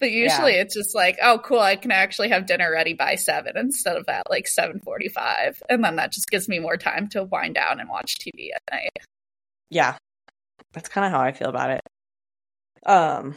but 0.00 0.10
usually 0.10 0.52
it's 0.54 0.74
just 0.74 0.94
like, 0.94 1.18
oh 1.22 1.40
cool, 1.44 1.60
I 1.60 1.76
can 1.76 1.90
actually 1.90 2.28
have 2.30 2.46
dinner 2.46 2.70
ready 2.70 2.94
by 2.94 3.14
seven 3.16 3.56
instead 3.56 3.96
of 3.96 4.08
at 4.08 4.28
like 4.30 4.46
seven 4.48 4.80
forty 4.80 5.08
five. 5.08 5.62
And 5.68 5.82
then 5.84 5.96
that 5.96 6.12
just 6.12 6.30
gives 6.30 6.48
me 6.48 6.58
more 6.58 6.76
time 6.76 7.08
to 7.10 7.24
wind 7.24 7.54
down 7.54 7.80
and 7.80 7.88
watch 7.88 8.16
TV 8.18 8.48
at 8.54 8.62
night. 8.70 8.90
yeah 9.70 9.96
that's 10.72 10.88
kind 10.88 11.04
of 11.06 11.12
how 11.12 11.20
i 11.20 11.32
feel 11.32 11.48
about 11.48 11.70
it 11.70 11.80
um 12.86 13.34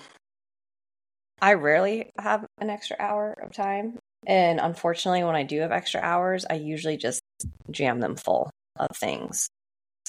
i 1.41 1.53
rarely 1.53 2.11
have 2.19 2.45
an 2.59 2.69
extra 2.69 2.95
hour 2.99 3.33
of 3.41 3.51
time 3.53 3.97
and 4.27 4.59
unfortunately 4.59 5.23
when 5.23 5.35
i 5.35 5.43
do 5.43 5.59
have 5.59 5.71
extra 5.71 5.99
hours 6.01 6.45
i 6.49 6.53
usually 6.55 6.97
just 6.97 7.21
jam 7.69 7.99
them 7.99 8.15
full 8.15 8.49
of 8.77 8.95
things 8.95 9.47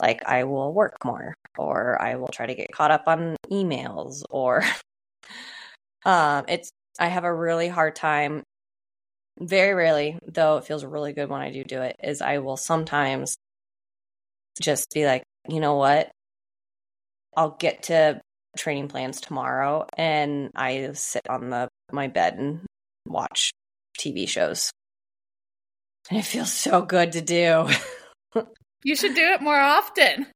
like 0.00 0.22
i 0.26 0.44
will 0.44 0.72
work 0.72 0.96
more 1.04 1.34
or 1.56 2.00
i 2.00 2.16
will 2.16 2.28
try 2.28 2.46
to 2.46 2.54
get 2.54 2.72
caught 2.72 2.90
up 2.90 3.04
on 3.06 3.36
emails 3.50 4.22
or 4.30 4.62
um 6.04 6.44
it's 6.48 6.70
i 6.98 7.08
have 7.08 7.24
a 7.24 7.34
really 7.34 7.68
hard 7.68 7.94
time 7.96 8.42
very 9.40 9.74
rarely 9.74 10.18
though 10.26 10.58
it 10.58 10.64
feels 10.64 10.84
really 10.84 11.12
good 11.12 11.28
when 11.28 11.40
i 11.40 11.50
do 11.50 11.64
do 11.64 11.80
it 11.82 11.96
is 12.02 12.20
i 12.20 12.38
will 12.38 12.56
sometimes 12.56 13.36
just 14.60 14.90
be 14.92 15.06
like 15.06 15.22
you 15.48 15.60
know 15.60 15.76
what 15.76 16.10
I'll 17.36 17.56
get 17.58 17.84
to 17.84 18.20
training 18.56 18.88
plans 18.88 19.20
tomorrow 19.20 19.86
and 19.96 20.50
I 20.54 20.90
sit 20.92 21.28
on 21.28 21.50
the 21.50 21.68
my 21.90 22.08
bed 22.08 22.34
and 22.34 22.60
watch 23.06 23.52
TV 23.98 24.28
shows. 24.28 24.70
And 26.10 26.18
it 26.18 26.24
feels 26.24 26.52
so 26.52 26.82
good 26.82 27.12
to 27.12 27.20
do. 27.20 27.68
You 28.84 28.96
should 28.96 29.14
do 29.14 29.22
it 29.22 29.40
more 29.40 29.58
often. 29.60 30.26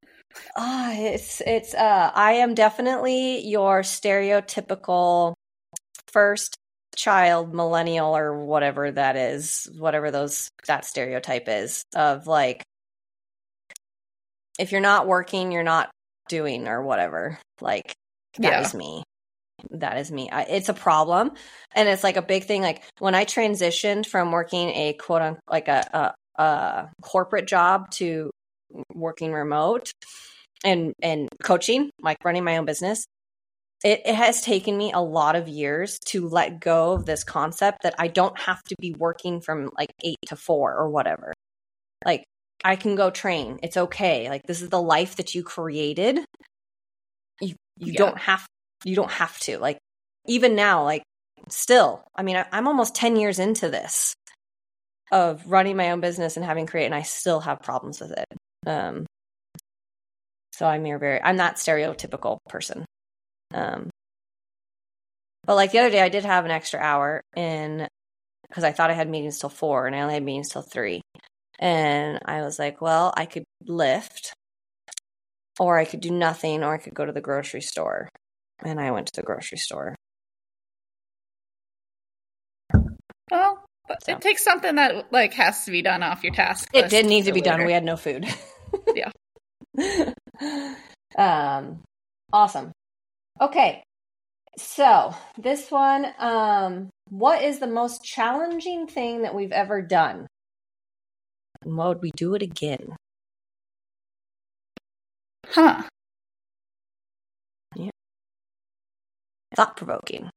Ah, 0.57 0.93
it's 0.95 1.43
it's 1.45 1.75
uh 1.75 2.13
I 2.15 2.35
am 2.35 2.55
definitely 2.55 3.47
your 3.47 3.81
stereotypical 3.81 5.35
first 6.13 6.57
child 6.97 7.55
millennial 7.55 8.17
or 8.17 8.45
whatever 8.45 8.91
that 8.91 9.17
is, 9.17 9.69
whatever 9.77 10.11
those 10.11 10.49
that 10.67 10.85
stereotype 10.85 11.49
is 11.49 11.85
of 11.95 12.27
like 12.27 12.63
if 14.59 14.73
you're 14.73 14.81
not 14.81 15.07
working, 15.07 15.53
you're 15.53 15.63
not 15.63 15.91
doing 16.29 16.67
or 16.69 16.83
whatever. 16.83 17.39
Like 17.61 17.95
that 18.39 18.53
Yeah. 18.53 18.61
is 18.61 18.75
me. 18.75 19.03
That 19.71 19.99
is 19.99 20.11
me. 20.13 20.31
I, 20.31 20.43
it's 20.43 20.69
a 20.69 20.75
problem, 20.75 21.33
and 21.75 21.89
it's 21.89 22.05
like 22.05 22.17
a 22.17 22.23
big 22.23 22.45
thing. 22.45 22.63
Like 22.63 22.83
when 22.99 23.15
I 23.15 23.25
transitioned 23.25 24.07
from 24.07 24.31
working 24.31 24.69
a 24.71 24.93
quote 24.95 25.23
unquote 25.23 25.41
like 25.51 25.69
a, 25.69 26.15
a, 26.39 26.43
a 26.43 26.91
corporate 27.03 27.47
job 27.47 27.91
to 27.93 28.31
working 28.95 29.33
remote 29.33 29.91
and 30.65 30.93
and 31.03 31.29
coaching, 31.43 31.91
like 32.01 32.19
running 32.25 32.45
my 32.45 32.59
own 32.59 32.65
business. 32.67 33.07
It, 33.85 34.03
it 34.07 34.15
has 34.15 34.41
taken 34.41 34.77
me 34.77 34.93
a 34.93 35.01
lot 35.01 35.37
of 35.37 35.49
years 35.49 35.99
to 36.07 36.29
let 36.29 36.61
go 36.61 36.93
of 36.93 37.07
this 37.07 37.25
concept 37.25 37.83
that 37.83 37.95
I 37.99 38.09
don't 38.09 38.39
have 38.39 38.63
to 38.65 38.75
be 38.81 38.93
working 38.99 39.41
from 39.41 39.71
like 39.77 39.91
eight 40.03 40.19
to 40.27 40.37
four 40.37 40.75
or 40.75 40.89
whatever. 40.89 41.33
Like 42.05 42.25
I 42.65 42.77
can 42.77 42.97
go 42.97 43.11
train. 43.11 43.61
It's 43.63 43.77
okay. 43.77 44.29
Like 44.29 44.43
this 44.47 44.63
is 44.63 44.71
the 44.71 44.81
life 44.81 45.17
that 45.17 45.35
you 45.35 45.43
created. 45.43 46.21
You 47.41 47.55
you 47.79 47.93
Yeah. 47.93 47.99
don't 47.99 48.19
have 48.19 48.47
you 48.85 48.97
don't 48.97 49.11
have 49.11 49.39
to. 49.41 49.59
Like 49.59 49.79
even 50.27 50.55
now, 50.57 50.85
like 50.85 51.03
still, 51.49 52.03
I 52.15 52.23
mean, 52.23 52.37
I, 52.37 52.47
I'm 52.51 52.67
almost 52.67 52.95
ten 52.95 53.17
years 53.17 53.39
into 53.39 53.69
this 53.69 54.15
of 55.13 55.47
running 55.47 55.77
my 55.77 55.91
own 55.91 56.01
business 56.01 56.37
and 56.37 56.45
having 56.45 56.67
create, 56.67 56.87
and 56.87 56.95
I 56.95 57.03
still 57.03 57.41
have 57.41 57.61
problems 57.61 58.01
with 58.01 58.13
it. 58.13 58.27
Um, 58.67 59.07
so 60.53 60.67
I'm 60.67 60.87
your 60.87 60.99
very 60.99 61.23
I'm 61.23 61.37
that 61.37 61.57
stereotypical 61.57 62.39
person. 62.49 62.87
Um, 63.57 63.91
but 65.45 65.55
like 65.55 65.73
the 65.73 65.79
other 65.79 65.91
day, 65.91 66.03
I 66.03 66.09
did 66.11 66.25
have 66.25 66.45
an 66.45 66.51
extra 66.51 66.79
hour 66.81 67.23
in 67.35 67.89
because 68.49 68.65
I 68.65 68.73
thought 68.73 68.91
I 68.91 68.95
had 68.95 69.09
meetings 69.09 69.39
till 69.39 69.49
four, 69.49 69.87
and 69.87 69.97
I 69.97 70.01
only 70.03 70.15
had 70.15 70.23
meetings 70.23 70.51
till 70.51 70.63
three. 70.63 71.01
And 71.59 72.21
I 72.27 72.43
was 72.43 72.59
like, 72.59 72.81
well, 72.83 73.15
I 73.17 73.25
could 73.25 73.45
lift, 73.65 74.35
or 75.59 75.79
I 75.79 75.85
could 75.87 76.01
do 76.01 76.11
nothing, 76.11 76.63
or 76.63 76.75
I 76.75 76.79
could 76.79 76.95
go 76.95 77.07
to 77.07 77.13
the 77.13 77.21
grocery 77.21 77.63
store. 77.63 78.09
And 78.61 78.81
I 78.81 78.91
went 78.91 79.07
to 79.09 79.21
the 79.21 79.23
grocery 79.27 79.59
store. 79.59 79.95
Well, 83.31 83.65
but 83.89 84.03
So. 84.05 84.13
it 84.13 84.21
takes 84.21 84.45
something 84.45 84.75
that 84.77 85.13
like 85.13 85.33
has 85.35 85.65
to 85.65 85.71
be 85.71 85.83
done 85.83 86.03
off 86.03 86.23
your 86.23 86.35
task. 86.35 86.69
It 86.73 86.91
did 86.91 87.07
need 87.07 87.25
to 87.25 87.33
be 87.33 87.41
done. 87.41 87.65
We 87.65 87.73
had 87.73 87.85
no 87.85 87.97
food. 87.97 88.27
Yeah. 88.95 89.11
um 91.17 91.83
awesome. 92.33 92.73
Okay. 93.41 93.83
So, 94.59 95.15
this 95.39 95.71
one 95.71 96.07
um 96.19 96.91
what 97.11 97.43
is 97.43 97.59
the 97.61 97.67
most 97.67 98.03
challenging 98.03 98.87
thing 98.87 99.23
that 99.23 99.35
we've 99.35 99.53
ever 99.53 99.83
done? 99.83 100.27
And 101.63 101.77
what 101.77 101.89
would 101.89 102.03
we 102.03 102.11
do 102.13 102.35
it 102.35 102.43
again? 102.43 102.97
Huh. 105.47 105.83
Yeah. 107.77 107.91
Thought 109.55 109.77
provoking. 109.77 110.31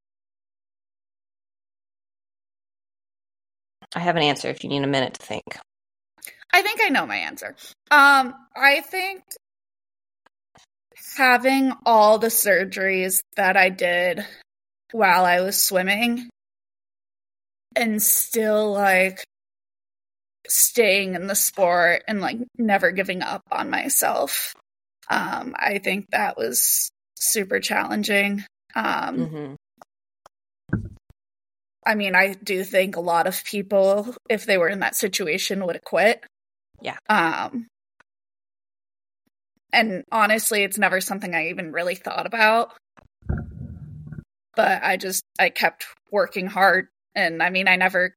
I 3.96 4.00
have 4.00 4.16
an 4.16 4.24
answer 4.24 4.50
if 4.50 4.64
you 4.64 4.70
need 4.70 4.84
a 4.84 4.88
minute 4.88 5.16
to 5.16 5.26
think. 5.26 5.58
I 6.54 6.62
think 6.62 6.80
I 6.84 6.90
know 6.90 7.06
my 7.06 7.18
answer. 7.18 7.56
Um, 7.92 8.34
I 8.56 8.82
think 8.82 9.24
having 11.17 11.74
all 11.86 12.19
the 12.19 12.28
surgeries 12.28 13.22
that 13.36 13.58
I 13.58 13.69
did 13.69 14.26
while 14.91 15.26
I 15.26 15.41
was 15.41 15.62
swimming 15.62 16.30
and 17.76 18.02
still 18.02 18.72
like 18.72 19.24
staying 20.48 21.15
in 21.15 21.28
the 21.28 21.36
sport 21.36 22.04
and 22.08 22.22
like 22.22 22.38
never 22.58 22.91
giving 22.91 23.22
up 23.22 23.43
on 23.52 23.69
myself. 23.69 24.54
Um, 25.10 25.56
I 25.58 25.80
think 25.80 26.08
that 26.12 26.38
was 26.38 26.89
super 27.15 27.60
challenging. 27.60 28.43
Um, 28.76 29.28
hmm 29.28 29.54
I 31.86 31.95
mean, 31.95 32.13
I 32.13 32.34
do 32.34 32.63
think 32.63 32.95
a 32.98 33.02
lot 33.02 33.26
of 33.26 33.43
people, 33.43 34.13
if 34.30 34.45
they 34.45 34.60
were 34.60 34.69
in 34.69 34.82
that 34.82 34.95
situation, 34.95 35.65
would 35.65 35.76
have 35.76 35.84
quit. 35.84 36.24
Yeah. 36.82 36.98
Um, 37.10 37.67
and 39.71 40.03
honestly, 40.12 40.63
it's 40.63 40.77
never 40.77 41.01
something 41.01 41.34
I 41.34 41.49
even 41.49 41.71
really 41.71 41.95
thought 41.95 42.25
about. 42.25 42.71
But 44.55 44.84
I 44.84 44.97
just, 44.97 45.23
I 45.39 45.49
kept 45.49 45.86
working 46.12 46.47
hard. 46.47 46.88
And 47.15 47.41
I 47.41 47.49
mean, 47.49 47.67
I 47.67 47.75
never 47.75 48.15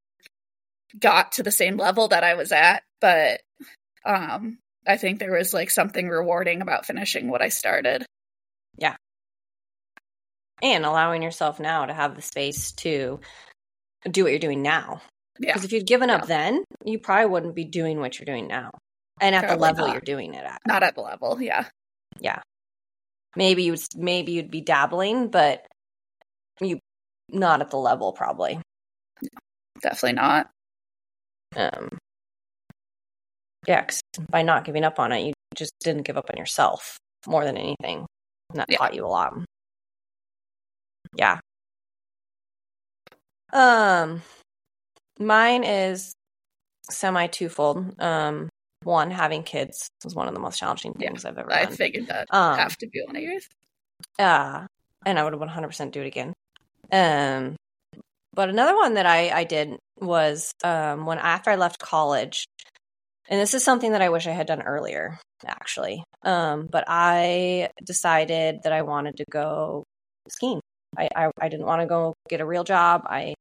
got 0.98 1.32
to 1.32 1.42
the 1.42 1.50
same 1.50 1.76
level 1.76 2.08
that 2.08 2.24
I 2.24 2.34
was 2.34 2.52
at, 2.52 2.82
but 3.00 3.40
um, 4.04 4.58
I 4.86 4.96
think 4.96 5.18
there 5.18 5.32
was 5.36 5.54
like 5.54 5.70
something 5.70 6.08
rewarding 6.08 6.60
about 6.60 6.86
finishing 6.86 7.28
what 7.28 7.42
I 7.42 7.48
started. 7.48 8.04
Yeah. 8.76 8.96
And 10.62 10.84
allowing 10.84 11.22
yourself 11.22 11.60
now 11.60 11.86
to 11.86 11.94
have 11.94 12.14
the 12.14 12.22
space 12.22 12.72
to 12.72 13.20
do 14.10 14.24
what 14.24 14.30
you're 14.30 14.38
doing 14.38 14.62
now. 14.62 15.00
Yeah. 15.38 15.50
Because 15.52 15.64
if 15.64 15.72
you'd 15.72 15.86
given 15.86 16.10
up 16.10 16.22
Yeah. 16.22 16.26
then, 16.26 16.64
you 16.84 16.98
probably 16.98 17.26
wouldn't 17.26 17.54
be 17.54 17.64
doing 17.64 17.98
what 18.00 18.18
you're 18.18 18.26
doing 18.26 18.46
now. 18.46 18.70
And 19.22 19.34
at 19.36 19.48
the 19.48 19.56
level 19.56 19.86
not. 19.86 19.92
you're 19.92 20.00
doing 20.02 20.34
it 20.34 20.44
at. 20.44 20.60
Not 20.66 20.82
at 20.82 20.94
the 20.96 21.00
level. 21.00 21.40
Yeah. 21.40 21.66
Yeah. 22.20 22.40
Maybe 23.36 23.62
you 23.62 23.72
would 23.72 23.80
maybe 23.96 24.32
you'd 24.32 24.50
be 24.50 24.60
dabbling, 24.60 25.28
but 25.28 25.66
you 26.60 26.78
not 27.30 27.60
at 27.62 27.70
the 27.70 27.78
level 27.78 28.12
probably. 28.12 28.60
Definitely 29.80 30.14
not. 30.14 30.50
Um 31.56 31.88
yeah, 33.66 33.84
'cause 33.84 34.00
by 34.28 34.42
not 34.42 34.64
giving 34.64 34.84
up 34.84 34.98
on 34.98 35.12
it, 35.12 35.20
you 35.24 35.32
just 35.54 35.72
didn't 35.80 36.02
give 36.02 36.16
up 36.18 36.28
on 36.30 36.36
yourself 36.36 36.98
more 37.26 37.44
than 37.44 37.56
anything. 37.56 38.06
And 38.50 38.60
that 38.60 38.66
Yeah. 38.68 38.78
taught 38.78 38.94
you 38.94 39.06
a 39.06 39.08
lot. 39.08 39.32
Yeah. 41.14 41.38
Um 43.52 44.22
mine 45.18 45.64
is 45.64 46.12
semi 46.90 47.28
twofold. 47.28 48.00
Um 48.00 48.48
one, 48.84 49.10
having 49.10 49.42
kids 49.42 49.88
was 50.04 50.14
one 50.14 50.28
of 50.28 50.34
the 50.34 50.40
most 50.40 50.58
challenging 50.58 50.92
Yeah, 50.98 51.08
things 51.08 51.24
I've 51.24 51.38
ever 51.38 51.52
I 51.52 51.66
done. 51.66 51.76
figured 51.76 52.06
that 52.08 52.26
Um, 52.30 52.58
have 52.58 52.76
to 52.78 52.86
be 52.88 53.02
one 53.06 53.16
of 53.16 53.22
yours. 53.22 53.48
uh, 54.18 54.66
and 55.04 55.18
I 55.18 55.24
would 55.24 55.34
100% 55.34 55.92
do 55.92 56.00
it 56.02 56.06
again. 56.06 56.32
Um, 56.90 57.56
but 58.34 58.48
another 58.48 58.74
one 58.76 58.94
that 58.94 59.06
I, 59.06 59.30
I 59.30 59.44
did 59.44 59.76
was 60.00 60.50
um, 60.64 61.06
when 61.06 61.18
after 61.18 61.50
I 61.50 61.56
left 61.56 61.78
college, 61.78 62.44
and 63.28 63.40
this 63.40 63.54
is 63.54 63.64
something 63.64 63.92
that 63.92 64.02
I 64.02 64.08
wish 64.08 64.26
I 64.26 64.32
had 64.32 64.46
done 64.46 64.62
earlier, 64.62 65.18
actually. 65.46 66.02
Um, 66.22 66.66
but 66.70 66.84
I 66.88 67.70
decided 67.84 68.60
that 68.64 68.72
I 68.72 68.82
wanted 68.82 69.16
to 69.18 69.24
go 69.30 69.84
skiing. 70.28 70.60
I, 70.96 71.08
I, 71.14 71.30
I 71.40 71.48
didn't 71.48 71.66
want 71.66 71.80
to 71.82 71.86
go 71.86 72.14
get 72.28 72.40
a 72.40 72.46
real 72.46 72.64
job. 72.64 73.02
I 73.06 73.34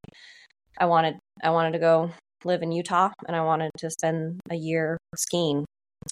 I 0.80 0.86
wanted 0.86 1.16
I 1.44 1.50
wanted 1.50 1.74
to 1.74 1.80
go 1.80 2.12
live 2.46 2.62
in 2.62 2.72
Utah, 2.72 3.10
and 3.28 3.36
I 3.36 3.42
wanted 3.42 3.72
to 3.80 3.90
spend 3.90 4.40
a 4.50 4.56
year 4.56 4.98
skiing. 5.16 5.66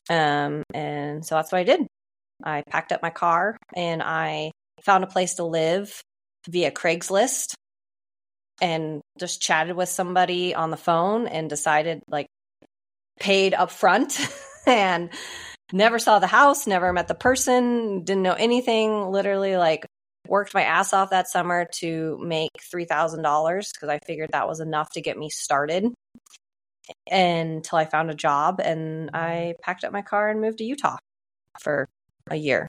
Um, 0.09 0.63
and 0.73 1.25
so 1.25 1.35
that's 1.35 1.51
what 1.51 1.59
I 1.59 1.63
did. 1.63 1.87
I 2.43 2.63
packed 2.69 2.91
up 2.91 3.01
my 3.01 3.09
car 3.09 3.57
and 3.75 4.01
I 4.01 4.51
found 4.81 5.03
a 5.03 5.07
place 5.07 5.35
to 5.35 5.43
live 5.43 6.01
via 6.47 6.71
Craigslist 6.71 7.53
and 8.61 9.01
just 9.19 9.41
chatted 9.41 9.75
with 9.75 9.89
somebody 9.89 10.55
on 10.55 10.69
the 10.69 10.77
phone 10.77 11.27
and 11.27 11.49
decided 11.49 12.01
like 12.07 12.27
paid 13.19 13.53
up 13.53 13.71
front 13.71 14.19
and 14.67 15.09
never 15.71 15.99
saw 15.99 16.19
the 16.19 16.27
house, 16.27 16.67
never 16.67 16.91
met 16.93 17.07
the 17.07 17.15
person, 17.15 18.03
didn't 18.03 18.23
know 18.23 18.33
anything, 18.33 19.11
literally 19.11 19.57
like 19.57 19.85
worked 20.27 20.53
my 20.53 20.63
ass 20.63 20.93
off 20.93 21.09
that 21.09 21.27
summer 21.27 21.67
to 21.79 22.17
make 22.21 22.51
$3,000 22.73 23.73
because 23.73 23.89
I 23.89 23.99
figured 24.05 24.31
that 24.31 24.47
was 24.47 24.59
enough 24.59 24.91
to 24.91 25.01
get 25.01 25.17
me 25.17 25.29
started 25.29 25.85
until 27.09 27.77
I 27.77 27.85
found 27.85 28.09
a 28.09 28.15
job 28.15 28.59
and 28.59 29.11
I 29.13 29.55
packed 29.61 29.83
up 29.83 29.93
my 29.93 30.01
car 30.01 30.29
and 30.29 30.41
moved 30.41 30.59
to 30.59 30.63
Utah 30.63 30.97
for 31.59 31.87
a 32.29 32.35
year. 32.35 32.67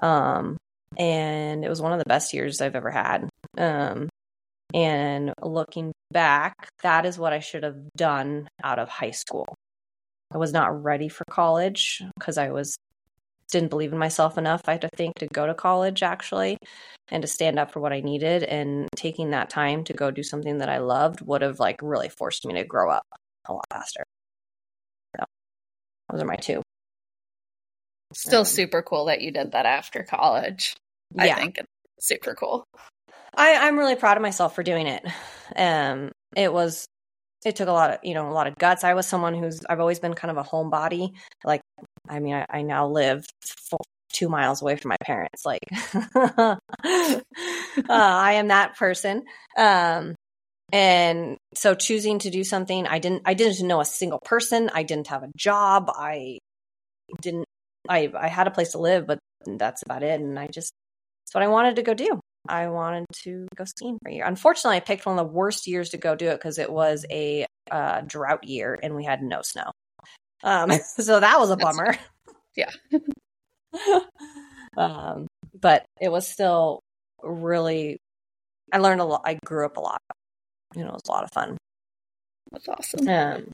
Um, 0.00 0.56
and 0.96 1.64
it 1.64 1.68
was 1.68 1.80
one 1.82 1.92
of 1.92 1.98
the 1.98 2.04
best 2.04 2.32
years 2.32 2.60
I've 2.60 2.76
ever 2.76 2.90
had. 2.90 3.28
Um, 3.56 4.08
and 4.74 5.32
looking 5.42 5.92
back, 6.10 6.54
that 6.82 7.04
is 7.06 7.18
what 7.18 7.32
I 7.32 7.40
should 7.40 7.62
have 7.62 7.76
done 7.96 8.48
out 8.62 8.78
of 8.78 8.88
high 8.88 9.10
school. 9.10 9.46
I 10.32 10.38
was 10.38 10.52
not 10.52 10.82
ready 10.82 11.08
for 11.08 11.24
college 11.28 12.02
because 12.18 12.38
I 12.38 12.50
was 12.50 12.76
didn't 13.52 13.68
believe 13.68 13.92
in 13.92 13.98
myself 13.98 14.36
enough. 14.36 14.62
I 14.66 14.72
had 14.72 14.80
to 14.80 14.88
think 14.96 15.14
to 15.16 15.28
go 15.28 15.46
to 15.46 15.54
college 15.54 16.02
actually 16.02 16.56
and 17.08 17.22
to 17.22 17.28
stand 17.28 17.58
up 17.58 17.70
for 17.70 17.80
what 17.80 17.92
I 17.92 18.00
needed 18.00 18.42
and 18.42 18.88
taking 18.96 19.30
that 19.30 19.50
time 19.50 19.84
to 19.84 19.92
go 19.92 20.10
do 20.10 20.22
something 20.22 20.58
that 20.58 20.68
I 20.68 20.78
loved 20.78 21.20
would 21.20 21.42
have 21.42 21.60
like 21.60 21.80
really 21.82 22.08
forced 22.08 22.44
me 22.44 22.54
to 22.54 22.64
grow 22.64 22.90
up 22.90 23.04
a 23.46 23.52
lot 23.52 23.64
faster. 23.70 24.02
So 25.16 25.24
those 26.10 26.22
are 26.22 26.26
my 26.26 26.36
two. 26.36 26.62
Still 28.14 28.40
Um, 28.40 28.46
super 28.46 28.82
cool 28.82 29.06
that 29.06 29.20
you 29.20 29.30
did 29.30 29.52
that 29.52 29.66
after 29.66 30.02
college. 30.02 30.74
I 31.18 31.26
Yeah. 31.26 31.36
think 31.36 31.58
it's 31.58 31.68
super 32.00 32.34
cool. 32.34 32.64
I, 33.34 33.66
I'm 33.66 33.78
really 33.78 33.96
proud 33.96 34.16
of 34.16 34.22
myself 34.22 34.54
for 34.54 34.62
doing 34.62 34.86
it. 34.86 35.04
Um, 35.56 36.12
it 36.36 36.52
was, 36.52 36.86
it 37.44 37.56
took 37.56 37.68
a 37.68 37.72
lot 37.72 37.90
of, 37.90 37.98
you 38.02 38.14
know, 38.14 38.28
a 38.28 38.32
lot 38.32 38.46
of 38.46 38.56
guts. 38.56 38.84
I 38.84 38.94
was 38.94 39.06
someone 39.06 39.34
who's, 39.34 39.62
I've 39.68 39.80
always 39.80 40.00
been 40.00 40.14
kind 40.14 40.36
of 40.36 40.44
a 40.44 40.48
homebody. 40.48 41.12
Like, 41.44 41.60
I 42.08 42.20
mean, 42.20 42.34
I, 42.34 42.46
I 42.48 42.62
now 42.62 42.88
live 42.88 43.24
fo- 43.42 43.78
two 44.12 44.28
miles 44.28 44.62
away 44.62 44.76
from 44.76 44.90
my 44.90 44.96
parents. 45.04 45.44
Like, 45.44 45.60
uh, 46.14 46.56
I 47.88 48.32
am 48.34 48.48
that 48.48 48.76
person. 48.76 49.24
Um, 49.56 50.14
and 50.72 51.36
so 51.54 51.74
choosing 51.74 52.18
to 52.20 52.30
do 52.30 52.44
something, 52.44 52.86
I 52.86 52.98
didn't, 52.98 53.22
I 53.24 53.34
didn't 53.34 53.66
know 53.66 53.80
a 53.80 53.84
single 53.84 54.20
person. 54.24 54.70
I 54.72 54.84
didn't 54.84 55.08
have 55.08 55.22
a 55.22 55.30
job. 55.36 55.90
I 55.94 56.38
didn't, 57.20 57.46
I, 57.88 58.10
I 58.16 58.28
had 58.28 58.46
a 58.46 58.52
place 58.52 58.72
to 58.72 58.78
live, 58.78 59.06
but 59.06 59.18
that's 59.44 59.82
about 59.82 60.02
it. 60.02 60.20
And 60.20 60.38
I 60.38 60.46
just, 60.46 60.72
it's 61.24 61.34
what 61.34 61.42
I 61.42 61.48
wanted 61.48 61.76
to 61.76 61.82
go 61.82 61.94
do. 61.94 62.20
I 62.48 62.68
wanted 62.68 63.06
to 63.24 63.46
go 63.56 63.64
skiing 63.64 63.98
for 64.02 64.10
a 64.10 64.14
year. 64.14 64.24
Unfortunately, 64.26 64.76
I 64.76 64.80
picked 64.80 65.06
one 65.06 65.18
of 65.18 65.26
the 65.26 65.32
worst 65.32 65.66
years 65.66 65.90
to 65.90 65.96
go 65.98 66.14
do 66.14 66.28
it 66.28 66.36
because 66.36 66.58
it 66.58 66.70
was 66.70 67.06
a 67.10 67.46
uh, 67.70 68.00
drought 68.02 68.44
year 68.44 68.78
and 68.82 68.96
we 68.96 69.04
had 69.04 69.22
no 69.22 69.42
snow. 69.42 69.70
Um, 70.42 70.70
so 70.98 71.20
that 71.20 71.38
was 71.38 71.50
a 71.50 71.56
That's- 71.56 71.76
bummer. 71.76 71.96
yeah. 72.56 72.70
um, 74.76 75.26
but 75.60 75.84
it 76.00 76.10
was 76.10 76.26
still 76.26 76.80
really. 77.22 77.98
I 78.72 78.78
learned 78.78 79.00
a 79.00 79.04
lot. 79.04 79.22
I 79.24 79.38
grew 79.44 79.66
up 79.66 79.76
a 79.76 79.80
lot. 79.80 80.00
You 80.74 80.82
know, 80.82 80.90
it 80.90 80.94
was 80.94 81.02
a 81.08 81.12
lot 81.12 81.24
of 81.24 81.30
fun. 81.32 81.56
That's 82.50 82.68
awesome. 82.68 83.08
Um, 83.08 83.52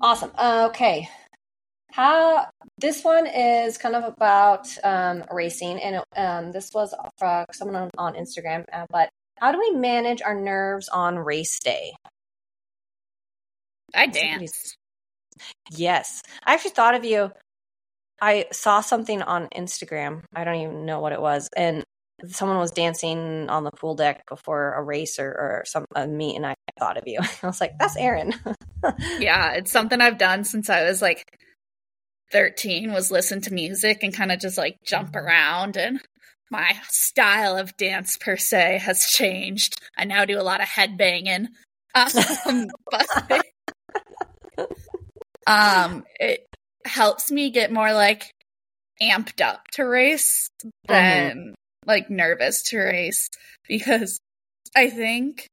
awesome. 0.00 0.32
Uh, 0.36 0.66
okay. 0.70 1.08
How 1.92 2.46
this 2.78 3.02
one 3.04 3.26
is 3.26 3.78
kind 3.78 3.96
of 3.96 4.04
about 4.04 4.68
um, 4.84 5.24
racing, 5.30 5.80
and 5.80 5.96
it, 5.96 6.18
um, 6.18 6.52
this 6.52 6.70
was 6.72 6.94
from 7.18 7.46
someone 7.52 7.76
on, 7.76 7.90
on 7.98 8.14
Instagram. 8.14 8.64
Uh, 8.72 8.86
but 8.90 9.08
how 9.38 9.52
do 9.52 9.58
we 9.58 9.70
manage 9.72 10.22
our 10.22 10.34
nerves 10.34 10.88
on 10.88 11.18
race 11.18 11.58
day? 11.58 11.92
I 13.94 14.06
dance. 14.06 14.76
Yes, 15.70 16.22
I 16.44 16.54
actually 16.54 16.72
thought 16.72 16.94
of 16.94 17.04
you. 17.04 17.32
I 18.20 18.46
saw 18.52 18.82
something 18.82 19.22
on 19.22 19.48
Instagram. 19.48 20.22
I 20.34 20.44
don't 20.44 20.56
even 20.56 20.84
know 20.84 21.00
what 21.00 21.12
it 21.12 21.20
was, 21.20 21.48
and 21.56 21.84
someone 22.28 22.58
was 22.58 22.70
dancing 22.70 23.48
on 23.48 23.64
the 23.64 23.70
pool 23.70 23.94
deck 23.94 24.24
before 24.28 24.74
a 24.74 24.82
race 24.82 25.18
or, 25.18 25.28
or 25.28 25.62
some 25.66 25.86
a 25.94 26.06
meet, 26.06 26.36
and 26.36 26.46
I 26.46 26.54
thought 26.78 26.98
of 26.98 27.04
you. 27.06 27.18
I 27.42 27.46
was 27.46 27.60
like, 27.60 27.78
"That's 27.78 27.96
Erin. 27.96 28.34
Yeah, 29.18 29.52
it's 29.52 29.70
something 29.70 30.00
I've 30.00 30.16
done 30.16 30.44
since 30.44 30.70
I 30.70 30.84
was 30.84 31.02
like 31.02 31.22
13 32.30 32.92
was 32.92 33.10
listen 33.10 33.40
to 33.42 33.54
music 33.54 34.02
and 34.02 34.14
kind 34.14 34.32
of 34.32 34.40
just 34.40 34.58
like 34.58 34.76
jump 34.84 35.16
around 35.16 35.76
and 35.76 36.00
my 36.50 36.76
style 36.88 37.56
of 37.56 37.76
dance 37.76 38.16
per 38.16 38.36
se 38.36 38.78
has 38.78 39.06
changed. 39.06 39.80
I 39.96 40.04
now 40.04 40.24
do 40.24 40.38
a 40.38 40.42
lot 40.42 40.60
of 40.60 40.68
head 40.68 40.96
banging. 40.96 41.48
Um, 41.94 42.08
but 42.90 43.06
um 45.46 46.04
it 46.18 46.46
helps 46.84 47.30
me 47.30 47.50
get 47.50 47.72
more 47.72 47.92
like 47.92 48.30
amped 49.02 49.40
up 49.40 49.66
to 49.72 49.84
race 49.84 50.50
than 50.86 51.54
like 51.86 52.10
nervous 52.10 52.62
to 52.62 52.78
race 52.78 53.28
because 53.66 54.20
I 54.76 54.90
think 54.90 55.46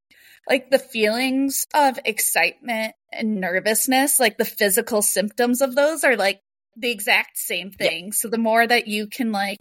like 0.47 0.69
the 0.69 0.79
feelings 0.79 1.65
of 1.73 1.99
excitement 2.05 2.93
and 3.11 3.39
nervousness, 3.39 4.19
like 4.19 4.37
the 4.37 4.45
physical 4.45 5.01
symptoms 5.01 5.61
of 5.61 5.75
those 5.75 6.03
are 6.03 6.15
like 6.15 6.39
the 6.77 6.91
exact 6.91 7.37
same 7.37 7.71
Yeah. 7.79 7.87
thing. 7.89 8.11
So 8.11 8.29
the 8.29 8.37
more 8.37 8.65
that 8.65 8.87
you 8.87 9.07
can 9.07 9.31
like 9.31 9.57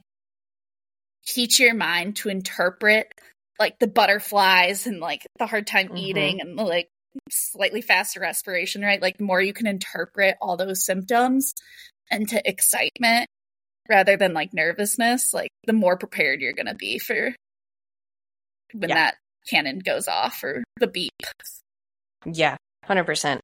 teach 1.26 1.59
your 1.59 1.74
mind 1.74 2.16
to 2.16 2.29
interpret 2.29 3.09
like 3.59 3.79
the 3.79 3.88
butterflies 3.88 4.87
and 4.87 5.00
like 5.00 5.26
the 5.38 5.46
hard 5.46 5.66
time 5.66 5.88
Mhm. 5.88 5.98
eating 5.98 6.40
and 6.40 6.59
the 6.59 6.62
like 6.62 6.88
slightly 7.31 7.81
faster 7.81 8.20
respiration, 8.20 8.83
right? 8.83 9.00
Like 9.00 9.16
the 9.16 9.24
more 9.24 9.40
you 9.40 9.52
can 9.55 9.66
interpret 9.66 10.37
all 10.40 10.57
those 10.57 10.85
symptoms 10.85 11.55
into 12.11 12.40
excitement 12.48 13.26
rather 13.88 14.16
than 14.16 14.35
like 14.35 14.52
nervousness, 14.52 15.33
like 15.33 15.48
the 15.66 15.72
more 15.72 15.96
prepared 15.96 16.40
you're 16.40 16.52
going 16.52 16.66
to 16.66 16.74
be 16.74 16.98
for 16.98 17.35
when 18.72 18.90
Yeah. 18.90 18.94
that 18.94 19.16
cannon 19.48 19.79
goes 19.79 20.07
off 20.09 20.44
or 20.44 20.62
the 20.79 20.87
beep. 20.87 21.12
Yeah, 22.26 22.57
hundred 22.85 23.05
percent. 23.05 23.40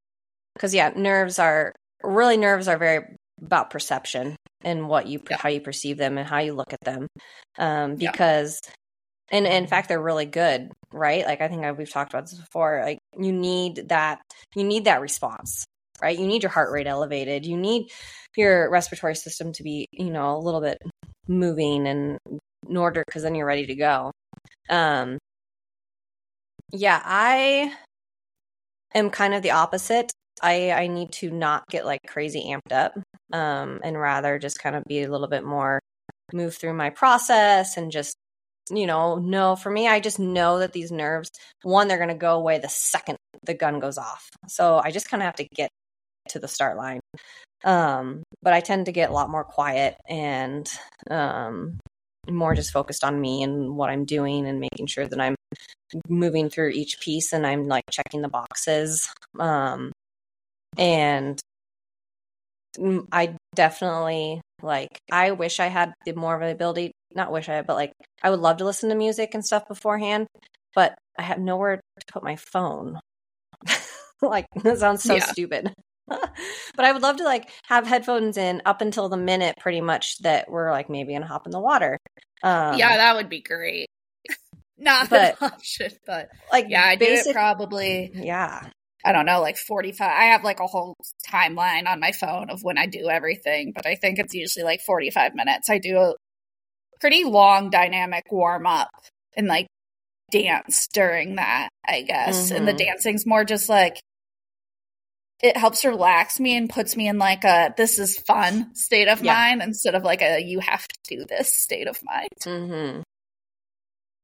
Because 0.54 0.74
yeah, 0.74 0.92
nerves 0.94 1.38
are 1.38 1.72
really 2.02 2.36
nerves 2.36 2.68
are 2.68 2.76
very 2.78 3.16
about 3.44 3.70
perception 3.70 4.36
and 4.62 4.88
what 4.88 5.06
you 5.06 5.20
Yeah. 5.30 5.38
how 5.38 5.48
you 5.48 5.60
perceive 5.60 5.98
them 5.98 6.18
and 6.18 6.28
how 6.28 6.38
you 6.38 6.54
look 6.54 6.72
at 6.72 6.80
them. 6.84 7.06
Um, 7.58 7.96
Yeah. 7.96 8.12
because, 8.12 8.60
and 9.30 9.46
in 9.46 9.66
fact, 9.66 9.88
they're 9.88 10.00
really 10.02 10.26
good, 10.26 10.70
right? 10.92 11.24
Like 11.26 11.40
I 11.40 11.48
think 11.48 11.64
I, 11.64 11.72
we've 11.72 11.90
talked 11.90 12.12
about 12.12 12.26
this 12.30 12.38
before. 12.38 12.82
Like 12.84 12.98
you 13.18 13.32
need 13.32 13.88
that, 13.88 14.20
you 14.54 14.64
need 14.64 14.84
that 14.84 15.00
response, 15.00 15.64
right? 16.00 16.18
You 16.18 16.26
need 16.26 16.42
your 16.42 16.50
heart 16.50 16.70
rate 16.72 16.86
elevated. 16.86 17.46
You 17.46 17.56
need 17.56 17.90
your 18.36 18.70
respiratory 18.70 19.16
system 19.16 19.52
to 19.54 19.62
be, 19.62 19.86
you 19.92 20.10
know, 20.10 20.36
a 20.36 20.38
little 20.38 20.60
bit 20.60 20.78
moving 21.28 21.86
and 21.86 22.18
in 22.68 22.76
order 22.76 23.02
because 23.06 23.22
then 23.22 23.34
you're 23.34 23.46
ready 23.46 23.66
to 23.66 23.74
go. 23.74 24.12
Um, 24.70 25.18
yeah, 26.72 27.00
I 27.04 27.74
am 28.94 29.10
kind 29.10 29.34
of 29.34 29.42
the 29.42 29.50
opposite. 29.50 30.12
I 30.42 30.72
I 30.72 30.86
need 30.88 31.12
to 31.14 31.30
not 31.30 31.64
get 31.70 31.86
like 31.86 32.00
crazy 32.06 32.44
amped 32.48 32.72
up, 32.72 32.94
um, 33.32 33.80
and 33.84 33.98
rather 33.98 34.38
just 34.38 34.58
kind 34.58 34.76
of 34.76 34.84
be 34.84 35.02
a 35.02 35.10
little 35.10 35.28
bit 35.28 35.44
more 35.44 35.80
move 36.32 36.56
through 36.56 36.74
my 36.74 36.90
process 36.90 37.76
and 37.76 37.92
just 37.92 38.16
you 38.70 38.86
know 38.86 39.16
know 39.16 39.54
for 39.56 39.70
me 39.70 39.88
I 39.88 40.00
just 40.00 40.18
know 40.18 40.60
that 40.60 40.72
these 40.72 40.90
nerves 40.90 41.30
one 41.62 41.88
they're 41.88 41.98
going 41.98 42.08
to 42.08 42.14
go 42.14 42.36
away 42.36 42.58
the 42.58 42.68
second 42.68 43.16
the 43.44 43.54
gun 43.54 43.80
goes 43.80 43.98
off. 43.98 44.28
So 44.48 44.80
I 44.82 44.90
just 44.90 45.08
kind 45.08 45.22
of 45.22 45.26
have 45.26 45.36
to 45.36 45.48
get 45.54 45.70
to 46.28 46.38
the 46.38 46.48
start 46.48 46.76
line. 46.76 47.00
Um, 47.64 48.22
but 48.42 48.52
I 48.52 48.60
tend 48.60 48.86
to 48.86 48.92
get 48.92 49.10
a 49.10 49.12
lot 49.12 49.30
more 49.30 49.44
quiet 49.44 49.96
and 50.08 50.68
um 51.10 51.78
more 52.30 52.54
just 52.54 52.72
focused 52.72 53.02
on 53.02 53.20
me 53.20 53.42
and 53.42 53.76
what 53.76 53.90
I'm 53.90 54.04
doing 54.04 54.46
and 54.46 54.60
making 54.60 54.86
sure 54.86 55.06
that 55.06 55.20
I'm 55.20 55.34
moving 56.08 56.48
through 56.48 56.70
each 56.70 57.00
piece 57.00 57.32
and 57.32 57.46
I'm 57.46 57.66
like 57.66 57.84
checking 57.90 58.22
the 58.22 58.28
boxes. 58.28 59.12
Um, 59.38 59.92
and 60.78 61.38
I 63.12 63.36
definitely 63.54 64.40
like, 64.62 64.98
I 65.10 65.32
wish 65.32 65.60
I 65.60 65.66
had 65.66 65.92
the 66.06 66.12
more 66.14 66.34
of 66.34 66.42
an 66.42 66.50
ability, 66.50 66.92
not 67.14 67.32
wish 67.32 67.48
I 67.48 67.54
had, 67.54 67.66
but 67.66 67.76
like, 67.76 67.92
I 68.22 68.30
would 68.30 68.40
love 68.40 68.58
to 68.58 68.64
listen 68.64 68.88
to 68.88 68.94
music 68.94 69.34
and 69.34 69.44
stuff 69.44 69.68
beforehand, 69.68 70.26
but 70.74 70.94
I 71.18 71.22
have 71.22 71.38
nowhere 71.38 71.76
to 71.76 72.06
put 72.12 72.22
my 72.24 72.36
phone. 72.36 72.98
like, 74.22 74.46
that 74.62 74.78
sounds 74.78 75.02
so 75.02 75.16
Yeah. 75.16 75.24
stupid. 75.26 75.72
but 76.08 76.84
I 76.84 76.92
would 76.92 77.02
love 77.02 77.18
to 77.18 77.24
like 77.24 77.48
have 77.66 77.86
headphones 77.86 78.36
in 78.36 78.60
up 78.66 78.80
until 78.80 79.08
the 79.08 79.16
minute 79.16 79.56
pretty 79.58 79.80
much 79.80 80.18
that 80.18 80.50
we're 80.50 80.70
like 80.70 80.90
maybe 80.90 81.12
gonna 81.12 81.26
hop 81.26 81.46
in 81.46 81.52
the 81.52 81.60
water. 81.60 81.96
Um, 82.42 82.76
yeah, 82.76 82.96
that 82.96 83.16
would 83.16 83.28
be 83.28 83.40
great. 83.40 83.86
Not 84.78 85.08
but- 85.10 85.36
an 85.40 85.50
option, 85.52 85.92
but 86.06 86.28
like 86.50 86.66
yeah, 86.68 86.84
I 86.84 86.96
do 86.96 87.04
basic, 87.06 87.28
it 87.28 87.32
probably. 87.34 88.10
yeah, 88.14 88.68
I 89.04 89.12
don't 89.12 89.26
know, 89.26 89.40
like 89.40 89.56
forty-five. 89.56 90.10
I 90.10 90.24
have 90.26 90.44
like 90.44 90.60
a 90.60 90.66
whole 90.66 90.94
timeline 91.28 91.86
on 91.88 92.00
my 92.00 92.12
phone 92.12 92.50
of 92.50 92.62
when 92.62 92.78
I 92.78 92.86
do 92.86 93.08
everything, 93.10 93.72
but 93.74 93.86
I 93.86 93.94
think 93.96 94.18
it's 94.18 94.34
usually 94.34 94.64
like 94.64 94.80
forty-five 94.80 95.34
minutes. 95.34 95.68
I 95.70 95.78
do 95.78 95.98
a 95.98 96.14
pretty 97.00 97.24
long 97.24 97.70
dynamic 97.70 98.24
warm 98.30 98.66
up 98.66 98.90
and 99.36 99.48
like 99.48 99.66
dance 100.30 100.86
during 100.92 101.36
that. 101.36 101.68
I 101.84 102.02
guess, 102.02 102.50
and 102.52 102.66
the 102.68 102.72
Mhm. 102.72 102.78
dancing's 102.78 103.26
more 103.26 103.44
just 103.44 103.68
like 103.68 104.00
it 105.42 105.56
helps 105.56 105.84
relax 105.84 106.38
me 106.38 106.56
and 106.56 106.70
puts 106.70 106.96
me 106.96 107.08
in 107.08 107.18
like 107.18 107.42
a 107.42 107.74
this 107.76 107.98
is 107.98 108.16
fun 108.20 108.72
state 108.76 109.08
of 109.08 109.20
Yeah. 109.24 109.34
mind 109.34 109.60
instead 109.62 109.96
of 109.96 110.04
like 110.04 110.22
a 110.22 110.40
you 110.40 110.60
have 110.60 110.86
to 110.86 110.98
do 111.16 111.24
this 111.24 111.52
state 111.52 111.88
of 111.88 111.98
mind. 112.04 112.28
hmm 112.44 113.00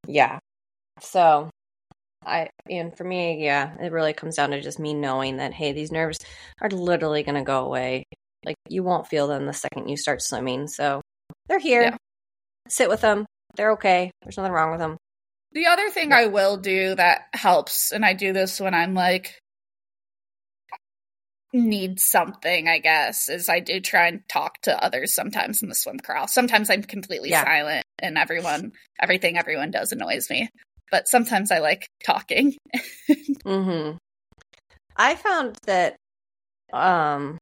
Yeah. 0.07 0.39
So 1.01 1.51
I 2.25 2.49
and 2.69 2.97
for 2.97 3.05
me, 3.05 3.45
yeah, 3.45 3.75
it 3.81 3.93
really 3.93 4.13
comes 4.13 4.37
down 4.37 4.51
to 4.51 4.61
just 4.61 4.79
me 4.79 4.95
knowing 4.95 5.39
that 5.39 5.53
hey, 5.55 5.73
these 5.73 5.93
nerves 5.93 6.19
are 6.61 6.71
literally 6.71 7.23
gonna 7.23 7.45
go 7.45 7.65
away. 7.65 8.05
Like 8.45 8.57
you 8.69 8.83
won't 8.83 9.07
feel 9.07 9.29
them 9.29 9.47
the 9.47 9.53
second 9.53 9.89
you 9.89 9.97
start 9.97 10.23
swimming. 10.23 10.69
So 10.69 11.01
they're 11.49 11.59
here. 11.59 11.83
Yeah. 11.83 11.97
Sit 12.69 12.89
with 12.89 13.01
them. 13.01 13.27
They're 13.57 13.73
okay. 13.73 14.11
There's 14.23 14.37
nothing 14.37 14.53
wrong 14.53 14.71
with 14.71 14.81
them. 14.81 14.97
The 15.53 15.67
other 15.67 15.89
thing 15.91 16.13
I 16.13 16.27
will 16.27 16.59
do 16.59 16.95
that 16.95 17.29
helps, 17.33 17.91
and 17.91 18.05
I 18.05 18.13
do 18.13 18.33
this 18.33 18.61
when 18.61 18.75
I'm 18.75 18.95
like 18.95 19.39
need 21.53 21.99
something, 21.99 22.69
I 22.69 22.79
guess, 22.79 23.29
is 23.29 23.49
I 23.49 23.61
do 23.61 23.81
try 23.81 24.09
and 24.09 24.21
talk 24.29 24.61
to 24.63 24.85
others 24.85 25.15
sometimes 25.15 25.63
in 25.63 25.69
the 25.71 25.75
swim 25.75 25.99
corral. 25.99 26.29
Sometimes 26.29 26.69
I'm 26.69 26.83
completely 26.83 27.31
Yeah. 27.31 27.45
silent 27.45 27.85
and 27.99 28.19
everyone 28.19 28.73
everything 29.01 29.39
everyone 29.39 29.71
does 29.71 29.93
annoys 29.93 30.29
me. 30.29 30.49
But 30.91 31.09
sometimes 31.09 31.51
I 31.51 31.59
like 31.59 31.89
talking. 32.05 32.57
hmm 33.45 33.93
I 34.97 35.15
found 35.15 35.57
that 35.67 35.97
um 36.73 37.39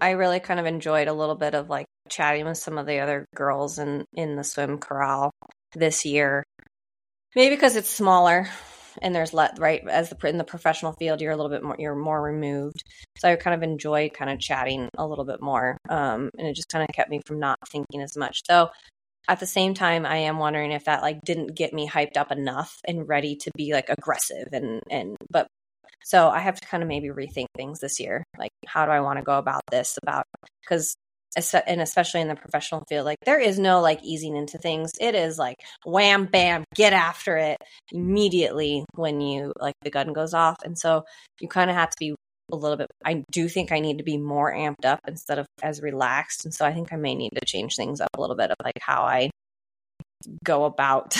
I 0.00 0.10
really 0.12 0.40
kind 0.40 0.60
of 0.60 0.66
enjoyed 0.66 1.08
a 1.08 1.12
little 1.12 1.34
bit 1.34 1.54
of 1.54 1.68
like 1.70 1.86
chatting 2.08 2.46
with 2.46 2.58
some 2.58 2.78
of 2.78 2.86
the 2.86 3.00
other 3.00 3.26
girls 3.34 3.78
in 3.78 4.04
in 4.14 4.36
the 4.36 4.44
swim 4.44 4.78
corral 4.78 5.30
this 5.74 6.04
year. 6.04 6.44
Maybe 7.36 7.54
because 7.54 7.76
it's 7.76 7.88
smaller 7.90 8.48
and 9.02 9.14
there's 9.14 9.32
let 9.32 9.58
right 9.58 9.86
as 9.88 10.10
the 10.10 10.28
in 10.28 10.38
the 10.38 10.44
professional 10.44 10.92
field 10.92 11.20
you're 11.20 11.32
a 11.32 11.36
little 11.36 11.50
bit 11.50 11.62
more 11.62 11.76
you're 11.78 11.94
more 11.94 12.20
removed. 12.20 12.82
So 13.18 13.30
I 13.30 13.36
kind 13.36 13.54
of 13.54 13.62
enjoyed 13.62 14.12
kind 14.14 14.30
of 14.30 14.40
chatting 14.40 14.88
a 14.98 15.06
little 15.06 15.24
bit 15.24 15.40
more, 15.40 15.76
um, 15.88 16.30
and 16.38 16.48
it 16.48 16.56
just 16.56 16.68
kind 16.68 16.82
of 16.88 16.94
kept 16.94 17.10
me 17.10 17.20
from 17.26 17.38
not 17.38 17.58
thinking 17.68 18.02
as 18.02 18.16
much. 18.16 18.42
So 18.48 18.70
at 19.30 19.38
the 19.40 19.46
same 19.46 19.74
time 19.74 20.04
i 20.04 20.16
am 20.16 20.38
wondering 20.38 20.72
if 20.72 20.84
that 20.84 21.02
like 21.02 21.20
didn't 21.22 21.54
get 21.54 21.72
me 21.72 21.88
hyped 21.88 22.16
up 22.16 22.32
enough 22.32 22.76
and 22.84 23.08
ready 23.08 23.36
to 23.36 23.50
be 23.56 23.72
like 23.72 23.88
aggressive 23.88 24.48
and 24.52 24.82
and 24.90 25.16
but 25.30 25.46
so 26.02 26.28
i 26.28 26.40
have 26.40 26.60
to 26.60 26.66
kind 26.66 26.82
of 26.82 26.88
maybe 26.88 27.08
rethink 27.08 27.46
things 27.56 27.80
this 27.80 28.00
year. 28.00 28.24
Like 28.38 28.50
how 28.66 28.86
do 28.86 28.92
i 28.92 29.00
want 29.00 29.18
to 29.18 29.24
go 29.24 29.38
about 29.38 29.62
this 29.70 29.98
about 30.02 30.24
because 30.62 30.94
and 31.66 31.80
especially 31.80 32.20
in 32.20 32.26
the 32.26 32.34
professional 32.34 32.82
field 32.88 33.04
like 33.04 33.18
there 33.24 33.38
is 33.38 33.56
no 33.56 33.80
like 33.80 34.02
easing 34.02 34.36
into 34.36 34.58
things. 34.58 34.90
It 35.00 35.14
is 35.14 35.38
like 35.38 35.56
wham 35.86 36.26
bam 36.26 36.64
get 36.74 36.92
after 36.92 37.36
it 37.36 37.58
immediately 37.92 38.84
when 38.96 39.20
you 39.20 39.52
like 39.60 39.76
the 39.82 39.90
gun 39.90 40.12
goes 40.12 40.34
off. 40.34 40.56
And 40.64 40.76
so 40.76 41.04
you 41.40 41.46
kind 41.46 41.70
of 41.70 41.76
have 41.76 41.90
to 41.90 41.96
be 42.00 42.14
a 42.52 42.56
little 42.56 42.76
bit. 42.76 42.88
I 43.04 43.24
do 43.30 43.48
think 43.48 43.72
i 43.72 43.80
need 43.80 43.98
to 43.98 44.04
be 44.04 44.16
more 44.16 44.52
amped 44.52 44.84
up 44.84 45.00
instead 45.06 45.38
of 45.38 45.46
as 45.62 45.80
relaxed 45.82 46.44
and 46.44 46.54
so 46.54 46.64
i 46.64 46.72
think 46.72 46.92
i 46.92 46.96
may 46.96 47.14
need 47.14 47.30
to 47.30 47.44
change 47.44 47.76
things 47.76 48.00
up 48.00 48.10
a 48.16 48.20
little 48.20 48.36
bit 48.36 48.50
of 48.50 48.56
like 48.62 48.78
how 48.80 49.02
i 49.02 49.30
go 50.44 50.64
about 50.64 51.10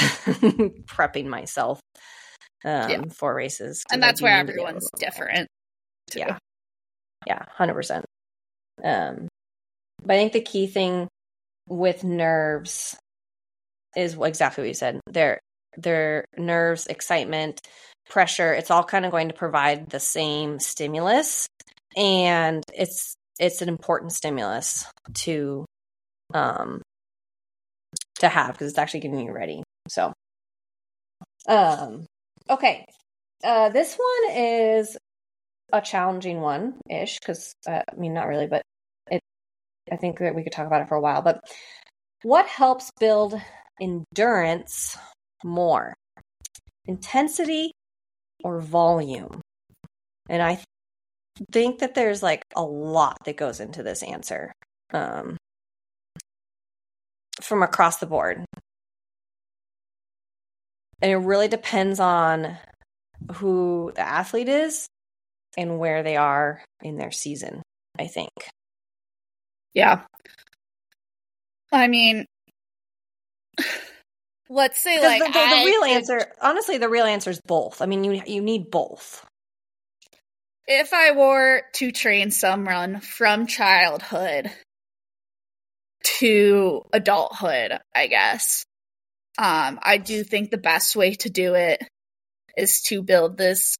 prepping 0.86 1.26
myself 1.26 1.80
um, 2.64 2.90
yeah. 2.90 3.02
for 3.14 3.34
races 3.34 3.82
and 3.90 4.02
that's 4.02 4.20
where 4.20 4.36
everyone's 4.36 4.88
different 4.98 5.48
too. 6.10 6.20
yeah. 6.20 6.38
Yeah 7.26 7.44
100% 7.58 8.02
um 8.84 9.28
but 10.04 10.14
i 10.14 10.18
think 10.18 10.32
the 10.32 10.40
key 10.40 10.66
thing 10.66 11.08
with 11.68 12.04
nerves 12.04 12.96
is 13.96 14.16
exactly 14.20 14.62
what 14.62 14.68
you 14.68 14.74
said. 14.74 15.00
Their 15.06 15.40
their 15.76 16.24
nerves 16.36 16.86
excitement 16.86 17.60
pressure 18.10 18.52
it's 18.52 18.70
all 18.70 18.84
kind 18.84 19.04
of 19.04 19.10
going 19.10 19.28
to 19.28 19.34
provide 19.34 19.90
the 19.90 20.00
same 20.00 20.58
stimulus. 20.58 21.46
And 21.96 22.62
it's 22.74 23.14
it's 23.38 23.62
an 23.62 23.68
important 23.68 24.12
stimulus 24.12 24.86
to 25.14 25.64
um 26.34 26.82
to 28.18 28.28
have 28.28 28.52
because 28.52 28.68
it's 28.68 28.78
actually 28.78 29.00
getting 29.00 29.26
you 29.26 29.32
ready. 29.32 29.62
So 29.88 30.12
um 31.48 32.04
okay. 32.48 32.84
Uh 33.42 33.70
this 33.70 33.96
one 33.96 34.36
is 34.36 34.96
a 35.72 35.80
challenging 35.80 36.40
one 36.40 36.74
ish 36.90 37.18
because 37.20 37.54
uh, 37.68 37.82
i 37.90 37.96
mean 37.96 38.12
not 38.12 38.26
really 38.26 38.48
but 38.48 38.60
it 39.08 39.20
i 39.92 39.94
think 39.94 40.18
that 40.18 40.34
we 40.34 40.42
could 40.42 40.52
talk 40.52 40.66
about 40.66 40.82
it 40.82 40.88
for 40.88 40.96
a 40.96 41.00
while 41.00 41.22
but 41.22 41.40
what 42.22 42.46
helps 42.46 42.90
build 43.00 43.40
endurance 43.80 44.98
more? 45.42 45.94
Intensity 46.84 47.72
or 48.44 48.60
volume? 48.60 49.40
And 50.28 50.42
I 50.42 50.54
th- 50.54 50.66
think 51.52 51.80
that 51.80 51.94
there's 51.94 52.22
like 52.22 52.42
a 52.54 52.62
lot 52.62 53.16
that 53.24 53.36
goes 53.36 53.60
into 53.60 53.82
this 53.82 54.02
answer 54.02 54.52
um, 54.92 55.36
from 57.40 57.62
across 57.62 57.98
the 57.98 58.06
board. 58.06 58.44
And 61.02 61.10
it 61.10 61.16
really 61.16 61.48
depends 61.48 61.98
on 61.98 62.58
who 63.34 63.92
the 63.94 64.06
athlete 64.06 64.48
is 64.48 64.86
and 65.56 65.78
where 65.78 66.02
they 66.02 66.16
are 66.16 66.62
in 66.82 66.96
their 66.96 67.10
season, 67.10 67.62
I 67.98 68.06
think. 68.06 68.30
Yeah. 69.74 70.02
I 71.72 71.86
mean, 71.88 72.26
let's 74.50 74.82
say 74.82 75.00
like 75.00 75.20
the, 75.20 75.26
the, 75.26 75.32
the 75.32 75.64
real 75.64 75.84
answer 75.84 76.32
honestly 76.42 76.76
the 76.76 76.88
real 76.88 77.06
answer 77.06 77.30
is 77.30 77.40
both 77.46 77.80
i 77.80 77.86
mean 77.86 78.04
you 78.04 78.20
you 78.26 78.42
need 78.42 78.70
both 78.70 79.24
if 80.66 80.92
i 80.92 81.12
were 81.12 81.62
to 81.72 81.92
train 81.92 82.30
someone 82.30 83.00
from 83.00 83.46
childhood 83.46 84.50
to 86.02 86.82
adulthood 86.92 87.78
i 87.94 88.08
guess 88.08 88.64
um 89.38 89.78
i 89.82 89.96
do 89.96 90.24
think 90.24 90.50
the 90.50 90.58
best 90.58 90.96
way 90.96 91.14
to 91.14 91.30
do 91.30 91.54
it 91.54 91.82
is 92.56 92.82
to 92.82 93.02
build 93.02 93.38
this 93.38 93.76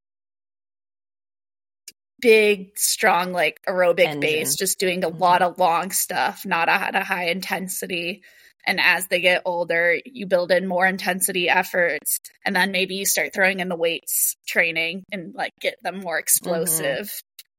big 2.21 2.79
strong 2.79 3.33
like 3.33 3.61
aerobic 3.67 4.05
Engine. 4.05 4.21
base 4.21 4.55
just 4.55 4.79
doing 4.79 5.03
a 5.03 5.09
mm-hmm. 5.11 5.19
lot 5.19 5.43
of 5.43 5.59
long 5.59 5.91
stuff 5.91 6.47
not 6.47 6.69
at 6.69 6.95
a 6.95 7.03
high 7.03 7.29
intensity 7.29 8.23
and 8.67 8.81
as 8.81 9.07
they 9.09 9.21
get 9.21 9.43
older, 9.45 9.99
you 10.05 10.27
build 10.27 10.51
in 10.53 10.67
more 10.67 10.87
intensity 10.87 11.49
efforts. 11.49 12.19
And 12.45 12.55
then 12.55 12.73
maybe 12.73 12.97
you 12.97 13.07
start 13.07 13.33
throwing 13.35 13.61
in 13.61 13.69
the 13.69 13.77
weights 13.77 14.37
training 14.47 15.05
and 15.11 15.35
like 15.35 15.53
get 15.61 15.77
them 15.83 16.01
more 16.01 16.19
explosive. 16.19 17.11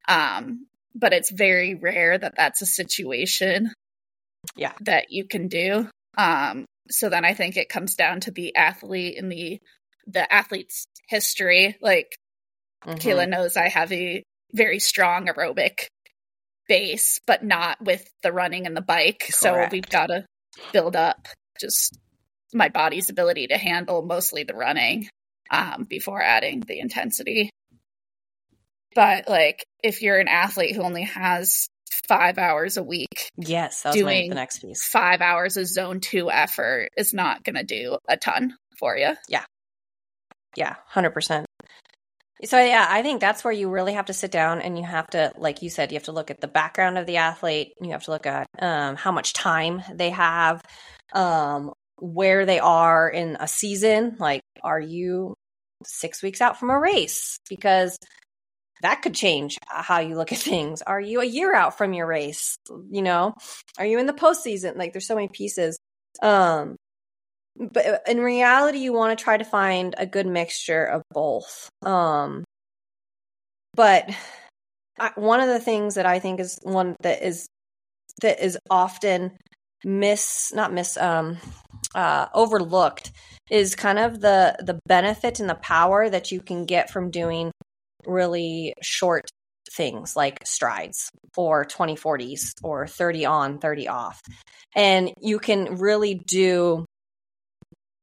Mm-hmm. 0.07 0.47
Um, 0.47 0.67
but 0.95 1.13
it's 1.13 1.31
very 1.31 1.75
rare 1.75 2.17
that 2.17 2.35
that's 2.35 2.61
a 2.61 2.65
situation 2.65 3.71
yeah 4.55 4.73
that 4.81 5.11
you 5.11 5.25
can 5.25 5.47
do 5.47 5.87
um 6.17 6.65
so 6.89 7.09
then 7.09 7.25
i 7.25 7.33
think 7.33 7.57
it 7.57 7.69
comes 7.69 7.95
down 7.95 8.19
to 8.19 8.31
the 8.31 8.55
athlete 8.55 9.17
and 9.17 9.31
the 9.31 9.59
the 10.07 10.31
athlete's 10.33 10.85
history 11.07 11.77
like 11.81 12.15
mm-hmm. 12.85 12.97
kayla 12.97 13.27
knows 13.27 13.55
i 13.55 13.69
have 13.69 13.91
a 13.91 14.23
very 14.53 14.79
strong 14.79 15.27
aerobic 15.27 15.85
base 16.67 17.19
but 17.27 17.43
not 17.43 17.77
with 17.81 18.07
the 18.23 18.31
running 18.31 18.65
and 18.65 18.75
the 18.75 18.81
bike 18.81 19.19
Correct. 19.19 19.35
so 19.35 19.67
we've 19.71 19.89
got 19.89 20.07
to 20.07 20.25
build 20.73 20.95
up 20.95 21.27
just 21.59 21.97
my 22.53 22.69
body's 22.69 23.09
ability 23.09 23.47
to 23.47 23.57
handle 23.57 24.01
mostly 24.01 24.43
the 24.43 24.53
running 24.53 25.07
um, 25.49 25.85
before 25.87 26.21
adding 26.21 26.61
the 26.61 26.79
intensity. 26.79 27.49
But 28.93 29.29
like, 29.29 29.65
if 29.83 30.01
you're 30.01 30.19
an 30.19 30.27
athlete 30.27 30.75
who 30.75 30.81
only 30.81 31.03
has 31.03 31.67
five 32.07 32.37
hours 32.37 32.77
a 32.77 32.83
week, 32.83 33.29
yes, 33.37 33.85
doing 33.93 34.29
the 34.29 34.35
next 34.35 34.59
piece. 34.59 34.85
Five 34.85 35.21
hours 35.21 35.55
of 35.57 35.67
zone 35.67 36.01
two 36.01 36.29
effort 36.29 36.89
is 36.97 37.13
not 37.13 37.43
going 37.43 37.55
to 37.55 37.63
do 37.63 37.97
a 38.09 38.17
ton 38.17 38.55
for 38.77 38.97
you. 38.97 39.13
Yeah, 39.29 39.45
yeah, 40.55 40.75
hundred 40.87 41.11
percent. 41.11 41.45
So 42.43 42.57
yeah, 42.59 42.87
I 42.89 43.03
think 43.03 43.21
that's 43.21 43.43
where 43.43 43.53
you 43.53 43.69
really 43.69 43.93
have 43.93 44.05
to 44.05 44.13
sit 44.13 44.31
down 44.31 44.61
and 44.61 44.77
you 44.77 44.83
have 44.83 45.07
to, 45.11 45.31
like 45.37 45.61
you 45.61 45.69
said, 45.69 45.91
you 45.91 45.95
have 45.95 46.05
to 46.05 46.11
look 46.11 46.31
at 46.31 46.41
the 46.41 46.47
background 46.47 46.97
of 46.97 47.05
the 47.05 47.17
athlete. 47.17 47.73
You 47.79 47.91
have 47.91 48.03
to 48.05 48.11
look 48.11 48.25
at 48.25 48.47
um, 48.59 48.95
how 48.95 49.11
much 49.11 49.33
time 49.33 49.83
they 49.93 50.09
have, 50.09 50.63
um, 51.13 51.73
where 51.97 52.45
they 52.47 52.59
are 52.59 53.07
in 53.07 53.37
a 53.39 53.47
season. 53.47 54.15
Like, 54.19 54.41
are 54.63 54.79
you 54.79 55.35
six 55.83 56.23
weeks 56.23 56.41
out 56.41 56.59
from 56.59 56.71
a 56.71 56.79
race? 56.79 57.37
Because 57.47 57.97
that 58.81 59.03
could 59.03 59.13
change 59.13 59.59
how 59.67 59.99
you 59.99 60.15
look 60.15 60.31
at 60.31 60.39
things. 60.39 60.81
Are 60.81 60.99
you 60.99 61.21
a 61.21 61.25
year 61.25 61.53
out 61.53 61.77
from 61.77 61.93
your 61.93 62.07
race? 62.07 62.57
You 62.89 63.03
know, 63.03 63.35
are 63.77 63.85
you 63.85 63.99
in 63.99 64.07
the 64.07 64.13
postseason? 64.13 64.77
Like, 64.77 64.93
there's 64.93 65.05
so 65.05 65.15
many 65.15 65.27
pieces. 65.27 65.77
Um, 66.23 66.77
but 67.57 68.01
in 68.07 68.19
reality 68.19 68.79
you 68.79 68.93
want 68.93 69.17
to 69.17 69.23
try 69.23 69.37
to 69.37 69.43
find 69.43 69.95
a 69.97 70.05
good 70.05 70.27
mixture 70.27 70.85
of 70.85 71.01
both. 71.11 71.69
Um 71.83 72.43
but 73.73 74.09
I, 74.99 75.11
one 75.15 75.39
of 75.39 75.47
the 75.47 75.59
things 75.59 75.95
that 75.95 76.05
i 76.05 76.19
think 76.19 76.41
is 76.41 76.59
one 76.63 76.95
that 77.01 77.25
is 77.25 77.47
that 78.21 78.43
is 78.43 78.57
often 78.69 79.31
miss 79.85 80.51
not 80.53 80.73
miss 80.73 80.97
um 80.97 81.37
uh 81.95 82.27
overlooked 82.33 83.11
is 83.49 83.75
kind 83.75 83.97
of 83.97 84.19
the 84.19 84.55
the 84.59 84.79
benefit 84.85 85.39
and 85.39 85.49
the 85.49 85.55
power 85.55 86.09
that 86.09 86.31
you 86.31 86.41
can 86.41 86.65
get 86.65 86.89
from 86.89 87.09
doing 87.09 87.51
really 88.05 88.73
short 88.81 89.29
things 89.71 90.15
like 90.15 90.39
strides 90.45 91.09
for 91.33 91.65
2040s 91.65 92.53
or 92.63 92.87
30 92.87 93.25
on 93.25 93.59
30 93.59 93.87
off. 93.87 94.21
And 94.75 95.11
you 95.21 95.39
can 95.39 95.77
really 95.77 96.15
do 96.15 96.85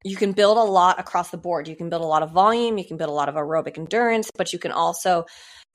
you 0.08 0.16
can 0.16 0.32
build 0.32 0.56
a 0.56 0.62
lot 0.62 0.98
across 0.98 1.30
the 1.30 1.36
board. 1.36 1.68
You 1.68 1.76
can 1.76 1.90
build 1.90 2.02
a 2.02 2.06
lot 2.06 2.22
of 2.22 2.30
volume, 2.30 2.78
you 2.78 2.84
can 2.84 2.96
build 2.96 3.10
a 3.10 3.12
lot 3.12 3.28
of 3.28 3.34
aerobic 3.34 3.76
endurance, 3.76 4.30
but 4.36 4.52
you 4.52 4.58
can 4.58 4.72
also 4.72 5.26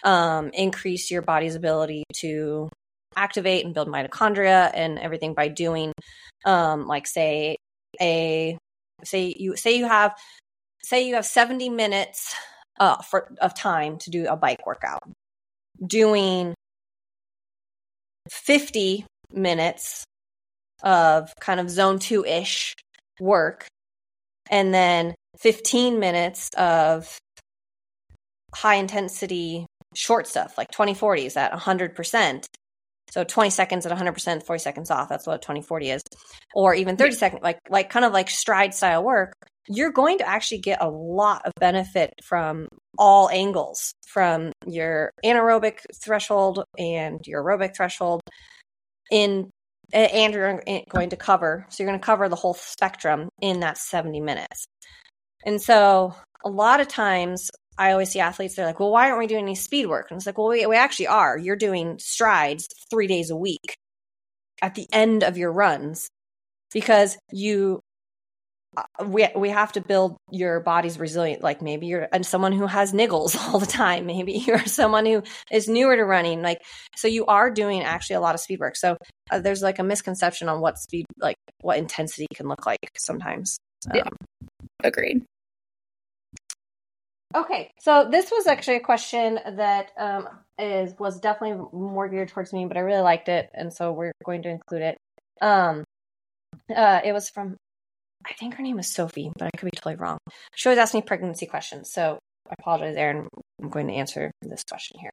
um, 0.03 0.49
increase 0.53 1.11
your 1.11 1.21
body's 1.21 1.55
ability 1.55 2.03
to 2.21 2.69
activate 3.15 3.63
and 3.63 3.75
build 3.75 3.87
mitochondria 3.87 4.71
and 4.73 4.97
everything 4.97 5.35
by 5.35 5.47
doing, 5.47 5.93
um, 6.45 6.87
like 6.87 7.05
say 7.05 7.57
a 8.01 8.57
say 9.03 9.35
you 9.37 9.55
say 9.55 9.77
you 9.77 9.87
have 9.87 10.15
say 10.81 11.07
you 11.07 11.13
have 11.13 11.25
70 11.25 11.69
minutes 11.69 12.35
uh, 12.79 13.01
for 13.03 13.31
of 13.39 13.53
time 13.53 13.97
to 13.99 14.09
do 14.09 14.25
a 14.27 14.35
bike 14.35 14.65
workout. 14.65 15.03
Doing 15.85 16.55
50 18.29 19.05
minutes 19.31 20.05
of 20.81 21.33
kind 21.39 21.59
of 21.59 21.69
zone 21.69 21.99
two 21.99 22.25
ish 22.25 22.73
work 23.19 23.67
and 24.49 24.73
then 24.73 25.15
15 25.39 25.99
minutes 25.99 26.49
of 26.57 27.17
high 28.53 28.75
intensity 28.75 29.65
short 29.95 30.27
stuff 30.27 30.57
like 30.57 30.71
2040s 30.71 31.37
at 31.37 31.51
100% 31.51 32.45
So 33.13 33.23
20 33.23 33.51
seconds 33.51 33.85
at 33.85 33.95
100%, 33.95 34.43
40 34.43 34.59
seconds 34.59 34.89
off. 34.89 35.07
That's 35.07 35.27
what 35.27 35.43
2040 35.43 35.91
is. 35.91 36.01
Or 36.55 36.73
even 36.73 36.97
30 36.97 37.11
second, 37.11 37.39
like, 37.43 37.59
like 37.69 37.91
kind 37.91 38.05
of 38.05 38.11
like 38.11 38.27
stride 38.27 38.73
style 38.73 39.03
work. 39.03 39.33
You're 39.69 39.91
going 39.91 40.17
to 40.17 40.27
actually 40.27 40.61
get 40.61 40.81
a 40.81 40.89
lot 40.89 41.43
of 41.45 41.53
benefit 41.59 42.11
from 42.23 42.67
all 42.97 43.29
angles 43.29 43.93
from 44.07 44.51
your 44.65 45.11
anaerobic 45.23 45.81
threshold 46.03 46.63
and 46.77 47.19
your 47.27 47.43
aerobic 47.43 47.75
threshold 47.75 48.21
in 49.11 49.51
and 49.93 50.33
you're 50.33 50.63
eh, 50.67 50.81
going 50.89 51.09
to 51.09 51.15
cover 51.15 51.65
so 51.69 51.81
you're 51.81 51.89
going 51.89 51.99
to 51.99 52.05
cover 52.05 52.27
the 52.29 52.35
whole 52.35 52.53
spectrum 52.53 53.29
in 53.41 53.61
that 53.61 53.77
70 53.77 54.19
minutes 54.21 54.65
and 55.45 55.61
so 55.61 56.15
a 56.43 56.49
lot 56.49 56.79
of 56.79 56.87
times 56.87 57.49
I 57.77 57.91
always 57.91 58.11
see 58.11 58.19
athletes, 58.19 58.55
they're 58.55 58.65
like, 58.65 58.79
well, 58.79 58.91
why 58.91 59.07
aren't 59.07 59.19
we 59.19 59.27
doing 59.27 59.43
any 59.43 59.55
speed 59.55 59.87
work? 59.87 60.07
And 60.09 60.17
it's 60.17 60.25
like, 60.25 60.37
well, 60.37 60.49
we, 60.49 60.65
we 60.65 60.75
actually 60.75 61.07
are. 61.07 61.37
You're 61.37 61.55
doing 61.55 61.97
strides 61.99 62.67
three 62.89 63.07
days 63.07 63.29
a 63.31 63.35
week 63.35 63.77
at 64.61 64.75
the 64.75 64.87
end 64.91 65.23
of 65.23 65.37
your 65.37 65.51
runs 65.51 66.09
because 66.71 67.17
you 67.31 67.81
we 69.05 69.27
we 69.35 69.49
have 69.49 69.71
to 69.73 69.81
build 69.81 70.17
your 70.31 70.59
body's 70.59 70.99
resilient. 70.99 71.43
Like 71.43 71.61
maybe 71.61 71.87
you're 71.87 72.07
and 72.11 72.25
someone 72.25 72.53
who 72.53 72.67
has 72.67 72.93
niggles 72.93 73.35
all 73.53 73.59
the 73.59 73.65
time. 73.65 74.05
Maybe 74.05 74.33
you're 74.33 74.65
someone 74.65 75.05
who 75.05 75.23
is 75.51 75.67
newer 75.67 75.95
to 75.95 76.03
running. 76.03 76.41
Like 76.41 76.61
so, 76.95 77.07
you 77.07 77.25
are 77.25 77.51
doing 77.51 77.83
actually 77.83 78.17
a 78.17 78.21
lot 78.21 78.35
of 78.35 78.41
speed 78.41 78.59
work. 78.59 78.75
So 78.75 78.97
uh, 79.31 79.39
there's 79.39 79.61
like 79.61 79.79
a 79.79 79.83
misconception 79.83 80.49
on 80.49 80.61
what 80.61 80.77
speed, 80.77 81.05
like 81.17 81.37
what 81.61 81.77
intensity 81.77 82.27
can 82.33 82.47
look 82.47 82.65
like 82.65 82.89
sometimes. 82.97 83.57
Um, 83.89 83.95
yeah, 83.95 84.09
agreed. 84.83 85.23
Okay, 87.35 87.71
so 87.79 88.07
this 88.11 88.29
was 88.29 88.45
actually 88.45 88.75
a 88.75 88.81
question 88.81 89.39
that 89.55 89.91
um, 89.97 90.27
is 90.59 90.93
was 90.99 91.19
definitely 91.19 91.65
more 91.73 92.07
geared 92.07 92.29
towards 92.29 92.53
me, 92.53 92.65
but 92.65 92.77
I 92.77 92.81
really 92.81 93.01
liked 93.01 93.27
it, 93.27 93.49
and 93.55 93.73
so 93.73 93.91
we're 93.91 94.11
going 94.23 94.43
to 94.43 94.49
include 94.49 94.83
it. 94.83 94.97
Um, 95.41 95.83
uh, 96.75 97.01
it 97.03 97.11
was 97.11 97.29
from, 97.29 97.57
I 98.25 98.33
think 98.33 98.55
her 98.55 98.63
name 98.63 98.79
is 98.79 98.87
Sophie, 98.87 99.31
but 99.37 99.45
I 99.45 99.57
could 99.57 99.65
be 99.65 99.77
totally 99.77 99.95
wrong. 99.95 100.17
She 100.55 100.69
always 100.69 100.79
asks 100.79 100.93
me 100.93 101.01
pregnancy 101.01 101.45
questions, 101.45 101.91
so 101.91 102.19
I 102.49 102.55
apologize, 102.59 102.95
Erin. 102.95 103.27
I'm 103.61 103.69
going 103.69 103.87
to 103.87 103.93
answer 103.93 104.31
this 104.41 104.63
question 104.69 104.99
here. 104.99 105.11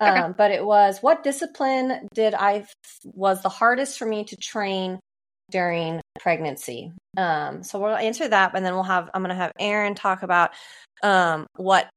Okay. 0.00 0.20
Um, 0.20 0.34
but 0.36 0.50
it 0.50 0.64
was, 0.64 0.98
what 1.00 1.22
discipline 1.22 2.08
did 2.14 2.34
I 2.34 2.66
was 3.04 3.42
the 3.42 3.48
hardest 3.48 3.98
for 3.98 4.06
me 4.06 4.24
to 4.24 4.36
train 4.36 4.98
during 5.50 6.00
pregnancy? 6.20 6.92
Um, 7.16 7.62
so 7.62 7.78
we'll 7.78 7.94
answer 7.94 8.26
that, 8.28 8.54
and 8.54 8.64
then 8.64 8.74
we'll 8.74 8.82
have 8.84 9.10
I'm 9.14 9.22
going 9.22 9.30
to 9.30 9.36
have 9.36 9.52
Erin 9.58 9.94
talk 9.94 10.22
about 10.22 10.50
um, 11.02 11.46
what 11.56 11.88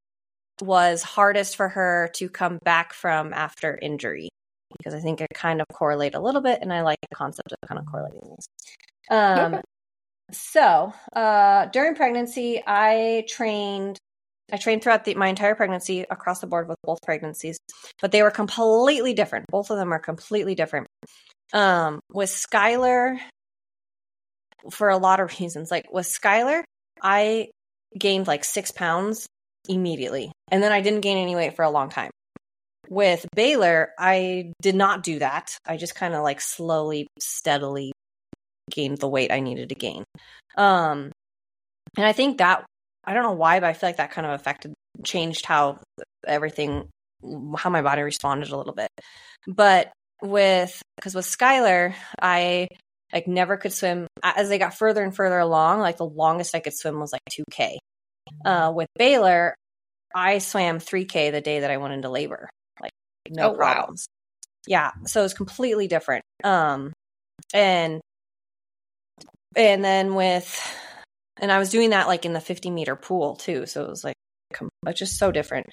was 0.62 1.04
hardest 1.04 1.58
for 1.58 1.70
her 1.70 2.10
to 2.16 2.30
come 2.30 2.60
back 2.64 2.94
from 2.94 3.34
after 3.34 3.78
injury 3.82 4.30
because 4.78 4.94
I 4.94 5.00
think 5.00 5.22
it 5.22 5.28
kind 5.34 5.62
of 5.62 5.68
correlate 5.74 6.16
a 6.16 6.20
little 6.20 6.42
bit, 6.42 6.60
and 6.62 6.72
I 6.74 6.82
like 6.82 6.98
the 7.10 7.16
concept 7.16 7.52
of 7.52 7.68
kind 7.68 7.80
of 7.80 7.86
correlating 7.86 8.22
these. 8.24 8.48
Um, 9.10 9.54
okay. 9.56 9.62
So 10.32 10.94
uh, 11.14 11.68
during 11.68 11.96
pregnancy, 11.96 12.62
I 12.66 13.26
trained. 13.28 13.98
I 14.52 14.58
trained 14.58 14.84
throughout 14.84 15.06
the, 15.06 15.16
my 15.16 15.28
entire 15.28 15.56
pregnancy 15.56 16.06
across 16.08 16.40
the 16.40 16.46
board 16.46 16.68
with 16.70 16.78
both 16.84 17.00
pregnancies, 17.04 17.58
but 18.00 18.12
they 18.12 18.22
were 18.22 18.30
completely 18.30 19.14
different. 19.14 19.46
Both 19.50 19.72
of 19.72 19.78
them 19.78 19.92
are 19.92 19.98
completely 19.98 20.54
different. 20.54 20.86
Um, 21.52 22.00
with 22.14 22.30
Skylar, 22.30 23.18
for 24.70 24.90
a 24.90 24.98
lot 24.98 25.20
of 25.20 25.40
reasons, 25.40 25.72
like 25.72 25.92
with 25.92 26.06
Skylar, 26.06 26.64
I 27.02 27.50
gained 27.98 28.28
like 28.28 28.44
six 28.44 28.70
pounds 28.70 29.26
immediately. 29.68 30.32
And 30.52 30.62
then 30.62 30.72
I 30.72 30.82
didn't 30.82 31.02
gain 31.02 31.18
any 31.18 31.36
weight 31.36 31.56
for 31.56 31.64
a 31.64 31.70
long 31.72 31.90
time. 31.90 32.12
With 32.88 33.26
Baylor, 33.36 33.90
I 33.98 34.54
did 34.62 34.76
not 34.76 35.02
do 35.02 35.20
that. 35.20 35.58
I 35.66 35.78
just 35.78 35.96
kind 35.96 36.14
of 36.14 36.22
like 36.22 36.40
slowly, 36.40 37.08
steadily 37.20 37.94
gained 38.72 38.98
the 38.98 39.08
weight 39.08 39.32
I 39.32 39.40
needed 39.40 39.70
to 39.70 39.76
gain. 39.76 40.04
Um, 40.58 41.12
and 41.98 42.06
I 42.06 42.14
think 42.14 42.40
that, 42.40 42.66
I 43.04 43.14
don't 43.14 43.24
know 43.24 43.34
why, 43.34 43.60
but 43.60 43.68
I 43.68 43.74
feel 43.74 43.90
like 43.90 43.98
that 43.98 44.12
kind 44.12 44.26
of 44.26 44.34
affected, 44.34 44.74
changed 45.04 45.46
how 45.46 45.80
everything, 46.26 46.90
how 47.58 47.70
my 47.70 47.82
body 47.82 48.02
responded 48.02 48.50
a 48.50 48.58
little 48.58 48.74
bit. 48.74 48.90
But 49.48 49.92
with, 50.22 50.82
because 50.98 51.16
with 51.16 51.26
Skylar, 51.26 51.94
I 52.22 52.68
like 53.14 53.28
never 53.28 53.58
could 53.58 53.74
swim 53.74 54.08
as 54.24 54.50
they 54.50 54.58
got 54.58 54.74
further 54.74 55.04
and 55.04 55.16
further 55.16 55.40
along 55.40 55.80
like 55.80 55.98
the 55.98 56.06
longest 56.06 56.56
i 56.56 56.60
could 56.60 56.76
swim 56.76 57.00
was 57.00 57.14
like 57.14 57.22
2k 57.32 57.78
uh, 58.46 58.72
with 58.76 58.88
baylor 58.98 59.56
i 60.14 60.38
swam 60.38 60.80
3k 60.80 61.32
the 61.32 61.42
day 61.42 61.62
that 61.62 61.72
i 61.72 61.78
went 61.78 61.94
into 61.94 62.10
labor 62.10 62.50
like 62.82 62.92
no 63.30 63.52
oh, 63.52 63.56
problems 63.56 64.08
wow. 64.10 64.62
yeah 64.68 64.92
so 65.06 65.22
it 65.22 65.24
was 65.24 65.34
completely 65.34 65.88
different 65.88 66.24
um 66.44 66.92
and 67.54 68.02
and 69.56 69.84
then 69.84 70.16
with 70.16 70.60
and 71.42 71.52
i 71.52 71.60
was 71.60 71.70
doing 71.70 71.92
that 71.92 72.08
like 72.08 72.26
in 72.26 72.34
the 72.34 72.42
50 72.42 72.70
meter 72.72 72.96
pool 72.96 73.36
too 73.36 73.66
so 73.66 73.84
it 73.84 73.90
was 73.90 74.04
like 74.04 74.16
just 74.94 75.18
so 75.18 75.32
different. 75.32 75.68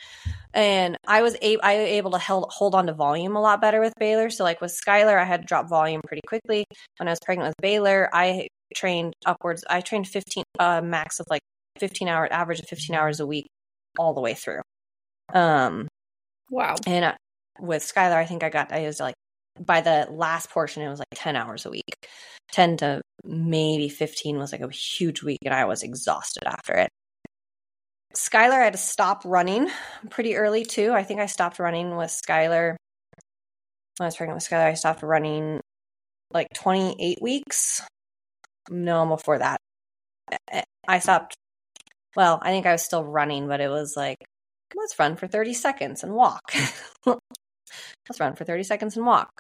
And 0.54 0.96
I 1.06 1.22
was 1.22 1.36
able, 1.40 1.62
I 1.64 1.76
was 1.76 1.88
able 1.88 2.10
to 2.12 2.18
hold, 2.18 2.50
hold 2.50 2.74
on 2.74 2.86
to 2.86 2.92
volume 2.92 3.36
a 3.36 3.40
lot 3.40 3.60
better 3.60 3.80
with 3.80 3.92
Baylor. 3.98 4.30
So 4.30 4.44
like 4.44 4.60
with 4.60 4.72
Skylar, 4.72 5.18
I 5.18 5.24
had 5.24 5.42
to 5.42 5.46
drop 5.46 5.68
volume 5.68 6.00
pretty 6.06 6.22
quickly. 6.26 6.64
When 6.98 7.08
I 7.08 7.12
was 7.12 7.20
pregnant 7.24 7.48
with 7.48 7.62
Baylor, 7.62 8.08
I 8.12 8.48
trained 8.74 9.14
upwards. 9.26 9.64
I 9.68 9.80
trained 9.80 10.08
15, 10.08 10.44
uh, 10.58 10.80
max 10.82 11.20
of 11.20 11.26
like 11.30 11.42
15 11.78 12.08
hour, 12.08 12.30
average 12.32 12.60
of 12.60 12.68
15 12.68 12.94
hours 12.94 13.20
a 13.20 13.26
week 13.26 13.46
all 13.98 14.14
the 14.14 14.20
way 14.20 14.34
through. 14.34 14.60
Um, 15.32 15.88
wow. 16.50 16.76
And 16.86 17.04
uh, 17.04 17.14
with 17.60 17.82
Skylar, 17.82 18.16
I 18.16 18.26
think 18.26 18.42
I 18.42 18.50
got, 18.50 18.72
I 18.72 18.82
was 18.82 19.00
like, 19.00 19.14
by 19.60 19.82
the 19.82 20.08
last 20.10 20.50
portion, 20.50 20.82
it 20.82 20.88
was 20.88 20.98
like 20.98 21.08
10 21.14 21.36
hours 21.36 21.66
a 21.66 21.70
week. 21.70 21.94
10 22.52 22.78
to 22.78 23.00
maybe 23.24 23.88
15 23.88 24.38
was 24.38 24.52
like 24.52 24.60
a 24.60 24.70
huge 24.70 25.22
week, 25.22 25.40
and 25.44 25.54
I 25.54 25.64
was 25.64 25.82
exhausted 25.82 26.44
after 26.46 26.74
it. 26.74 26.90
Skylar, 28.14 28.60
I 28.60 28.64
had 28.64 28.74
to 28.74 28.78
stop 28.78 29.22
running 29.24 29.70
pretty 30.10 30.36
early 30.36 30.64
too. 30.64 30.92
I 30.92 31.02
think 31.02 31.20
I 31.20 31.26
stopped 31.26 31.58
running 31.58 31.96
with 31.96 32.10
Skylar 32.10 32.76
when 33.96 34.04
I 34.04 34.06
was 34.06 34.16
pregnant 34.16 34.36
with 34.36 34.48
Skylar. 34.48 34.66
I 34.66 34.74
stopped 34.74 35.02
running 35.02 35.60
like 36.32 36.48
28 36.54 37.18
weeks. 37.22 37.82
No, 38.70 39.06
before 39.06 39.38
that. 39.38 39.58
I 40.86 40.98
stopped. 40.98 41.34
Well, 42.14 42.38
I 42.42 42.50
think 42.50 42.66
I 42.66 42.72
was 42.72 42.82
still 42.82 43.04
running, 43.04 43.48
but 43.48 43.60
it 43.60 43.68
was 43.68 43.96
like, 43.96 44.18
let's 44.74 44.98
run 44.98 45.16
for 45.16 45.26
30 45.26 45.54
seconds 45.54 46.02
and 46.02 46.12
walk. 46.12 46.54
let's 47.06 48.20
run 48.20 48.34
for 48.36 48.44
30 48.44 48.62
seconds 48.62 48.96
and 48.96 49.06
walk. 49.06 49.30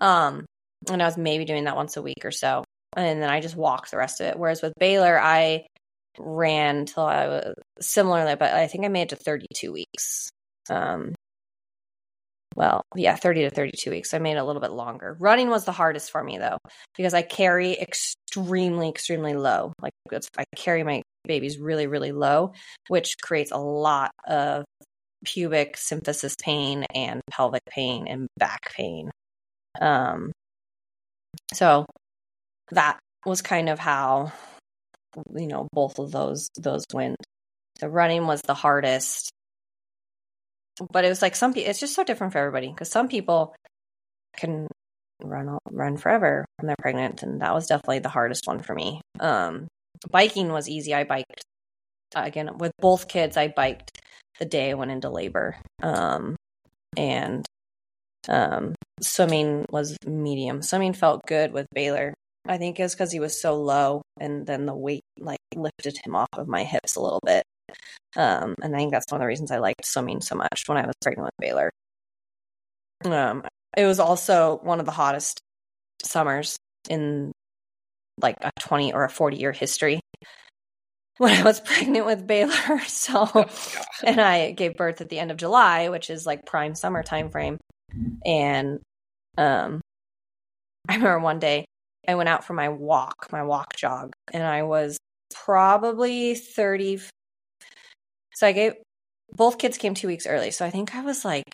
Um, 0.00 0.46
and 0.90 1.02
I 1.02 1.06
was 1.06 1.16
maybe 1.16 1.44
doing 1.44 1.64
that 1.64 1.76
once 1.76 1.96
a 1.96 2.02
week 2.02 2.24
or 2.24 2.30
so. 2.30 2.64
And 2.96 3.22
then 3.22 3.30
I 3.30 3.40
just 3.40 3.56
walked 3.56 3.90
the 3.90 3.96
rest 3.96 4.20
of 4.20 4.26
it. 4.26 4.38
Whereas 4.38 4.62
with 4.62 4.74
Baylor, 4.78 5.18
I 5.18 5.66
ran 6.18 6.86
till 6.86 7.04
I 7.04 7.26
was 7.26 7.54
similarly, 7.80 8.36
but 8.36 8.52
I 8.52 8.66
think 8.66 8.84
I 8.84 8.88
made 8.88 9.04
it 9.04 9.08
to 9.10 9.16
32 9.16 9.72
weeks. 9.72 10.28
Um, 10.68 11.14
well, 12.54 12.82
yeah, 12.94 13.16
30 13.16 13.42
to 13.42 13.50
32 13.50 13.90
weeks. 13.90 14.12
I 14.12 14.18
made 14.18 14.36
it 14.36 14.40
a 14.40 14.44
little 14.44 14.60
bit 14.60 14.72
longer. 14.72 15.16
Running 15.20 15.48
was 15.48 15.64
the 15.64 15.72
hardest 15.72 16.10
for 16.10 16.22
me 16.22 16.38
though, 16.38 16.58
because 16.96 17.14
I 17.14 17.22
carry 17.22 17.78
extremely, 17.78 18.88
extremely 18.88 19.34
low. 19.34 19.72
Like 19.80 19.92
I 20.36 20.44
carry 20.54 20.82
my 20.82 21.02
babies 21.24 21.58
really, 21.58 21.86
really 21.86 22.12
low, 22.12 22.52
which 22.88 23.16
creates 23.22 23.52
a 23.52 23.58
lot 23.58 24.10
of 24.26 24.64
pubic 25.24 25.76
symphysis 25.76 26.38
pain 26.38 26.84
and 26.94 27.20
pelvic 27.30 27.62
pain 27.68 28.06
and 28.06 28.26
back 28.38 28.72
pain. 28.74 29.10
Um, 29.80 30.32
so 31.54 31.86
that 32.72 32.98
was 33.24 33.42
kind 33.42 33.68
of 33.68 33.78
how 33.78 34.32
you 35.34 35.46
know 35.46 35.68
both 35.72 35.98
of 35.98 36.10
those 36.10 36.48
those 36.58 36.84
went. 36.92 37.16
The 37.80 37.88
running 37.88 38.26
was 38.26 38.40
the 38.42 38.54
hardest, 38.54 39.30
but 40.90 41.04
it 41.04 41.08
was 41.08 41.22
like 41.22 41.36
some 41.36 41.52
people. 41.52 41.70
It's 41.70 41.80
just 41.80 41.94
so 41.94 42.04
different 42.04 42.32
for 42.32 42.38
everybody 42.38 42.68
because 42.68 42.90
some 42.90 43.08
people 43.08 43.54
can 44.36 44.66
run 45.22 45.58
run 45.70 45.96
forever 45.96 46.44
when 46.58 46.66
they're 46.66 46.76
pregnant, 46.78 47.22
and 47.22 47.40
that 47.40 47.54
was 47.54 47.66
definitely 47.66 48.00
the 48.00 48.08
hardest 48.08 48.46
one 48.46 48.62
for 48.62 48.74
me. 48.74 49.00
Um, 49.20 49.68
biking 50.10 50.52
was 50.52 50.68
easy. 50.68 50.94
I 50.94 51.04
biked 51.04 51.42
uh, 52.16 52.22
again 52.24 52.50
with 52.58 52.72
both 52.78 53.08
kids. 53.08 53.36
I 53.36 53.48
biked 53.48 54.00
the 54.38 54.44
day 54.44 54.70
I 54.70 54.74
went 54.74 54.90
into 54.90 55.10
labor, 55.10 55.56
um, 55.82 56.36
and 56.96 57.44
um, 58.28 58.74
swimming 59.00 59.66
was 59.70 59.96
medium. 60.06 60.62
Swimming 60.62 60.92
felt 60.92 61.26
good 61.26 61.52
with 61.52 61.66
Baylor. 61.74 62.14
I 62.46 62.58
think 62.58 62.80
is 62.80 62.94
because 62.94 63.12
he 63.12 63.20
was 63.20 63.40
so 63.40 63.60
low, 63.60 64.02
and 64.18 64.46
then 64.46 64.66
the 64.66 64.74
weight 64.74 65.04
like 65.18 65.38
lifted 65.54 65.98
him 66.04 66.16
off 66.16 66.28
of 66.34 66.48
my 66.48 66.64
hips 66.64 66.96
a 66.96 67.00
little 67.00 67.20
bit. 67.24 67.44
Um, 68.16 68.54
and 68.62 68.74
I 68.74 68.78
think 68.78 68.92
that's 68.92 69.10
one 69.10 69.20
of 69.20 69.22
the 69.22 69.28
reasons 69.28 69.50
I 69.50 69.58
liked 69.58 69.86
swimming 69.86 70.20
so 70.20 70.34
much 70.34 70.64
when 70.66 70.78
I 70.78 70.86
was 70.86 70.94
pregnant 71.00 71.26
with 71.26 71.34
Baylor. 71.40 71.70
Um, 73.04 73.44
it 73.76 73.86
was 73.86 73.98
also 73.98 74.58
one 74.62 74.80
of 74.80 74.86
the 74.86 74.92
hottest 74.92 75.40
summers 76.02 76.56
in 76.88 77.32
like 78.20 78.36
a 78.42 78.50
20 78.60 78.92
or 78.92 79.04
a 79.04 79.10
40 79.10 79.36
year 79.36 79.52
history 79.52 80.00
when 81.18 81.32
I 81.32 81.42
was 81.42 81.60
pregnant 81.60 82.06
with 82.06 82.26
Baylor. 82.26 82.52
So, 82.86 83.28
oh, 83.34 83.44
and 84.04 84.20
I 84.20 84.52
gave 84.52 84.76
birth 84.76 85.00
at 85.00 85.08
the 85.08 85.18
end 85.18 85.30
of 85.30 85.36
July, 85.36 85.88
which 85.88 86.10
is 86.10 86.26
like 86.26 86.44
prime 86.44 86.74
summer 86.74 87.02
time 87.02 87.30
frame. 87.30 87.58
And 88.24 88.80
um, 89.38 89.80
I 90.88 90.94
remember 90.94 91.20
one 91.20 91.38
day 91.38 91.66
I 92.08 92.14
went 92.14 92.28
out 92.28 92.44
for 92.44 92.54
my 92.54 92.68
walk, 92.68 93.28
my 93.30 93.42
walk 93.42 93.76
jog, 93.76 94.12
and 94.32 94.42
I 94.42 94.62
was 94.64 94.98
probably 95.32 96.34
30. 96.34 97.00
So 98.34 98.46
I 98.46 98.52
gave 98.52 98.74
both 99.34 99.58
kids 99.58 99.78
came 99.78 99.94
two 99.94 100.08
weeks 100.08 100.26
early. 100.26 100.50
So 100.50 100.66
I 100.66 100.70
think 100.70 100.94
I 100.94 101.02
was 101.02 101.24
like, 101.24 101.44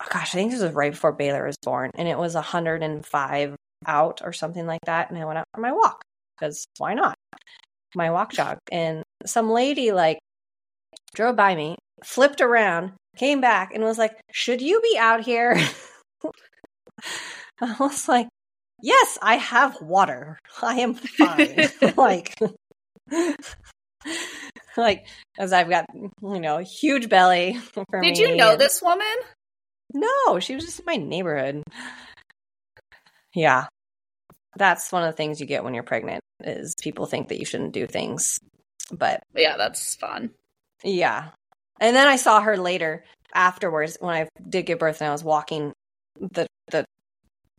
oh 0.00 0.06
gosh, 0.10 0.34
I 0.34 0.38
think 0.38 0.52
this 0.52 0.62
was 0.62 0.72
right 0.72 0.92
before 0.92 1.12
Baylor 1.12 1.46
was 1.46 1.56
born, 1.62 1.90
and 1.94 2.08
it 2.08 2.18
was 2.18 2.34
105 2.34 3.56
out 3.86 4.20
or 4.24 4.32
something 4.32 4.66
like 4.66 4.82
that. 4.86 5.10
And 5.10 5.18
I 5.18 5.24
went 5.24 5.38
out 5.38 5.46
for 5.54 5.60
my 5.60 5.72
walk 5.72 6.02
because 6.36 6.66
why 6.78 6.94
not? 6.94 7.16
My 7.94 8.10
walk 8.10 8.32
jog. 8.32 8.58
And 8.70 9.02
some 9.24 9.50
lady 9.50 9.92
like 9.92 10.18
drove 11.14 11.36
by 11.36 11.54
me, 11.54 11.76
flipped 12.04 12.40
around, 12.40 12.92
came 13.16 13.40
back, 13.40 13.72
and 13.74 13.82
was 13.82 13.98
like, 13.98 14.20
Should 14.30 14.60
you 14.62 14.80
be 14.80 14.96
out 14.98 15.24
here? 15.24 15.58
I 17.60 17.74
was 17.80 18.08
like, 18.08 18.28
Yes, 18.80 19.18
I 19.20 19.36
have 19.36 19.80
water. 19.80 20.38
I 20.62 20.80
am 20.80 20.94
fine. 20.94 21.68
like, 21.96 22.38
like 24.76 25.06
as 25.38 25.52
I've 25.52 25.68
got 25.68 25.86
you 25.94 26.40
know 26.40 26.58
a 26.58 26.62
huge 26.62 27.08
belly. 27.08 27.58
Did 28.02 28.18
you 28.18 28.36
know 28.36 28.52
and... 28.52 28.60
this 28.60 28.80
woman? 28.82 29.06
No, 29.94 30.38
she 30.40 30.54
was 30.54 30.64
just 30.64 30.80
in 30.80 30.84
my 30.86 30.96
neighborhood. 30.96 31.62
Yeah, 33.34 33.66
that's 34.56 34.92
one 34.92 35.02
of 35.02 35.12
the 35.12 35.16
things 35.16 35.40
you 35.40 35.46
get 35.46 35.64
when 35.64 35.74
you're 35.74 35.82
pregnant 35.82 36.22
is 36.44 36.74
people 36.80 37.06
think 37.06 37.28
that 37.28 37.38
you 37.38 37.44
shouldn't 37.44 37.72
do 37.72 37.86
things, 37.86 38.38
but 38.92 39.22
yeah, 39.34 39.56
that's 39.56 39.96
fun. 39.96 40.30
Yeah, 40.84 41.30
and 41.80 41.96
then 41.96 42.06
I 42.06 42.16
saw 42.16 42.40
her 42.40 42.56
later 42.56 43.04
afterwards 43.34 43.96
when 44.00 44.14
I 44.14 44.28
did 44.48 44.66
give 44.66 44.78
birth 44.78 45.00
and 45.00 45.08
I 45.08 45.12
was 45.12 45.24
walking 45.24 45.72
the 46.20 46.46
the 46.70 46.84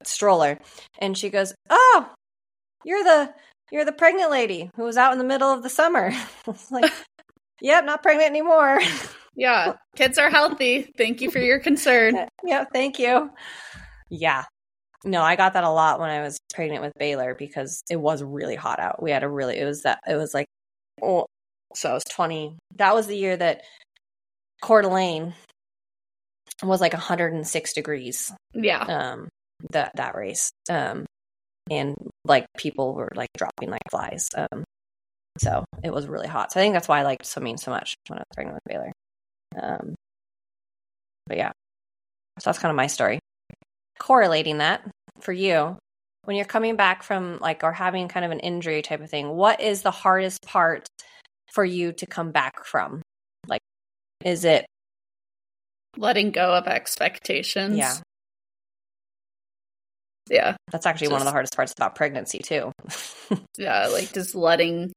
stroller, 0.03 0.59
and 0.99 1.17
she 1.17 1.29
goes, 1.29 1.53
"Oh, 1.69 2.09
you're 2.83 3.03
the 3.03 3.33
you're 3.71 3.85
the 3.85 3.91
pregnant 3.91 4.31
lady 4.31 4.69
who 4.75 4.83
was 4.83 4.97
out 4.97 5.13
in 5.13 5.19
the 5.19 5.23
middle 5.23 5.51
of 5.51 5.63
the 5.63 5.69
summer." 5.69 6.11
like, 6.71 6.91
"Yep, 7.61 7.85
not 7.85 8.03
pregnant 8.03 8.29
anymore." 8.29 8.79
yeah, 9.35 9.73
kids 9.95 10.17
are 10.17 10.29
healthy. 10.29 10.91
Thank 10.97 11.21
you 11.21 11.31
for 11.31 11.39
your 11.39 11.59
concern. 11.59 12.27
yeah, 12.43 12.65
thank 12.71 12.99
you. 12.99 13.29
Yeah. 14.09 14.43
No, 15.05 15.21
I 15.21 15.37
got 15.37 15.53
that 15.53 15.63
a 15.63 15.69
lot 15.69 15.99
when 15.99 16.09
I 16.09 16.21
was 16.21 16.37
pregnant 16.53 16.81
with 16.81 16.91
Baylor 16.99 17.33
because 17.33 17.81
it 17.89 17.95
was 17.95 18.21
really 18.21 18.55
hot 18.55 18.79
out. 18.79 19.01
We 19.01 19.11
had 19.11 19.23
a 19.23 19.29
really 19.29 19.57
it 19.57 19.63
was 19.63 19.83
that 19.83 19.99
it 20.07 20.15
was 20.15 20.33
like 20.33 20.47
oh 21.01 21.25
so 21.73 21.91
I 21.91 21.93
was 21.93 22.03
20. 22.03 22.57
That 22.75 22.95
was 22.95 23.07
the 23.07 23.15
year 23.15 23.37
that 23.37 23.61
Coeur 24.61 24.81
d'Alene 24.81 25.33
was 26.63 26.81
like 26.81 26.93
106 26.93 27.73
degrees. 27.73 28.33
Yeah. 28.53 28.81
Um 28.81 29.29
that 29.71 29.91
that 29.95 30.15
race. 30.15 30.51
Um 30.69 31.05
and 31.69 31.95
like 32.25 32.45
people 32.57 32.93
were 32.93 33.11
like 33.15 33.29
dropping 33.37 33.69
like 33.69 33.81
flies. 33.89 34.27
Um 34.35 34.63
so 35.37 35.63
it 35.83 35.93
was 35.93 36.07
really 36.07 36.27
hot. 36.27 36.51
So 36.51 36.59
I 36.59 36.63
think 36.63 36.73
that's 36.73 36.87
why 36.87 36.99
I 36.99 37.03
liked 37.03 37.25
swimming 37.25 37.57
so 37.57 37.71
much 37.71 37.95
when 38.07 38.19
I 38.19 38.21
was 38.21 38.35
pregnant 38.35 38.55
with 38.55 38.73
Baylor. 38.73 38.91
Um 39.61 39.95
but 41.27 41.37
yeah. 41.37 41.51
So 42.39 42.49
that's 42.49 42.59
kind 42.59 42.71
of 42.71 42.75
my 42.75 42.87
story. 42.87 43.19
Correlating 43.99 44.59
that 44.59 44.89
for 45.21 45.33
you, 45.33 45.77
when 46.23 46.35
you're 46.35 46.45
coming 46.45 46.75
back 46.75 47.03
from 47.03 47.39
like 47.39 47.63
or 47.63 47.71
having 47.71 48.07
kind 48.07 48.25
of 48.25 48.31
an 48.31 48.39
injury 48.39 48.81
type 48.81 49.01
of 49.01 49.09
thing, 49.09 49.29
what 49.29 49.61
is 49.61 49.81
the 49.81 49.91
hardest 49.91 50.41
part 50.41 50.87
for 51.51 51.65
you 51.65 51.91
to 51.93 52.05
come 52.05 52.31
back 52.31 52.65
from? 52.65 53.01
Like 53.47 53.61
is 54.23 54.45
it 54.45 54.65
letting 55.97 56.31
go 56.31 56.53
of 56.53 56.67
expectations? 56.67 57.77
Yeah. 57.77 57.95
Yeah. 60.29 60.55
That's 60.71 60.85
actually 60.85 61.07
just, 61.07 61.11
one 61.13 61.21
of 61.21 61.25
the 61.25 61.31
hardest 61.31 61.55
parts 61.55 61.73
about 61.75 61.95
pregnancy, 61.95 62.39
too. 62.39 62.71
yeah. 63.57 63.87
Like 63.87 64.13
just 64.13 64.35
letting 64.35 64.91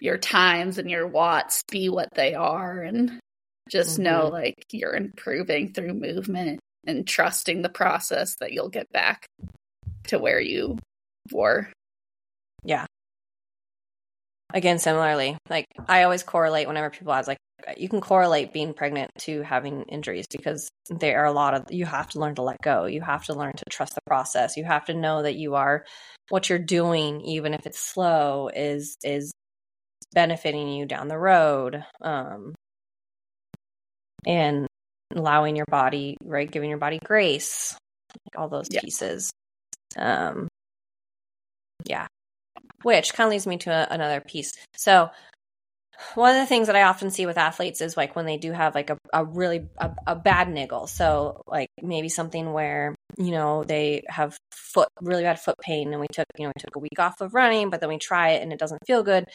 your 0.00 0.18
times 0.18 0.78
and 0.78 0.90
your 0.90 1.06
watts 1.06 1.62
be 1.70 1.88
what 1.88 2.08
they 2.14 2.34
are 2.34 2.82
and 2.82 3.20
just 3.70 3.94
mm-hmm. 3.94 4.02
know 4.02 4.28
like 4.28 4.54
you're 4.72 4.94
improving 4.94 5.72
through 5.72 5.94
movement 5.94 6.60
and 6.86 7.06
trusting 7.06 7.62
the 7.62 7.68
process 7.68 8.36
that 8.40 8.52
you'll 8.52 8.68
get 8.68 8.90
back 8.92 9.26
to 10.08 10.18
where 10.18 10.40
you 10.40 10.78
were. 11.32 11.68
Yeah. 12.62 12.86
Again, 14.54 14.78
similarly, 14.78 15.36
like 15.50 15.66
I 15.88 16.04
always 16.04 16.22
correlate 16.22 16.68
whenever 16.68 16.88
people 16.88 17.12
ask, 17.12 17.26
like, 17.26 17.38
you 17.76 17.88
can 17.88 18.00
correlate 18.00 18.52
being 18.52 18.72
pregnant 18.72 19.10
to 19.22 19.42
having 19.42 19.82
injuries 19.84 20.26
because 20.30 20.68
there 20.88 21.20
are 21.20 21.26
a 21.26 21.32
lot 21.32 21.54
of 21.54 21.72
you 21.72 21.84
have 21.86 22.08
to 22.10 22.20
learn 22.20 22.36
to 22.36 22.42
let 22.42 22.62
go. 22.62 22.86
You 22.86 23.00
have 23.00 23.24
to 23.24 23.34
learn 23.34 23.54
to 23.56 23.64
trust 23.68 23.96
the 23.96 24.00
process. 24.06 24.56
You 24.56 24.64
have 24.64 24.84
to 24.86 24.94
know 24.94 25.22
that 25.22 25.34
you 25.34 25.56
are 25.56 25.84
what 26.28 26.48
you're 26.48 26.58
doing 26.58 27.20
even 27.22 27.52
if 27.52 27.66
it's 27.66 27.80
slow 27.80 28.48
is 28.48 28.96
is 29.02 29.32
benefiting 30.14 30.68
you 30.68 30.86
down 30.86 31.08
the 31.08 31.18
road 31.18 31.84
um 32.00 32.54
and 34.26 34.66
allowing 35.14 35.56
your 35.56 35.66
body 35.66 36.16
right 36.22 36.50
giving 36.50 36.70
your 36.70 36.78
body 36.78 36.98
grace 37.04 37.76
like 38.26 38.40
all 38.40 38.48
those 38.48 38.68
yeah. 38.70 38.80
pieces. 38.80 39.30
Um 39.96 40.48
yeah 41.84 42.06
which 42.84 43.12
kind 43.12 43.26
of 43.26 43.32
leads 43.32 43.46
me 43.46 43.56
to 43.56 43.70
a, 43.70 43.86
another 43.90 44.20
piece 44.20 44.52
so 44.76 45.10
one 46.14 46.34
of 46.34 46.40
the 46.40 46.46
things 46.46 46.66
that 46.66 46.76
I 46.76 46.82
often 46.82 47.10
see 47.10 47.26
with 47.26 47.38
athletes 47.38 47.80
is 47.80 47.96
like 47.96 48.16
when 48.16 48.26
they 48.26 48.36
do 48.36 48.52
have 48.52 48.74
like 48.74 48.90
a, 48.90 48.98
a 49.12 49.24
really 49.24 49.66
a, 49.78 49.90
a, 50.06 50.16
bad 50.16 50.48
niggle. 50.48 50.86
So 50.86 51.42
like 51.46 51.68
maybe 51.82 52.08
something 52.08 52.52
where, 52.52 52.94
you 53.16 53.30
know, 53.30 53.64
they 53.64 54.02
have 54.08 54.36
foot 54.52 54.88
really 55.00 55.22
bad 55.22 55.40
foot 55.40 55.56
pain 55.60 55.92
and 55.92 56.00
we 56.00 56.06
took, 56.12 56.26
you 56.38 56.44
know, 56.44 56.52
we 56.54 56.60
took 56.60 56.76
a 56.76 56.80
week 56.80 56.98
off 56.98 57.20
of 57.20 57.34
running, 57.34 57.70
but 57.70 57.80
then 57.80 57.88
we 57.88 57.98
try 57.98 58.30
it 58.30 58.42
and 58.42 58.52
it 58.52 58.58
doesn't 58.58 58.84
feel 58.86 59.02
good. 59.02 59.26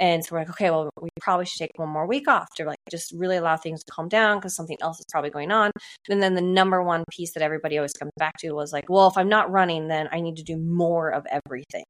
And 0.00 0.24
so 0.24 0.34
we're 0.34 0.40
like, 0.40 0.50
okay, 0.50 0.70
well, 0.70 0.90
we 1.00 1.08
probably 1.20 1.44
should 1.46 1.58
take 1.58 1.72
one 1.76 1.88
more 1.88 2.06
week 2.06 2.28
off 2.28 2.48
to 2.56 2.64
like 2.64 2.78
just 2.90 3.12
really 3.12 3.36
allow 3.36 3.56
things 3.56 3.82
to 3.84 3.92
calm 3.92 4.08
down 4.08 4.38
because 4.38 4.54
something 4.54 4.76
else 4.80 4.98
is 4.98 5.06
probably 5.10 5.30
going 5.30 5.50
on. 5.50 5.72
And 6.08 6.22
then 6.22 6.34
the 6.34 6.40
number 6.40 6.82
one 6.82 7.04
piece 7.10 7.32
that 7.34 7.42
everybody 7.42 7.78
always 7.78 7.94
comes 7.94 8.12
back 8.16 8.36
to 8.38 8.52
was 8.52 8.72
like, 8.72 8.88
well, 8.88 9.08
if 9.08 9.16
I'm 9.16 9.28
not 9.28 9.50
running, 9.50 9.88
then 9.88 10.08
I 10.12 10.20
need 10.20 10.36
to 10.36 10.44
do 10.44 10.56
more 10.56 11.10
of 11.10 11.26
everything. 11.30 11.84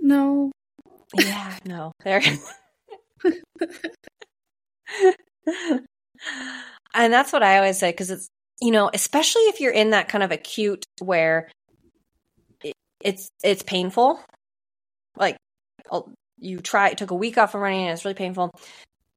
No, 0.00 0.50
yeah, 1.14 1.58
no. 1.64 1.92
There. 2.04 2.22
and 6.94 7.12
that's 7.12 7.32
what 7.32 7.42
I 7.42 7.56
always 7.58 7.78
say 7.78 7.90
because 7.90 8.10
it's 8.10 8.28
you 8.60 8.70
know, 8.70 8.90
especially 8.92 9.42
if 9.42 9.60
you're 9.60 9.72
in 9.72 9.90
that 9.90 10.08
kind 10.08 10.22
of 10.24 10.30
acute 10.30 10.84
where 11.00 11.50
it, 12.62 12.74
it's 13.00 13.28
it's 13.42 13.62
painful. 13.62 14.20
Like 15.16 15.36
oh, 15.90 16.12
you 16.38 16.60
try 16.60 16.92
took 16.94 17.10
a 17.10 17.14
week 17.14 17.38
off 17.38 17.54
of 17.54 17.60
running 17.60 17.82
and 17.82 17.90
it's 17.90 18.04
really 18.04 18.14
painful. 18.14 18.50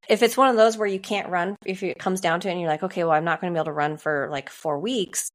If 0.08 0.22
it's 0.22 0.36
one 0.36 0.48
of 0.48 0.56
those 0.56 0.78
where 0.78 0.88
you 0.88 1.00
can't 1.00 1.28
run, 1.28 1.56
if 1.66 1.82
it 1.82 1.98
comes 1.98 2.20
down 2.20 2.40
to 2.40 2.48
it 2.48 2.52
and 2.52 2.60
you're 2.60 2.70
like, 2.70 2.82
okay, 2.82 3.04
well, 3.04 3.12
I'm 3.12 3.24
not 3.24 3.40
going 3.40 3.52
to 3.52 3.56
be 3.56 3.58
able 3.58 3.66
to 3.66 3.72
run 3.72 3.98
for 3.98 4.28
like 4.30 4.48
four 4.48 4.78
weeks, 4.78 5.30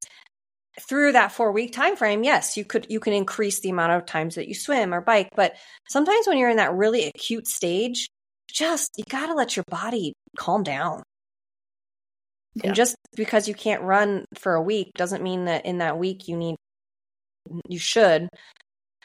through 0.81 1.11
that 1.11 1.31
four 1.31 1.51
week 1.51 1.71
time 1.71 1.95
frame 1.95 2.23
yes 2.23 2.57
you 2.57 2.65
could 2.65 2.87
you 2.89 2.99
can 2.99 3.13
increase 3.13 3.59
the 3.59 3.69
amount 3.69 3.91
of 3.91 4.05
times 4.05 4.35
that 4.35 4.47
you 4.47 4.55
swim 4.55 4.93
or 4.93 5.01
bike 5.01 5.29
but 5.35 5.53
sometimes 5.87 6.27
when 6.27 6.37
you're 6.37 6.49
in 6.49 6.57
that 6.57 6.73
really 6.73 7.05
acute 7.05 7.47
stage 7.47 8.07
just 8.51 8.91
you 8.97 9.03
got 9.09 9.27
to 9.27 9.33
let 9.33 9.55
your 9.55 9.65
body 9.69 10.13
calm 10.37 10.63
down 10.63 11.03
yeah. 12.55 12.67
and 12.67 12.75
just 12.75 12.95
because 13.15 13.47
you 13.47 13.53
can't 13.53 13.83
run 13.83 14.25
for 14.37 14.55
a 14.55 14.61
week 14.61 14.91
doesn't 14.95 15.23
mean 15.23 15.45
that 15.45 15.65
in 15.65 15.77
that 15.77 15.97
week 15.97 16.27
you 16.27 16.35
need 16.37 16.55
you 17.69 17.77
should 17.77 18.27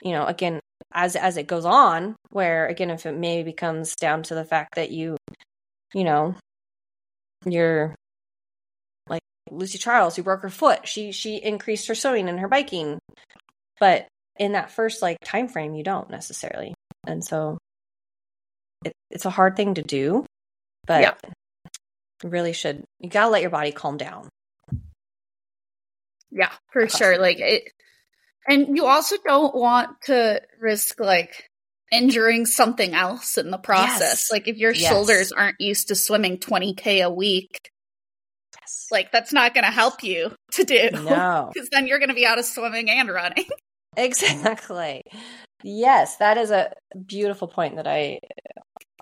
you 0.03 0.13
know 0.13 0.25
again 0.25 0.61
as 0.95 1.17
as 1.17 1.37
it 1.37 1.47
goes 1.47 1.67
on 1.67 2.17
where 2.31 2.67
again 2.67 2.91
if 2.91 3.05
it 3.05 3.17
maybe 3.17 3.53
comes 3.53 3.95
down 3.97 4.23
to 4.23 4.35
the 4.35 4.45
fact 4.45 4.77
that 4.77 4.91
you 4.91 5.17
you 5.93 6.05
know 6.05 6.35
you're 7.45 7.95
Lucy 9.53 9.79
Charles, 9.79 10.17
who 10.17 10.23
broke 10.23 10.43
her 10.43 10.51
foot, 10.51 10.87
she 10.87 11.13
she 11.13 11.37
increased 11.37 11.89
her 11.89 11.95
swimming 11.95 12.29
and 12.29 12.41
her 12.41 12.49
biking, 12.49 12.99
but 13.81 14.07
in 14.39 14.53
that 14.53 14.71
first 14.71 15.03
like 15.03 15.19
time 15.25 15.49
frame, 15.49 15.75
you 15.75 15.85
don't 15.85 16.11
necessarily, 16.11 16.75
and 17.07 17.25
so 17.25 17.59
it, 18.85 18.93
it's 19.11 19.25
a 19.25 19.31
hard 19.31 19.57
thing 19.57 19.75
to 19.75 19.83
do, 19.83 20.25
but 20.87 21.03
yeah. 21.03 21.33
really 22.25 22.53
should 22.53 22.85
you 23.01 23.11
gotta 23.11 23.31
let 23.31 23.43
your 23.43 23.51
body 23.51 23.73
calm 23.73 23.97
down. 23.97 24.29
Yeah, 26.31 26.53
for 26.73 26.89
sure. 26.89 27.19
Like 27.19 27.41
it, 27.41 27.65
and 28.47 28.77
you 28.77 28.87
also 28.87 29.17
don't 29.25 29.55
want 29.55 30.01
to 30.03 30.43
risk 30.61 31.01
like 31.01 31.49
injuring 31.91 32.47
something 32.47 32.95
else 32.95 33.39
in 33.39 33.51
the 33.51 33.59
process. 33.59 34.01
Yes. 34.01 34.33
Like 34.33 34.49
if 34.49 34.57
your 34.57 34.73
yes. 34.73 34.91
shoulders 34.91 35.33
aren't 35.33 35.61
used 35.61 35.89
to 35.89 35.95
swimming 35.95 36.39
20k 36.39 37.05
a 37.05 37.11
week, 37.11 37.71
like 38.91 39.13
that's 39.13 39.33
not 39.33 39.55
going 39.55 39.65
to 39.65 39.71
help 39.71 40.03
you 40.03 40.35
to 40.53 40.65
do. 40.65 40.91
No, 40.93 41.51
because 41.55 41.69
then 41.71 41.87
you're 41.87 41.99
going 41.99 42.09
to 42.09 42.15
be 42.15 42.27
out 42.27 42.39
of 42.39 42.45
swimming 42.45 42.91
and 42.91 43.09
running. 43.09 43.47
Exactly. 43.97 45.03
Yes, 45.65 46.19
that 46.19 46.37
is 46.37 46.53
a 46.53 46.73
beautiful 47.07 47.49
point 47.49 47.77
that 47.77 47.89
I 47.89 48.21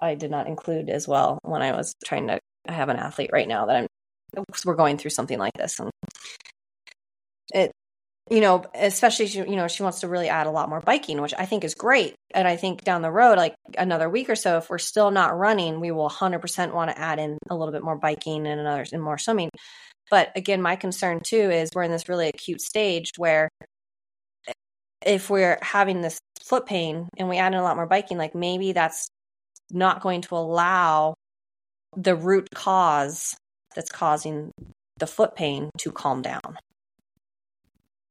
I 0.01 0.15
did 0.15 0.31
not 0.31 0.47
include 0.47 0.89
as 0.89 1.07
well 1.07 1.39
when 1.43 1.61
I 1.61 1.73
was 1.73 1.95
trying 2.07 2.29
to 2.29 2.39
I 2.67 2.73
have 2.73 2.89
an 2.89 2.97
athlete 2.97 3.29
right 3.31 3.47
now 3.47 3.67
that 3.67 3.77
I'm 3.77 3.87
we're 4.65 4.75
going 4.75 4.97
through 4.97 5.11
something 5.11 5.39
like 5.39 5.53
this 5.55 5.79
and 5.81 5.91
it 7.53 7.73
you 8.31 8.41
know, 8.41 8.65
especially 8.75 9.27
she, 9.27 9.39
you 9.39 9.57
know, 9.57 9.69
she 9.69 9.85
wants 9.85 10.01
to 10.01 10.09
really 10.09 10.29
add 10.29 10.49
a 10.49 10.51
lot 10.51 10.69
more 10.69 10.81
biking, 10.81 11.21
which 11.23 11.35
I 11.39 11.47
think 11.47 11.63
is 11.63 11.75
great. 11.75 12.15
And 12.35 12.49
I 12.49 12.57
think 12.57 12.83
down 12.83 13.03
the 13.03 13.11
road, 13.11 13.39
like 13.39 13.55
another 13.79 14.11
week 14.11 14.29
or 14.29 14.35
so, 14.35 14.59
if 14.59 14.69
we're 14.69 14.79
still 14.79 15.13
not 15.13 15.37
running, 15.37 15.81
we 15.81 15.93
will 15.93 16.11
100% 16.11 16.73
want 16.73 16.91
to 16.91 16.99
add 16.99 17.21
in 17.21 17.39
a 17.49 17.57
little 17.57 17.73
bit 17.73 17.85
more 17.85 17.97
biking 17.97 18.47
and 18.47 18.61
another 18.61 18.85
and 18.93 19.03
more 19.03 19.19
swimming. 19.19 19.51
But 20.11 20.33
again, 20.35 20.61
my 20.61 20.77
concern 20.77 21.21
too 21.25 21.51
is 21.51 21.71
we're 21.75 21.85
in 21.85 21.93
this 21.93 22.09
really 22.09 22.29
acute 22.29 22.61
stage 22.61 23.13
where 23.17 23.49
if 25.05 25.31
we're 25.31 25.59
having 25.63 26.01
this 26.03 26.19
foot 26.45 26.67
pain 26.67 27.09
and 27.17 27.29
we 27.29 27.39
add 27.39 27.53
in 27.53 27.61
a 27.61 27.63
lot 27.63 27.77
more 27.77 27.87
biking, 27.87 28.19
like 28.19 28.35
maybe 28.35 28.73
that's 28.73 29.09
not 29.71 30.01
going 30.01 30.23
to 30.23 30.37
allow 30.37 31.15
the 31.97 32.17
root 32.17 32.49
cause 32.55 33.37
that's 33.75 33.91
causing 33.91 34.51
the 34.99 35.07
foot 35.07 35.37
pain 35.37 35.71
to 35.79 35.93
calm 35.93 36.23
down. 36.23 36.59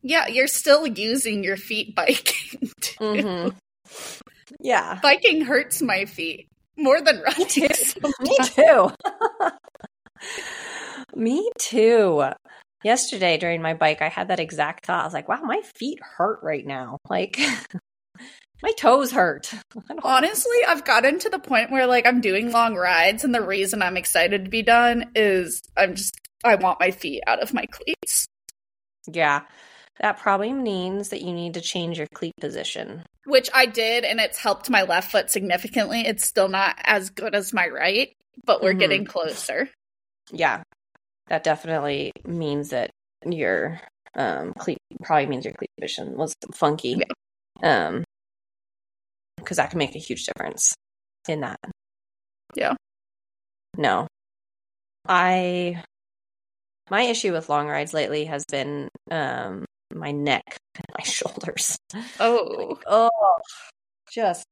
Yeah, 0.08 0.28
you're 0.28 0.46
still 0.48 0.86
using 0.86 1.44
your 1.44 1.58
feet 1.58 1.96
biking. 1.96 2.70
Mm-hmm. 3.00 3.50
Yeah. 4.62 5.00
Biking 5.02 5.42
hurts 5.42 5.82
my 5.82 6.06
feet 6.06 6.48
more 6.78 7.02
than 7.02 7.20
running. 7.20 7.48
Me 7.58 7.68
too. 7.68 8.02
Me 8.22 8.38
too. 8.44 8.92
Me 11.16 11.52
too. 11.60 12.24
Yesterday 12.84 13.38
during 13.38 13.62
my 13.62 13.74
bike, 13.74 14.02
I 14.02 14.08
had 14.08 14.30
that 14.30 14.40
exact 14.40 14.86
thought. 14.86 15.02
I 15.02 15.06
was 15.06 15.14
like, 15.14 15.28
wow, 15.28 15.42
my 15.44 15.62
feet 15.76 16.00
hurt 16.02 16.40
right 16.42 16.66
now. 16.66 17.00
Like, 17.10 17.38
my 18.64 18.72
toes 18.78 19.12
hurt. 19.12 19.52
Honestly, 20.04 20.58
I've 20.68 20.86
gotten 20.86 21.20
to 21.20 21.30
the 21.30 21.40
point 21.40 21.72
where 21.72 21.88
like 21.88 22.06
I'm 22.06 22.22
doing 22.22 22.52
long 22.52 22.76
rides, 22.76 23.24
and 23.26 23.36
the 23.36 23.42
reason 23.42 23.82
I'm 23.82 23.98
excited 23.98 24.46
to 24.46 24.50
be 24.52 24.62
done 24.62 25.12
is 25.16 25.62
I'm 25.76 25.96
just, 25.96 26.16
I 26.44 26.56
want 26.56 26.80
my 26.80 26.92
feet 26.92 27.24
out 27.28 27.42
of 27.42 27.54
my 27.54 27.66
cleats. 27.66 28.28
Yeah. 29.12 29.42
That 30.00 30.20
probably 30.20 30.52
means 30.52 31.10
that 31.10 31.22
you 31.22 31.32
need 31.32 31.54
to 31.54 31.62
change 31.62 31.98
your 31.98 32.08
cleat 32.14 32.34
position. 32.40 33.04
Which 33.26 33.50
I 33.54 33.66
did, 33.66 34.04
and 34.04 34.20
it's 34.20 34.38
helped 34.38 34.70
my 34.70 34.84
left 34.84 35.12
foot 35.12 35.30
significantly. 35.30 36.02
It's 36.02 36.26
still 36.26 36.50
not 36.50 36.76
as 36.84 37.10
good 37.10 37.34
as 37.34 37.54
my 37.54 37.68
right, 37.68 38.12
but 38.44 38.62
we're 38.62 38.72
mm-hmm. 38.72 38.80
getting 38.80 39.06
closer. 39.06 39.70
Yeah, 40.32 40.64
that 41.28 41.44
definitely 41.44 42.12
means 42.26 42.70
that 42.70 42.92
your 43.26 43.80
um, 44.16 44.54
cleat 44.58 44.78
probably 45.04 45.28
means 45.28 45.46
your 45.46 45.54
cleat 45.54 45.70
position 45.80 46.16
was 46.18 46.34
funky. 46.54 47.02
Yeah. 47.62 47.88
Um, 47.88 48.04
because 49.38 49.58
that 49.58 49.70
can 49.70 49.80
make 49.80 49.96
a 49.96 50.00
huge 50.00 50.26
difference 50.26 50.74
in 51.28 51.42
that. 51.42 51.60
Yeah. 52.56 52.74
No. 53.78 54.08
I 55.08 55.84
my 56.90 57.02
issue 57.04 57.32
with 57.32 57.50
long 57.50 57.68
rides 57.68 57.94
lately 57.94 58.26
has 58.26 58.44
been 58.46 58.90
um 59.12 59.66
my 59.94 60.12
neck 60.12 60.58
and 60.76 60.86
my 60.98 61.04
shoulders. 61.04 61.78
Oh. 62.20 62.68
Like, 62.70 62.84
oh. 62.88 63.10
Just 64.12 64.46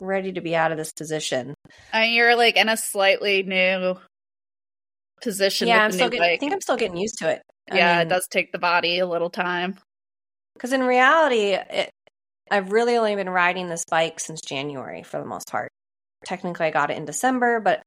ready 0.00 0.32
to 0.32 0.40
be 0.40 0.54
out 0.56 0.72
of 0.72 0.78
this 0.78 0.92
position. 0.92 1.54
And 1.92 2.12
you're 2.12 2.36
like 2.36 2.56
in 2.56 2.68
a 2.68 2.76
slightly 2.76 3.42
new 3.42 3.96
position. 5.22 5.68
Yeah, 5.68 5.84
I'm 5.84 5.92
still 5.92 6.08
getting, 6.10 6.28
I 6.28 6.36
think 6.36 6.52
I'm 6.52 6.60
still 6.60 6.76
getting 6.76 6.96
used 6.96 7.18
to 7.18 7.30
it. 7.30 7.42
Yeah, 7.72 7.90
I 7.90 7.98
mean, 7.98 8.06
it 8.06 8.10
does 8.10 8.26
take 8.30 8.52
the 8.52 8.58
body 8.58 8.98
a 8.98 9.06
little 9.06 9.30
time. 9.30 9.78
Because 10.54 10.72
in 10.72 10.82
reality, 10.82 11.52
it, 11.52 11.90
I've 12.50 12.72
really 12.72 12.96
only 12.96 13.14
been 13.14 13.30
riding 13.30 13.68
this 13.68 13.84
bike 13.88 14.20
since 14.20 14.40
January 14.40 15.02
for 15.02 15.18
the 15.18 15.26
most 15.26 15.48
part. 15.48 15.70
Technically, 16.26 16.66
I 16.66 16.70
got 16.70 16.90
it 16.90 16.96
in 16.96 17.04
December, 17.04 17.60
but 17.60 17.82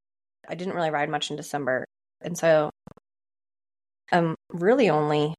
I 0.47 0.55
didn't 0.55 0.73
really 0.73 0.89
ride 0.89 1.09
much 1.09 1.29
in 1.29 1.37
December. 1.37 1.85
And 2.21 2.37
so 2.37 2.69
I'm 4.11 4.35
really 4.51 4.89
only, 4.89 5.35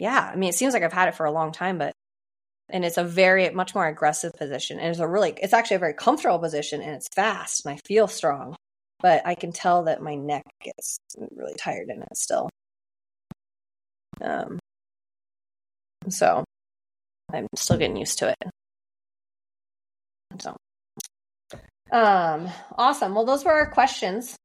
yeah, 0.00 0.30
I 0.32 0.36
mean, 0.36 0.50
it 0.50 0.54
seems 0.54 0.74
like 0.74 0.82
I've 0.82 0.92
had 0.92 1.08
it 1.08 1.14
for 1.14 1.26
a 1.26 1.32
long 1.32 1.52
time, 1.52 1.78
but, 1.78 1.92
and 2.68 2.84
it's 2.84 2.98
a 2.98 3.04
very, 3.04 3.48
much 3.50 3.74
more 3.74 3.86
aggressive 3.86 4.32
position. 4.34 4.78
And 4.78 4.90
it's 4.90 5.00
a 5.00 5.08
really, 5.08 5.34
it's 5.36 5.52
actually 5.52 5.76
a 5.76 5.80
very 5.80 5.94
comfortable 5.94 6.38
position 6.38 6.82
and 6.82 6.92
it's 6.92 7.08
fast 7.14 7.64
and 7.64 7.74
I 7.74 7.78
feel 7.86 8.08
strong 8.08 8.56
but 9.00 9.22
I 9.24 9.34
can 9.34 9.52
tell 9.52 9.84
that 9.84 10.02
my 10.02 10.14
neck 10.14 10.44
gets 10.62 10.98
really 11.36 11.54
tired 11.54 11.88
in 11.88 12.02
it 12.02 12.16
still. 12.16 12.48
Um, 14.20 14.58
so 16.08 16.44
I'm 17.32 17.46
still 17.54 17.78
getting 17.78 17.96
used 17.96 18.18
to 18.18 18.30
it. 18.30 18.50
So, 20.40 20.56
um, 21.92 22.48
awesome. 22.76 23.14
Well, 23.14 23.24
those 23.24 23.44
were 23.44 23.52
our 23.52 23.70
questions 23.70 24.36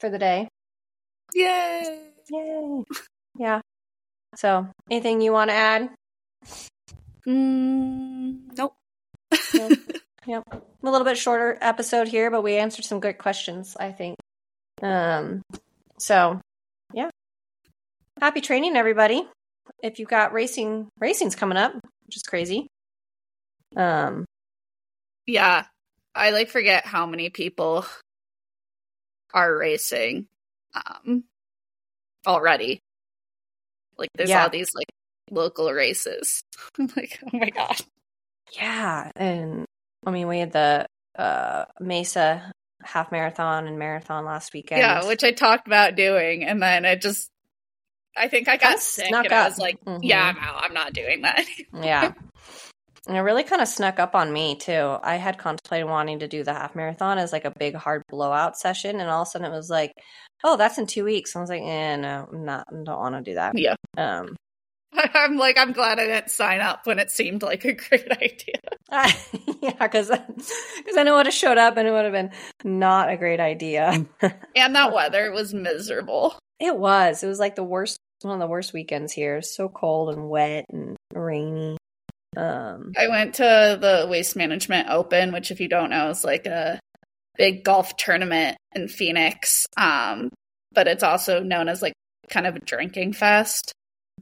for 0.00 0.08
the 0.08 0.18
day. 0.18 0.48
Yay! 1.34 2.08
Yay! 2.30 2.82
Yeah. 3.38 3.60
So, 4.34 4.66
anything 4.90 5.20
you 5.20 5.32
want 5.32 5.50
to 5.50 5.54
add? 5.54 5.90
Mm, 7.26 8.56
nope. 8.56 8.74
nope. 9.54 9.78
Yep. 10.26 10.44
A 10.52 10.60
little 10.82 11.04
bit 11.04 11.18
shorter 11.18 11.58
episode 11.60 12.06
here, 12.06 12.30
but 12.30 12.42
we 12.42 12.56
answered 12.56 12.84
some 12.84 13.00
good 13.00 13.18
questions, 13.18 13.76
I 13.78 13.90
think. 13.90 14.16
Um 14.80 15.42
so 15.98 16.40
yeah. 16.92 17.10
Happy 18.20 18.40
training 18.40 18.76
everybody. 18.76 19.26
If 19.82 19.98
you've 19.98 20.08
got 20.08 20.32
racing 20.32 20.88
racing's 20.98 21.34
coming 21.34 21.58
up, 21.58 21.74
which 22.06 22.16
is 22.16 22.22
crazy. 22.22 22.68
Um 23.76 24.24
yeah. 25.26 25.64
I 26.14 26.30
like 26.30 26.50
forget 26.50 26.86
how 26.86 27.06
many 27.06 27.30
people 27.30 27.84
are 29.34 29.56
racing 29.56 30.26
um 30.74 31.24
already. 32.26 32.78
Like 34.02 34.10
there's 34.16 34.30
yeah. 34.30 34.42
all 34.42 34.50
these 34.50 34.74
like 34.74 34.88
local 35.30 35.72
races. 35.72 36.42
I'm 36.78 36.90
like, 36.96 37.18
oh 37.24 37.38
my 37.38 37.50
god. 37.50 37.76
Yeah, 38.52 39.10
and 39.16 39.64
I 40.04 40.10
mean, 40.10 40.26
we 40.28 40.40
had 40.40 40.52
the 40.52 40.86
uh, 41.16 41.64
Mesa 41.80 42.52
half 42.82 43.12
marathon 43.12 43.68
and 43.68 43.78
marathon 43.78 44.24
last 44.24 44.52
weekend. 44.52 44.80
Yeah, 44.80 45.06
which 45.06 45.22
I 45.22 45.30
talked 45.30 45.66
about 45.66 45.94
doing, 45.94 46.44
and 46.44 46.60
then 46.60 46.84
it 46.84 47.00
just. 47.00 47.28
I 48.14 48.28
think 48.28 48.46
I 48.48 48.58
got 48.58 48.80
sick, 48.80 49.06
and 49.06 49.14
up. 49.14 49.32
I 49.32 49.48
was 49.48 49.56
like, 49.56 49.82
mm-hmm. 49.84 50.02
"Yeah, 50.02 50.22
I'm 50.22 50.36
out. 50.36 50.62
I'm 50.62 50.74
not 50.74 50.92
doing 50.92 51.22
that." 51.22 51.46
yeah, 51.72 52.12
and 53.06 53.16
it 53.16 53.20
really 53.20 53.42
kind 53.42 53.60
of 53.60 53.68
snuck 53.68 53.98
up 53.98 54.14
on 54.14 54.32
me 54.32 54.56
too. 54.56 54.96
I 55.02 55.16
had 55.16 55.38
contemplated 55.38 55.88
wanting 55.88 56.20
to 56.20 56.28
do 56.28 56.44
the 56.44 56.54
half 56.54 56.74
marathon 56.76 57.18
as 57.18 57.32
like 57.32 57.44
a 57.44 57.52
big 57.58 57.74
hard 57.74 58.02
blowout 58.08 58.56
session, 58.56 59.00
and 59.00 59.10
all 59.10 59.22
of 59.22 59.28
a 59.28 59.30
sudden 59.30 59.50
it 59.50 59.56
was 59.56 59.70
like, 59.70 59.92
"Oh, 60.44 60.56
that's 60.56 60.78
in 60.78 60.86
two 60.86 61.04
weeks." 61.04 61.34
I 61.34 61.40
was 61.40 61.50
like, 61.50 61.62
"Eh, 61.62 61.96
no, 61.96 62.28
I'm 62.32 62.44
not. 62.44 62.66
I 62.70 62.74
don't 62.84 62.98
want 63.00 63.14
to 63.16 63.22
do 63.22 63.34
that." 63.34 63.58
Yeah. 63.58 63.74
Um, 63.96 64.36
I'm 65.14 65.36
like, 65.36 65.58
I'm 65.58 65.72
glad 65.72 65.98
I 65.98 66.06
didn't 66.06 66.30
sign 66.30 66.60
up 66.60 66.86
when 66.86 66.98
it 66.98 67.10
seemed 67.10 67.42
like 67.42 67.64
a 67.64 67.72
great 67.88 68.10
idea. 68.10 68.54
Uh, 68.90 69.10
yeah, 69.62 69.72
because 69.80 70.08
because 70.08 70.96
I 70.96 71.02
know 71.02 71.14
it 71.14 71.18
would 71.18 71.26
have 71.26 71.34
showed 71.34 71.58
up 71.58 71.76
and 71.76 71.88
it 71.88 71.92
would 71.92 72.04
have 72.04 72.12
been 72.12 72.30
not 72.64 73.10
a 73.10 73.16
great 73.16 73.40
idea. 73.40 74.04
and 74.54 74.76
that 74.76 74.92
weather 74.92 75.32
was 75.32 75.54
miserable. 75.54 76.38
It 76.60 76.76
was. 76.76 77.22
It 77.22 77.26
was 77.26 77.40
like 77.40 77.56
the 77.56 77.64
worst, 77.64 77.98
one 78.20 78.34
of 78.34 78.40
the 78.40 78.46
worst 78.46 78.72
weekends 78.72 79.12
here. 79.12 79.42
So 79.42 79.68
cold 79.68 80.14
and 80.14 80.28
wet 80.28 80.66
and 80.70 80.96
rainy. 81.12 81.76
Um, 82.36 82.92
I 82.98 83.08
went 83.08 83.34
to 83.34 83.78
the 83.80 84.06
Waste 84.08 84.36
Management 84.36 84.88
Open, 84.88 85.32
which, 85.32 85.50
if 85.50 85.60
you 85.60 85.68
don't 85.68 85.90
know, 85.90 86.10
is 86.10 86.24
like 86.24 86.46
a 86.46 86.80
big 87.36 87.64
golf 87.64 87.96
tournament 87.96 88.56
in 88.74 88.88
Phoenix. 88.88 89.66
Um, 89.76 90.30
but 90.72 90.88
it's 90.88 91.02
also 91.02 91.42
known 91.42 91.68
as 91.68 91.82
like 91.82 91.92
kind 92.30 92.46
of 92.46 92.56
a 92.56 92.60
drinking 92.60 93.12
fest. 93.12 93.72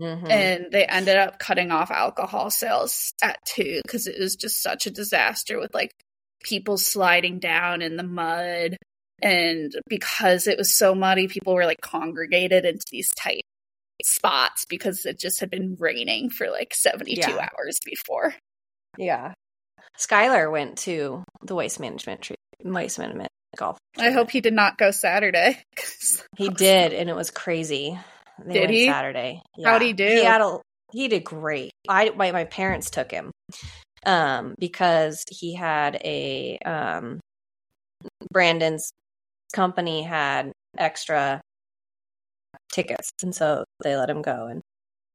Mm-hmm. 0.00 0.30
And 0.30 0.66
they 0.72 0.86
ended 0.86 1.16
up 1.16 1.38
cutting 1.38 1.70
off 1.70 1.90
alcohol 1.90 2.50
sales 2.50 3.12
at 3.22 3.38
two 3.44 3.80
because 3.84 4.06
it 4.06 4.18
was 4.18 4.34
just 4.34 4.62
such 4.62 4.86
a 4.86 4.90
disaster 4.90 5.58
with 5.58 5.74
like 5.74 5.90
people 6.42 6.78
sliding 6.78 7.38
down 7.38 7.82
in 7.82 7.96
the 7.96 8.02
mud. 8.02 8.76
And 9.22 9.72
because 9.88 10.46
it 10.46 10.56
was 10.56 10.74
so 10.74 10.94
muddy, 10.94 11.28
people 11.28 11.54
were 11.54 11.66
like 11.66 11.82
congregated 11.82 12.64
into 12.64 12.84
these 12.90 13.10
tight 13.10 13.42
spots 14.04 14.64
because 14.68 15.06
it 15.06 15.18
just 15.18 15.40
had 15.40 15.50
been 15.50 15.76
raining 15.78 16.30
for 16.30 16.50
like 16.50 16.74
72 16.74 17.20
yeah. 17.20 17.48
hours 17.52 17.78
before. 17.84 18.34
Yeah. 18.98 19.34
Skylar 19.98 20.50
went 20.50 20.78
to 20.78 21.24
the 21.42 21.54
waste 21.54 21.80
management 21.80 22.22
tree, 22.22 22.36
waste 22.62 22.98
management 22.98 23.30
golf. 23.56 23.78
I 23.98 24.10
hope 24.10 24.30
he 24.30 24.40
did 24.40 24.54
not 24.54 24.78
go 24.78 24.90
Saturday. 24.90 25.58
he 26.36 26.48
did, 26.48 26.92
and 26.92 27.10
it 27.10 27.16
was 27.16 27.30
crazy. 27.30 27.98
They 28.44 28.54
did 28.54 28.70
he 28.70 28.86
Saturday? 28.86 29.42
Yeah. 29.56 29.70
How'd 29.70 29.82
he 29.82 29.92
do? 29.92 30.06
He 30.06 30.24
had 30.24 30.40
a 30.40 30.58
he 30.92 31.08
did 31.08 31.24
great. 31.24 31.72
I 31.88 32.10
my, 32.10 32.32
my 32.32 32.44
parents 32.44 32.90
took 32.90 33.10
him 33.10 33.30
um 34.06 34.54
because 34.58 35.24
he 35.28 35.54
had 35.54 36.00
a 36.02 36.58
um 36.64 37.20
Brandon's 38.32 38.90
company 39.52 40.02
had 40.02 40.52
extra 40.78 41.39
tickets 42.72 43.10
and 43.22 43.34
so 43.34 43.64
they 43.82 43.96
let 43.96 44.10
him 44.10 44.22
go 44.22 44.46
and 44.46 44.60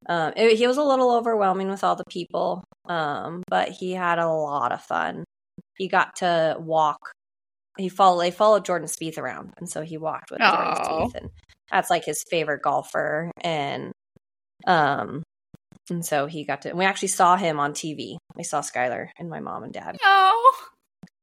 um 0.08 0.34
it, 0.36 0.58
he 0.58 0.68
was 0.68 0.78
a 0.78 0.84
little 0.84 1.12
overwhelming 1.12 1.70
with 1.70 1.84
all 1.84 1.96
the 1.96 2.04
people 2.10 2.64
um 2.90 3.44
but 3.50 3.70
he 3.70 3.92
had 3.94 4.20
a 4.20 4.28
lot 4.28 4.72
of 4.72 4.82
fun 4.82 5.24
he 5.78 5.88
got 5.88 6.16
to 6.18 6.56
walk 6.60 7.00
he 7.78 7.90
followed 7.90 8.22
they 8.22 8.32
followed 8.32 8.66
Jordan 8.66 8.88
Spieth 8.88 9.18
around 9.18 9.54
and 9.58 9.70
so 9.70 9.82
he 9.82 9.98
walked 9.98 10.32
with 10.32 10.40
Jordan 10.40 10.74
Spieth 10.76 11.16
and 11.16 11.30
that's 11.72 11.90
like 11.90 12.06
his 12.06 12.24
favorite 12.30 12.62
golfer 12.62 13.32
and 13.42 13.92
um 14.68 15.24
And 15.90 16.04
so 16.06 16.26
he 16.26 16.46
got 16.46 16.64
to, 16.64 16.74
we 16.74 16.86
actually 16.86 17.10
saw 17.10 17.36
him 17.38 17.60
on 17.60 17.74
TV. 17.74 18.18
We 18.36 18.44
saw 18.44 18.62
Skylar 18.62 19.10
and 19.20 19.30
my 19.30 19.40
mom 19.40 19.64
and 19.64 19.74
dad. 19.74 19.98
Oh, 20.04 20.54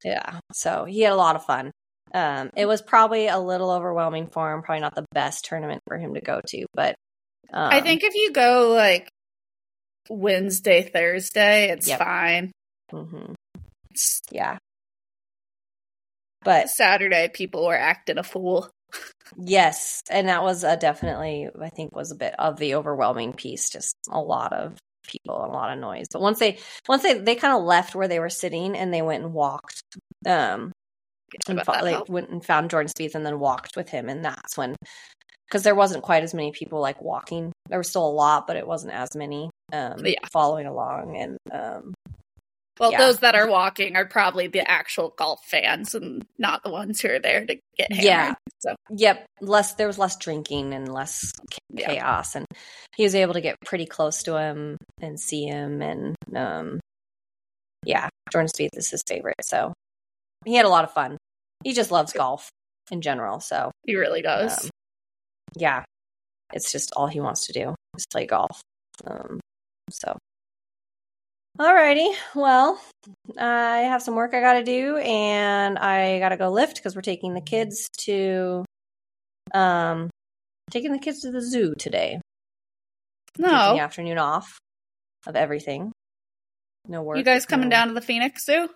Yeah. 0.04 0.38
So 0.52 0.84
he 0.84 1.00
had 1.00 1.12
a 1.12 1.16
lot 1.16 1.34
of 1.36 1.44
fun. 1.44 1.72
Um, 2.14 2.50
it 2.56 2.66
was 2.66 2.82
probably 2.82 3.28
a 3.28 3.38
little 3.38 3.70
overwhelming 3.70 4.26
for 4.28 4.52
him, 4.52 4.62
probably 4.62 4.80
not 4.80 4.94
the 4.94 5.06
best 5.12 5.44
tournament 5.46 5.80
for 5.88 5.96
him 5.98 6.14
to 6.14 6.20
go 6.20 6.40
to, 6.48 6.66
but 6.74 6.94
um, 7.52 7.72
I 7.72 7.80
think 7.80 8.02
if 8.04 8.14
you 8.14 8.32
go 8.32 8.72
like 8.74 9.08
Wednesday, 10.08 10.82
Thursday, 10.82 11.70
it's 11.70 11.88
Yep. 11.88 11.98
fine. 11.98 12.52
mhm, 12.92 13.34
It's 13.90 14.20
yeah. 14.30 14.58
But 16.44 16.68
Saturday, 16.70 17.28
people 17.32 17.66
were 17.66 17.76
acting 17.76 18.18
a 18.18 18.22
fool. 18.22 18.68
yes, 19.36 20.02
and 20.10 20.28
that 20.28 20.42
was 20.42 20.64
a 20.64 20.76
definitely, 20.76 21.48
I 21.60 21.68
think, 21.70 21.94
was 21.94 22.10
a 22.10 22.16
bit 22.16 22.34
of 22.38 22.58
the 22.58 22.74
overwhelming 22.74 23.32
piece. 23.32 23.70
Just 23.70 23.94
a 24.10 24.20
lot 24.20 24.52
of 24.52 24.76
people, 25.06 25.36
a 25.36 25.46
lot 25.46 25.72
of 25.72 25.78
noise. 25.78 26.06
But 26.12 26.20
once 26.20 26.38
they, 26.40 26.58
once 26.88 27.02
they, 27.02 27.14
they 27.14 27.36
kind 27.36 27.56
of 27.56 27.62
left 27.64 27.94
where 27.94 28.08
they 28.08 28.18
were 28.18 28.28
sitting 28.28 28.76
and 28.76 28.92
they 28.92 29.02
went 29.02 29.22
and 29.24 29.32
walked. 29.32 29.82
Um, 30.26 30.72
and 31.48 31.62
like 31.66 32.08
went 32.08 32.30
and 32.30 32.44
found 32.44 32.70
Jordan 32.70 32.90
Spieth 32.96 33.14
and 33.14 33.24
then 33.26 33.38
walked 33.38 33.76
with 33.76 33.88
him, 33.88 34.08
and 34.08 34.24
that's 34.24 34.56
when 34.56 34.74
because 35.48 35.62
there 35.64 35.74
wasn't 35.74 36.02
quite 36.02 36.22
as 36.22 36.32
many 36.32 36.50
people 36.52 36.80
like 36.80 37.00
walking. 37.02 37.52
There 37.68 37.78
was 37.78 37.88
still 37.88 38.06
a 38.06 38.10
lot, 38.10 38.46
but 38.46 38.56
it 38.56 38.66
wasn't 38.66 38.94
as 38.94 39.14
many 39.14 39.50
um, 39.72 40.04
Yeah. 40.04 40.14
following 40.32 40.66
along. 40.66 41.16
And 41.18 41.36
um, 41.52 41.92
Well, 42.80 42.90
yeah. 42.92 42.98
those 42.98 43.18
that 43.18 43.34
are 43.34 43.46
walking 43.50 43.94
are 43.96 44.06
probably 44.06 44.46
the 44.46 44.66
actual 44.70 45.12
golf 45.18 45.40
fans 45.44 45.94
and 45.94 46.24
not 46.38 46.62
the 46.62 46.70
ones 46.70 47.02
who 47.02 47.08
are 47.10 47.18
there 47.18 47.44
to 47.44 47.58
get 47.76 47.92
hammered. 47.92 48.04
Yeah. 48.04 48.34
So 48.60 48.74
yep, 48.96 49.26
less 49.42 49.74
there 49.74 49.86
was 49.86 49.98
less 49.98 50.16
drinking 50.16 50.72
and 50.72 50.90
less 50.90 51.32
cha- 51.50 51.58
Yeah. 51.70 51.86
chaos, 51.88 52.34
and 52.34 52.46
he 52.96 53.02
was 53.02 53.14
able 53.14 53.34
to 53.34 53.40
get 53.42 53.56
pretty 53.66 53.84
close 53.86 54.22
to 54.22 54.38
him 54.38 54.78
and 55.02 55.20
see 55.20 55.44
him, 55.44 55.82
and 55.82 56.14
um, 56.34 56.80
yeah, 57.84 58.08
Jordan 58.30 58.48
Spieth 58.48 58.76
is 58.76 58.88
his 58.90 59.02
favorite, 59.06 59.34
so 59.42 59.74
he 60.46 60.54
had 60.54 60.64
a 60.64 60.70
lot 60.70 60.84
of 60.84 60.92
fun. 60.92 61.18
He 61.64 61.72
just 61.72 61.90
loves 61.90 62.12
golf 62.12 62.48
in 62.90 63.00
general, 63.00 63.40
so 63.40 63.70
he 63.86 63.96
really 63.96 64.22
does. 64.22 64.64
Um, 64.64 64.70
yeah, 65.56 65.84
it's 66.52 66.72
just 66.72 66.92
all 66.96 67.06
he 67.06 67.20
wants 67.20 67.46
to 67.46 67.52
do 67.52 67.74
is 67.96 68.04
play 68.10 68.26
golf. 68.26 68.60
Um, 69.04 69.40
so, 69.90 70.16
alrighty. 71.58 72.12
Well, 72.34 72.80
I 73.38 73.78
have 73.78 74.02
some 74.02 74.14
work 74.14 74.34
I 74.34 74.40
got 74.40 74.54
to 74.54 74.64
do, 74.64 74.96
and 74.96 75.78
I 75.78 76.18
got 76.18 76.30
to 76.30 76.36
go 76.36 76.50
lift 76.50 76.76
because 76.76 76.94
we're 76.94 77.02
taking 77.02 77.34
the 77.34 77.40
kids 77.40 77.88
to, 78.02 78.64
um, 79.54 80.10
taking 80.70 80.92
the 80.92 80.98
kids 80.98 81.20
to 81.20 81.30
the 81.30 81.42
zoo 81.42 81.74
today. 81.78 82.20
Taking 83.36 83.52
no, 83.52 83.74
the 83.74 83.80
afternoon 83.80 84.18
off 84.18 84.58
of 85.26 85.36
everything. 85.36 85.92
No 86.88 87.02
work. 87.02 87.16
you 87.16 87.24
guys 87.24 87.46
coming 87.46 87.68
no- 87.68 87.76
down 87.76 87.88
to 87.88 87.94
the 87.94 88.00
Phoenix 88.00 88.44
Zoo? 88.44 88.68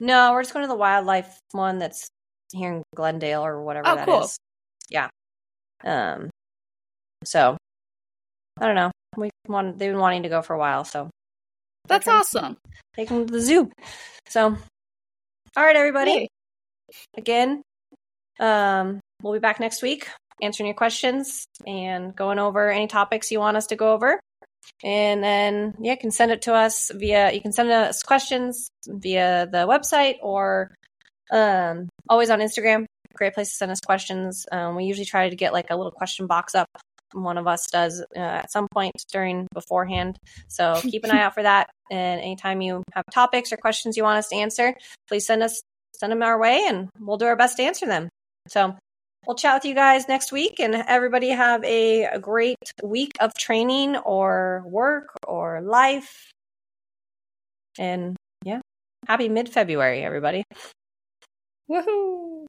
No, 0.00 0.32
we're 0.32 0.42
just 0.42 0.52
going 0.54 0.64
to 0.64 0.68
the 0.68 0.74
wildlife 0.74 1.38
one 1.52 1.78
that's 1.78 2.08
here 2.52 2.72
in 2.72 2.82
Glendale 2.94 3.44
or 3.44 3.62
whatever 3.62 3.88
Oh, 3.88 3.96
that 3.96 4.08
is. 4.08 4.14
cool. 4.14 4.30
Yeah. 4.90 5.08
Um. 5.84 6.30
So, 7.24 7.56
I 8.60 8.66
don't 8.66 8.74
know. 8.74 8.90
We 9.16 9.30
want 9.48 9.78
they've 9.78 9.90
been 9.92 10.00
wanting 10.00 10.22
to 10.24 10.28
go 10.28 10.42
for 10.42 10.54
a 10.54 10.58
while, 10.58 10.84
so 10.84 11.08
That's 11.86 12.08
awesome. 12.08 12.56
take 12.94 13.08
them 13.08 13.26
to 13.26 13.32
the 13.32 13.40
zoo. 13.40 13.70
So, 14.28 14.56
all 15.56 15.64
right, 15.64 15.76
everybody. 15.76 16.10
Hey. 16.10 16.28
Again, 17.16 17.62
um, 18.40 19.00
we'll 19.22 19.32
be 19.34 19.38
back 19.38 19.60
next 19.60 19.82
week 19.82 20.08
answering 20.42 20.66
your 20.66 20.74
questions 20.74 21.44
and 21.66 22.14
going 22.16 22.38
over 22.38 22.70
any 22.70 22.86
topics 22.86 23.30
you 23.30 23.38
want 23.38 23.56
us 23.56 23.66
to 23.68 23.76
go 23.76 23.92
over. 23.92 24.18
And 24.84 25.22
then, 25.22 25.74
yeah, 25.80 25.92
you 25.92 25.98
can 25.98 26.10
send 26.10 26.32
it 26.32 26.42
to 26.42 26.54
us 26.54 26.90
via, 26.94 27.32
you 27.32 27.40
can 27.40 27.52
send 27.52 27.70
us 27.70 28.02
questions 28.02 28.68
via 28.86 29.46
the 29.50 29.66
website 29.66 30.16
or 30.22 30.74
um, 31.30 31.88
always 32.08 32.30
on 32.30 32.40
Instagram. 32.40 32.86
Great 33.14 33.34
place 33.34 33.50
to 33.50 33.56
send 33.56 33.70
us 33.70 33.80
questions. 33.80 34.46
Um, 34.50 34.76
we 34.76 34.84
usually 34.84 35.04
try 35.04 35.28
to 35.28 35.36
get 35.36 35.52
like 35.52 35.70
a 35.70 35.76
little 35.76 35.92
question 35.92 36.26
box 36.26 36.54
up. 36.54 36.68
One 37.12 37.36
of 37.36 37.46
us 37.46 37.68
does 37.70 38.02
uh, 38.16 38.18
at 38.18 38.50
some 38.50 38.66
point 38.72 38.92
during 39.12 39.46
beforehand. 39.52 40.16
So 40.48 40.80
keep 40.82 41.04
an 41.04 41.10
eye 41.10 41.22
out 41.22 41.34
for 41.34 41.42
that. 41.42 41.70
And 41.90 42.20
anytime 42.20 42.60
you 42.60 42.82
have 42.94 43.04
topics 43.12 43.52
or 43.52 43.56
questions 43.56 43.96
you 43.96 44.02
want 44.02 44.18
us 44.18 44.28
to 44.28 44.36
answer, 44.36 44.74
please 45.08 45.26
send 45.26 45.42
us 45.42 45.60
send 45.94 46.10
them 46.10 46.22
our 46.22 46.40
way, 46.40 46.64
and 46.66 46.88
we'll 46.98 47.18
do 47.18 47.26
our 47.26 47.36
best 47.36 47.58
to 47.58 47.62
answer 47.62 47.86
them. 47.86 48.08
So 48.48 48.74
we'll 49.26 49.36
chat 49.36 49.54
with 49.54 49.64
you 49.64 49.74
guys 49.74 50.08
next 50.08 50.32
week, 50.32 50.60
and 50.60 50.74
everybody 50.74 51.30
have 51.30 51.62
a, 51.64 52.18
great 52.20 52.56
week 52.82 53.12
of 53.20 53.34
training 53.34 53.96
or 53.96 54.62
work 54.66 55.10
or 55.26 55.60
life. 55.60 56.30
And 57.78 58.16
yeah, 58.44 58.60
happy 59.06 59.28
mid 59.28 59.48
February, 59.48 60.04
everybody. 60.04 60.44
Woohoo! 61.70 62.41